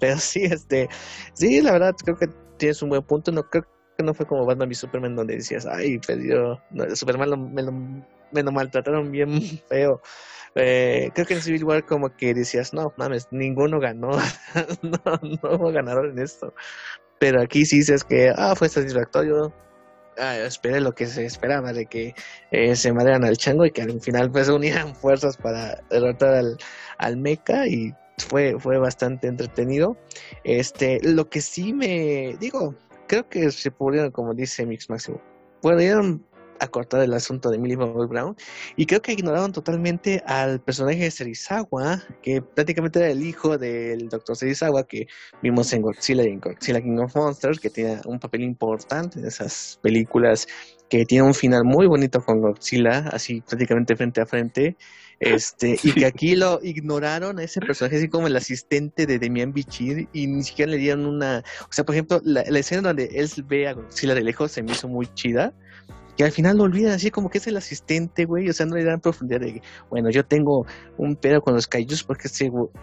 [0.00, 0.88] Pero sí, este,
[1.34, 3.64] sí, la verdad, creo que tienes un buen punto, no creo
[3.96, 7.72] que no fue como Batman y Superman donde decías, ay, perdió, no, Superman me, lo,
[7.72, 10.00] me lo maltrataron bien feo.
[10.58, 14.10] Eh, creo que en Civil War como que decías, no, mames, ninguno ganó,
[14.82, 15.00] no,
[15.42, 16.54] no hubo ganador en esto.
[17.18, 19.52] Pero aquí sí dices que, ah, fue satisfactorio,
[20.18, 22.14] ah, esperé lo que se esperaba de que
[22.50, 26.58] eh, se madrean al chango y que al final pues unieran fuerzas para derrotar al,
[26.98, 29.96] al mecha y fue, fue bastante entretenido.
[30.44, 32.74] Este, lo que sí me digo,
[33.06, 35.20] creo que se pudieron, como dice Mix Máximo,
[35.60, 36.24] pudieron
[36.60, 38.36] acortar el asunto de Millie Bobby Brown
[38.76, 44.08] y creo que ignoraron totalmente al personaje de Serizawa, que prácticamente era el hijo del
[44.08, 44.36] Dr.
[44.36, 45.06] Serizawa que
[45.42, 49.26] vimos en Godzilla y en Godzilla King of Monsters, que tiene un papel importante en
[49.26, 50.46] esas películas,
[50.88, 54.76] que tiene un final muy bonito con Godzilla, así prácticamente frente a frente.
[55.18, 59.50] Este, y que aquí lo ignoraron a ese personaje, así como el asistente de Demian
[59.52, 61.42] Bichir, y ni siquiera le dieron una.
[61.62, 64.62] O sea, por ejemplo, la, la escena donde él ve a Godzilla de lejos se
[64.62, 65.54] me hizo muy chida
[66.16, 68.76] que al final lo olvidan así como que es el asistente, güey, o sea, no
[68.76, 69.60] le dan profundidad de,
[69.90, 70.66] bueno, yo tengo
[70.96, 72.28] un pedo con los kaijus porque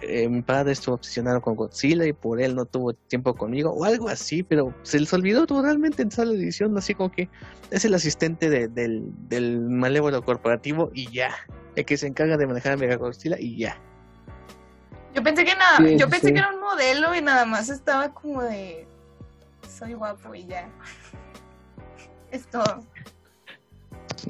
[0.02, 3.86] eh, mi padre estuvo obsesionado con Godzilla y por él no tuvo tiempo conmigo, o
[3.86, 7.28] algo así, pero se les olvidó totalmente en esa edición, así como que
[7.72, 11.32] es el asistente del, del malévolo corporativo y ya,
[11.76, 13.78] el que se encarga de manejar a Mega Godzilla y ya.
[15.14, 18.42] Yo pensé que nada, yo pensé que era un modelo y nada más estaba como
[18.44, 18.88] de
[19.68, 20.70] soy guapo y ya.
[22.32, 22.84] Es todo.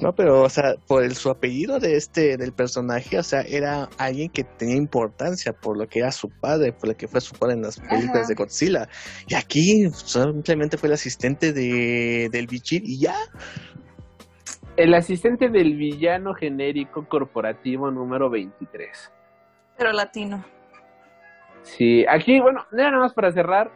[0.00, 3.88] No, pero, o sea, por el, su apellido de este, del personaje, o sea, era
[3.98, 7.34] alguien que tenía importancia por lo que era su padre, por lo que fue su
[7.36, 8.28] padre en las películas Ajá.
[8.28, 8.88] de Godzilla.
[9.28, 13.14] Y aquí simplemente fue el asistente de, del bichir y ya.
[14.76, 19.12] El asistente del villano genérico corporativo número 23.
[19.78, 20.44] Pero latino.
[21.62, 23.70] Sí, aquí, bueno, nada más para cerrar.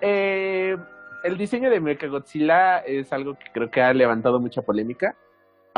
[0.00, 0.76] eh,
[1.24, 5.16] el diseño de Mechagodzilla es algo que creo que ha levantado mucha polémica.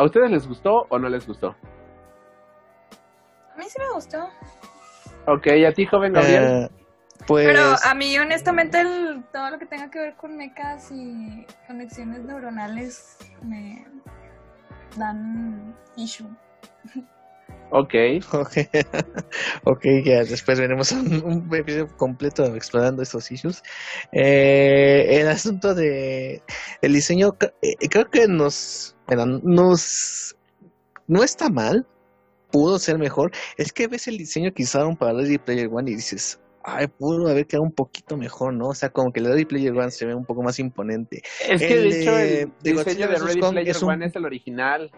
[0.01, 1.55] ¿A ustedes les gustó o no les gustó?
[3.55, 4.31] A mí sí me gustó.
[5.27, 6.43] Ok, a ti, joven Gabriel.
[6.43, 6.71] Eh,
[7.27, 11.47] pues, Pero a mí, honestamente, el- todo lo que tenga que ver con mecas y
[11.67, 13.87] conexiones neuronales me
[14.97, 16.31] dan issue.
[17.73, 17.95] Ok.
[18.33, 18.57] ok,
[19.65, 23.63] ok, ya después veremos un, un episodio completo explorando estos issues.
[24.13, 26.43] Eh, el asunto de
[26.83, 30.37] el diseño, eh, creo que nos, bueno, nos,
[31.07, 31.87] no está mal,
[32.51, 33.31] pudo ser mejor.
[33.57, 37.29] Es que ves el diseño que usaron para Ready Player One y dices, ay, pudo
[37.29, 38.69] haber quedado un poquito mejor, ¿no?
[38.69, 41.23] O sea, como que el Ready Player One se ve un poco más imponente.
[41.49, 43.19] Es que El de hecho el de diseño de.
[43.19, 44.91] Ready Kong Player es un- One es el original.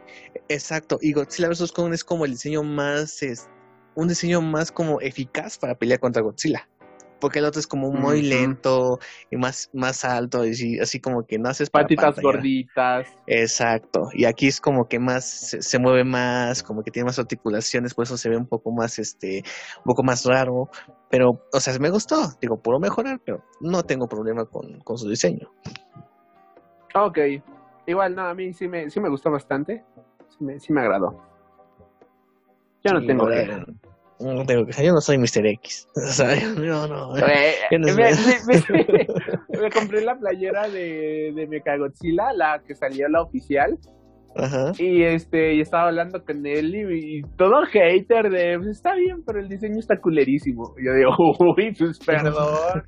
[0.48, 1.72] Exacto, y Godzilla vs.
[1.72, 3.48] Kong es como el diseño más, es,
[3.94, 6.68] un diseño más como eficaz para pelear contra Godzilla.
[7.23, 8.99] Porque el otro es como muy lento
[9.31, 12.27] y más, más alto, y sí, así como que no haces Patitas pantalla.
[12.36, 13.09] gorditas.
[13.28, 17.20] Exacto, y aquí es como que más, se, se mueve más, como que tiene más
[17.20, 19.44] articulaciones, por eso se ve un poco más, este,
[19.78, 20.69] un poco más raro.
[21.09, 25.09] Pero, o sea, me gustó, digo, puedo mejorar, pero no tengo problema con, con su
[25.09, 25.49] diseño.
[26.94, 27.19] Ok.
[27.86, 29.85] Igual, no, a mí sí me, sí me gustó bastante.
[30.28, 31.20] Sí me, sí me agradó.
[32.85, 33.65] Yo no Sí, tengo ahora.
[34.23, 35.47] No tengo queja, yo no soy Mr.
[35.47, 35.89] X.
[35.97, 37.16] O sea, yo no.
[37.16, 38.36] Eh, Yo no me, sé.
[38.47, 39.07] me- me-
[39.62, 43.77] me compré la playera de, de Mechagodzilla, la que salió la oficial,
[44.36, 44.73] Ajá.
[44.78, 49.23] y este, y estaba hablando con él y, y todo hater de pues, está bien,
[49.27, 50.74] pero el diseño está culerísimo.
[50.81, 51.11] Y yo digo,
[51.57, 52.82] uy, pues perdón.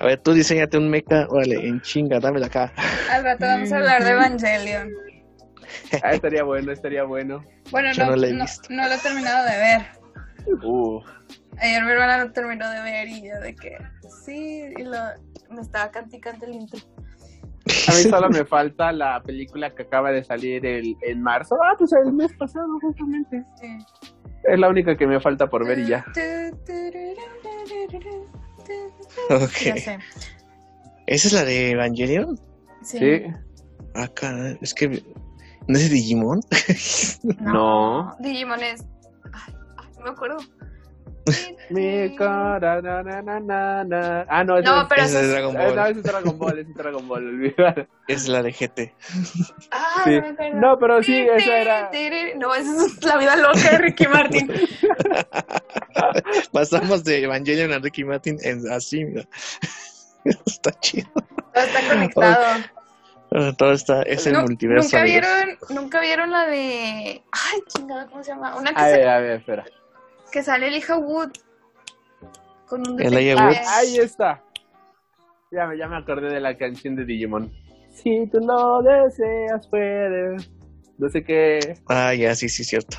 [0.00, 2.72] A ver, tú diseñate un mecha, órale, en chinga, dámela acá.
[3.10, 4.88] Al rato vamos a hablar de Evangelion.
[6.02, 7.42] Ah, estaría bueno, estaría bueno.
[7.70, 8.68] Bueno, Yo no, no la he no, visto.
[8.70, 9.80] no lo he terminado de ver.
[10.62, 11.00] Uh,
[11.60, 13.76] Ayer mi hermana lo terminó de ver y yo de que
[14.24, 14.96] sí, y lo,
[15.50, 16.78] me estaba canticando el intro.
[17.88, 21.56] a mí solo me falta la película que acaba de salir el, en marzo.
[21.62, 23.44] Ah, pues el mes pasado, justamente.
[23.60, 23.78] Sí.
[24.44, 26.04] Es la única que me falta por ver y ya.
[29.30, 29.58] Ok.
[29.64, 29.98] Ya sé.
[31.06, 32.38] ¿Esa es la de Evangelion?
[32.82, 32.98] Sí.
[32.98, 33.22] Sí.
[33.94, 35.02] Acá, es que.
[35.66, 36.40] ¿No es de Digimon?
[37.40, 38.14] No.
[38.20, 38.84] Digimon es.
[39.98, 40.36] No me acuerdo.
[41.68, 44.26] Mi cara, na, na, na, na.
[44.30, 45.30] Ah, no, No, es- pero Esa eso es es.
[45.32, 45.78] Dragon no, Ball.
[45.90, 47.88] ese es Dragon Ball, es Dragon Ball, olvidar.
[48.06, 48.94] Es la de GT.
[49.70, 50.18] Ah, Sí.
[50.54, 50.60] no.
[50.60, 51.90] No, pero sí, esa era.
[52.36, 54.50] No, esa es la vida loca de Ricky Martin.
[56.52, 59.26] Pasamos de Evangelion a Ricky Martin en así, mira.
[60.24, 61.08] Está chido.
[61.12, 62.44] Todo está conectado.
[63.32, 64.84] Ah, Todo está, es el Nu- multiverso.
[64.86, 65.28] ¿Nunca amigos.
[65.34, 67.22] vieron, nunca vieron la de.
[67.32, 68.56] Ay, chingada, ¿cómo se llama?
[68.56, 69.64] Una que, A sa- ver, a ver, espera.
[70.32, 71.30] Que sale Elijah Wood.
[72.66, 72.94] Con un.
[72.94, 73.36] Wood.
[73.38, 74.42] Ah, ahí está.
[75.50, 77.50] Ya me, ya me acordé de la canción de Digimon.
[77.90, 80.50] Si tú lo deseas, puedes.
[80.98, 81.78] No sé qué.
[81.88, 82.96] Ah, ya, sí, sí, cierto.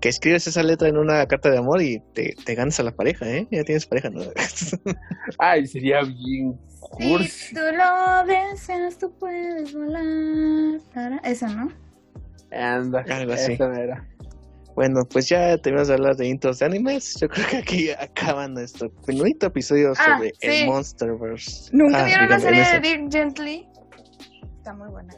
[0.00, 2.92] Que escribes esa letra en una carta de amor y te, te ganas a la
[2.92, 3.46] pareja, ¿eh?
[3.50, 4.22] Ya tienes pareja, ¿no?
[5.38, 7.28] Ay, sería bien cursi.
[7.28, 11.20] Si tú lo deseas, tú puedes volar.
[11.24, 11.70] Esa, ¿no?
[12.50, 13.52] Anda, Algo así.
[13.52, 14.08] esa era.
[14.74, 17.16] Bueno, pues ya terminamos de hablar de intros de animes.
[17.20, 20.62] Yo creo que aquí acaba nuestro bonito episodio Ah, sobre sí.
[20.62, 21.70] el Monsterverse.
[21.72, 22.80] ¿Nunca Ah, vieron la serie de.
[22.80, 23.68] Dirk Gently?
[24.58, 25.14] Está muy buena.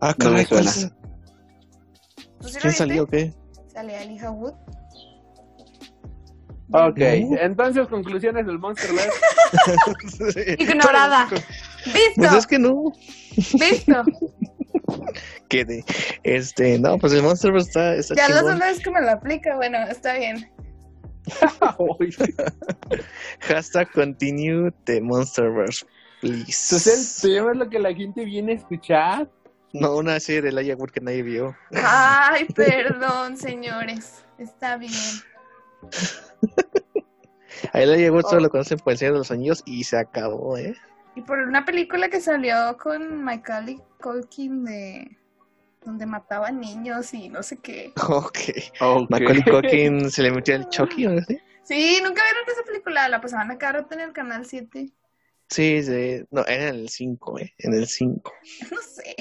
[0.00, 0.88] Ah, No caray, ¿cuál sí
[2.42, 3.32] lo ¿Quién salió o qué?
[3.72, 4.54] Salía Elijah Wood.
[6.72, 7.38] Ok, No.
[7.40, 9.10] entonces conclusiones del Monsterverse.
[10.58, 11.28] Ignorada.
[11.28, 12.10] ¿Visto?
[12.16, 12.92] Pues es que no.
[13.36, 14.02] ¿Visto?
[15.48, 15.84] Quede.
[16.22, 18.44] Este, no, pues el Monsterverse está, está Ya la chingón.
[18.46, 20.50] segunda vez que me lo aplica, bueno, está bien.
[23.40, 25.84] Hashtag continue the Monsterverse,
[26.20, 26.52] please.
[26.52, 29.30] Susel, ¿te llamas lo que la gente viene a escuchar?
[29.72, 31.56] No, una serie de Laia Wood que nadie vio.
[31.74, 34.24] Ay, perdón, señores.
[34.38, 34.92] Está bien.
[37.72, 38.42] A Elijah Wood solo Oh.
[38.44, 40.74] lo conocen por el Señor de los Anillos y se acabó, ¿eh?
[41.14, 45.16] Y por una película que salió con Michael Culkin de
[45.86, 47.92] donde mataba niños y no sé qué.
[48.08, 48.38] Ok.
[48.80, 49.10] Ok.
[49.10, 51.22] Macaulay Culkin se le metió el Chucky, ¿no?
[51.22, 51.38] ¿Sí?
[51.64, 54.92] Sí, nunca vieron esa película, la pasaban a cada rato en el canal 7.
[55.48, 56.24] Sí, sí.
[56.30, 57.54] No, era en el 5, ¿eh?
[57.58, 58.32] En el 5.
[58.70, 59.16] No sé.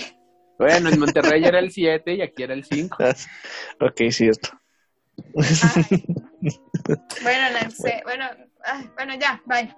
[0.58, 2.98] Bueno, en Monterrey era el 7 y aquí era el 5.
[3.82, 4.50] ok, cierto.
[5.38, 6.06] Ay.
[7.24, 8.02] Bueno, no sé.
[8.04, 8.26] Bueno,
[8.64, 9.76] ay, bueno, ya, bye.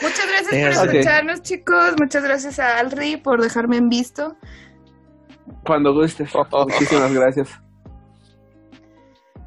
[0.00, 1.94] Muchas gracias por escucharnos, chicos.
[1.98, 4.36] Muchas gracias a Alri por dejarme en visto.
[5.64, 6.32] Cuando gustes.
[6.52, 7.60] Muchísimas gracias.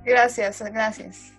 [0.06, 1.34] Gracias, gracias.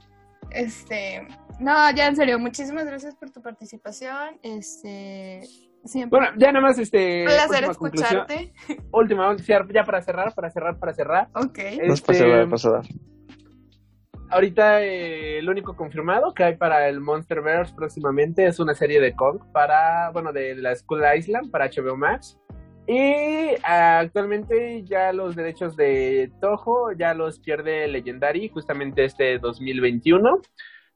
[0.51, 1.27] Este,
[1.61, 4.39] no, ya en serio, muchísimas gracias por tu participación.
[4.43, 5.43] Este,
[5.85, 7.21] siempre Bueno, ya nada más este.
[7.21, 8.27] un placer conclusión.
[8.27, 8.53] escucharte.
[8.93, 11.29] Última, ya para cerrar, para cerrar, para cerrar.
[11.35, 11.59] Ok.
[11.85, 12.85] No es para Este, para cerrar.
[14.29, 19.15] Ahorita eh, el único confirmado que hay para el Monsterverse próximamente es una serie de
[19.15, 22.37] Kong para, bueno, de la School Island para HBO Max.
[22.89, 30.41] Y ah, actualmente ya los derechos de Toho ya los pierde Legendary justamente este 2021.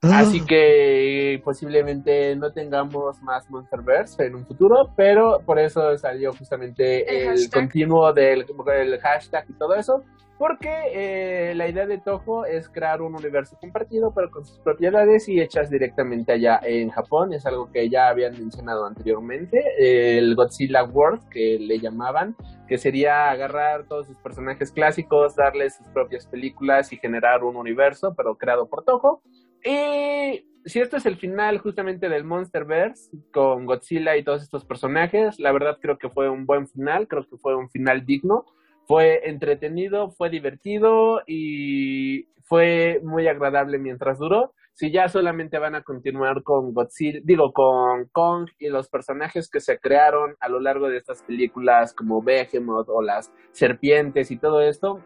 [0.02, 0.20] Ah.
[0.20, 7.26] Así que posiblemente no tengamos más Monsterverse en un futuro, pero por eso salió justamente
[7.28, 10.02] El el, continuo del el hashtag y todo eso.
[10.38, 15.28] Porque eh, la idea de Toho es crear un universo compartido, pero con sus propiedades
[15.28, 17.34] y hechas directamente allá en Japón.
[17.34, 19.62] Es algo que ya habían mencionado anteriormente.
[19.76, 22.34] El Godzilla World, que le llamaban,
[22.66, 28.14] que sería agarrar todos sus personajes clásicos, darles sus propias películas y generar un universo,
[28.16, 29.20] pero creado por Toho.
[29.64, 35.38] Y si esto es el final justamente del Monsterverse, con Godzilla y todos estos personajes,
[35.38, 38.44] la verdad creo que fue un buen final, creo que fue un final digno.
[38.86, 44.52] Fue entretenido, fue divertido y fue muy agradable mientras duró.
[44.74, 49.60] Si ya solamente van a continuar con Godzilla, digo, con Kong y los personajes que
[49.60, 54.60] se crearon a lo largo de estas películas como Behemoth o las serpientes y todo
[54.62, 55.04] esto,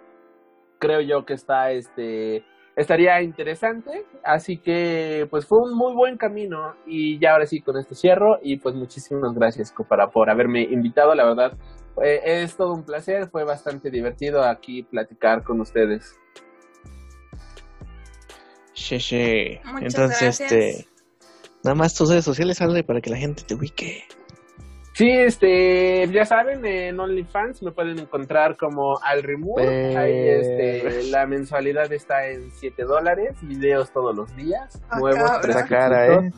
[0.79, 2.45] creo yo que está este
[2.77, 7.77] estaría interesante, así que pues fue un muy buen camino y ya ahora sí con
[7.77, 11.53] esto cierro y pues muchísimas gracias Copara por haberme invitado, la verdad
[12.03, 16.19] eh, es todo un placer, fue bastante divertido aquí platicar con ustedes.
[18.75, 19.61] Che.
[19.65, 20.41] Muchas Entonces, gracias.
[20.41, 20.89] este.
[21.63, 24.05] Nada más tus redes sociales, sale para que la gente te ubique.
[24.95, 29.25] Sí, este, ya saben, en OnlyFans me pueden encontrar como al
[29.61, 29.97] Eh.
[29.97, 35.31] Ahí, este, la mensualidad está en 7 dólares, videos todos los días, Ah, nuevos.
[35.49, 36.33] Esa cara, ¿eh?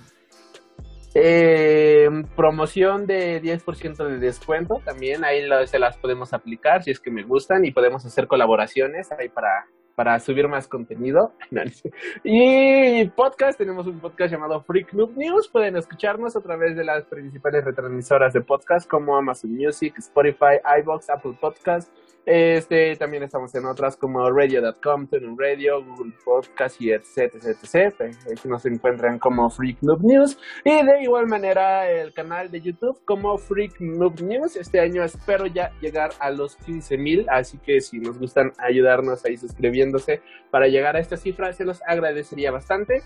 [1.15, 7.01] Eh, promoción de 10% de descuento también, ahí lo- se las podemos aplicar si es
[7.01, 9.67] que me gustan y podemos hacer colaboraciones ahí para,
[9.97, 11.33] para subir más contenido.
[12.23, 17.05] Y podcast, tenemos un podcast llamado Freak Noob News, pueden escucharnos a través de las
[17.05, 21.91] principales retransmisoras de podcast como Amazon Music, Spotify, iBox, Apple Podcast.
[22.27, 28.13] Este, también estamos en otras como radio.com, TuneIn Radio, Google Podcast y etc, etc,
[28.45, 30.37] nos encuentran como Freak News.
[30.65, 34.57] Y de igual manera el canal de YouTube como Freak Noob News.
[34.57, 39.25] Este año espero ya llegar a los 15 mil, así que si nos gustan ayudarnos
[39.25, 40.21] ahí suscribiéndose
[40.51, 43.05] para llegar a esta cifra, se los agradecería bastante.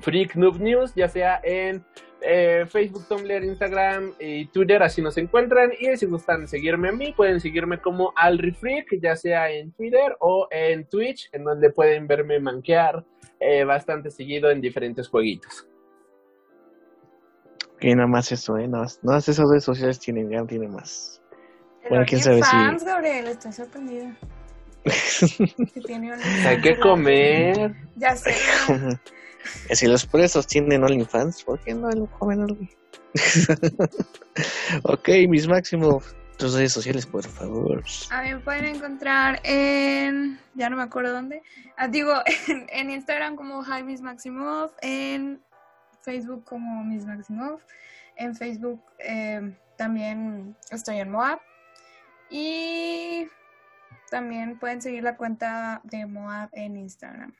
[0.00, 1.84] Freak Noob News, ya sea en
[2.20, 5.72] eh, Facebook, Tumblr, Instagram y Twitter, así nos encuentran.
[5.78, 10.48] Y si gustan seguirme a mí, pueden seguirme como AlriFreak, ya sea en Twitter o
[10.50, 13.04] en Twitch, en donde pueden verme manquear
[13.40, 15.66] eh, bastante seguido en diferentes jueguitos.
[17.78, 18.66] Que nada más eso, ¿eh?
[18.68, 21.20] Nada más, nada más esas redes sociales tienen, tienen más.
[21.82, 24.16] El Bueno, quién sabe si- OnlyFans, Gabriel, estoy sorprendida.
[25.86, 26.46] Tiene OnlyFans.
[26.46, 27.74] Hay que comer.
[27.96, 28.34] Ya sé.
[29.74, 32.66] si los presos tienen OnlyFans, ¿por qué no lo comen algo?
[34.84, 36.16] ok, mis máximos.
[36.36, 37.84] Tus redes sociales, por favor.
[38.10, 40.40] A mí me pueden encontrar en.
[40.54, 41.42] Ya no me acuerdo dónde.
[41.76, 42.12] Ah, digo,
[42.48, 44.72] en, en Instagram como Hi Miss Maximov.
[44.82, 45.40] En
[46.02, 47.60] Facebook como Miss Maximov.
[48.16, 51.40] En Facebook eh, también estoy en Moab.
[52.30, 53.28] Y
[54.14, 57.34] también pueden seguir la cuenta de Moab en Instagram.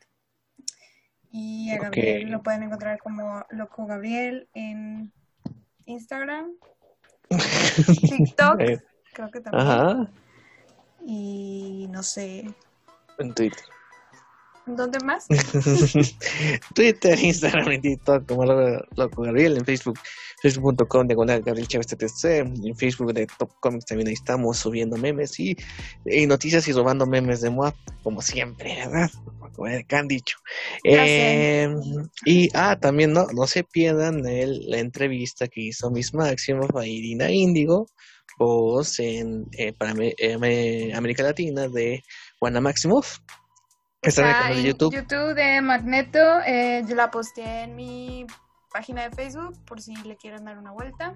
[1.30, 1.78] Y a.
[1.78, 5.12] Gabriel lo pueden encontrar como Loco Gabriel en
[5.84, 6.50] Instagram.
[8.08, 8.60] TikTok.
[8.60, 8.82] Eh,
[9.12, 9.64] Creo que también.
[9.64, 10.10] Ajá,
[11.06, 12.52] Y no sé.
[13.18, 13.62] en Twitter.
[14.66, 15.26] ¿Dónde más?
[16.74, 19.98] Twitter, Instagram y TikTok como Loco Loco Gabriel, en Facebook,
[20.42, 22.24] facebook.com diagonal Gabriel Chávez TTC,
[22.64, 25.54] en Facebook de Top Comics también ahí estamos subiendo memes y,
[26.06, 29.10] y noticias y robando memes de Moab, como siempre, ¿verdad?
[29.54, 30.38] Como que han dicho.
[30.82, 31.68] Eh,
[32.24, 36.86] y, ah, también no, no se pierdan el, la entrevista que hizo Miss Máximo a
[36.86, 37.86] Irina Índigo,
[38.38, 42.02] voz en, eh, para eh, América Latina de
[42.38, 43.18] Juana Maximoff.
[44.04, 44.94] Que está en el Está canal de en YouTube.
[44.94, 46.40] YouTube de Magneto.
[46.46, 48.26] eh, yo la posteé en mi
[48.70, 51.14] página de Facebook por si le quieren dar una vuelta.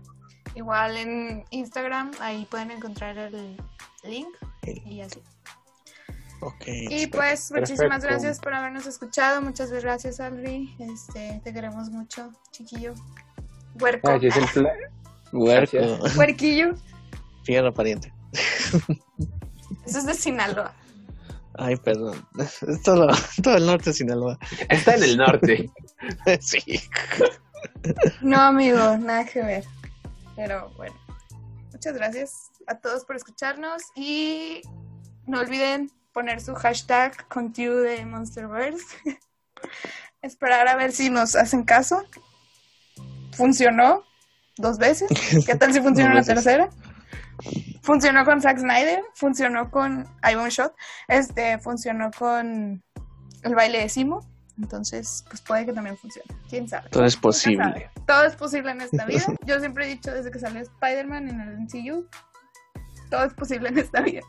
[0.54, 3.56] Igual en Instagram, ahí pueden encontrar el
[4.04, 4.28] link
[4.86, 5.22] y así.
[6.40, 6.64] Ok.
[6.66, 8.06] Y pues muchísimas Perfecto.
[8.08, 9.42] gracias por habernos escuchado.
[9.42, 10.74] Muchas gracias, Alri.
[10.78, 12.94] Este, te queremos mucho, chiquillo.
[13.78, 14.08] Huerco.
[14.08, 14.20] Ay,
[15.32, 15.76] Huerco.
[16.16, 16.74] Huerquillo.
[17.44, 18.12] Fierro pariente.
[19.84, 20.74] Eso es de Sinaloa.
[21.58, 22.26] Ay, perdón.
[22.38, 23.08] Es todo,
[23.42, 24.38] todo el norte de Sinaloa.
[24.68, 25.70] Está en el norte.
[26.40, 26.80] sí.
[28.22, 29.64] No, amigo, nada que ver.
[30.36, 30.94] Pero bueno,
[31.72, 32.32] muchas gracias
[32.68, 34.62] a todos por escucharnos y
[35.26, 38.86] no olviden poner su hashtag contiu de Monsterverse.
[40.22, 42.04] Esperar a ver si nos hacen caso.
[43.32, 44.04] Funcionó
[44.56, 45.08] dos veces.
[45.44, 46.70] ¿Qué tal si funciona la tercera?
[47.82, 50.74] Funcionó con Zack Snyder, funcionó con Ivan Shot,
[51.08, 52.82] este, funcionó con
[53.42, 54.26] el baile de Simo.
[54.58, 56.28] Entonces, pues puede que también funcione.
[56.50, 56.88] ¿Quién sabe?
[56.90, 57.90] Todo es posible.
[58.06, 59.24] Todo es posible en esta vida.
[59.46, 62.08] Yo siempre he dicho desde que salió Spider-Man en el MCU,
[63.08, 64.20] todo es posible en esta vida.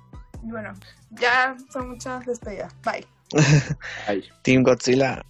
[0.43, 0.73] Y bueno,
[1.09, 2.73] ya son muchas despedidas.
[2.83, 3.07] Bye.
[4.07, 4.23] Ay.
[4.43, 5.23] Team Godzilla.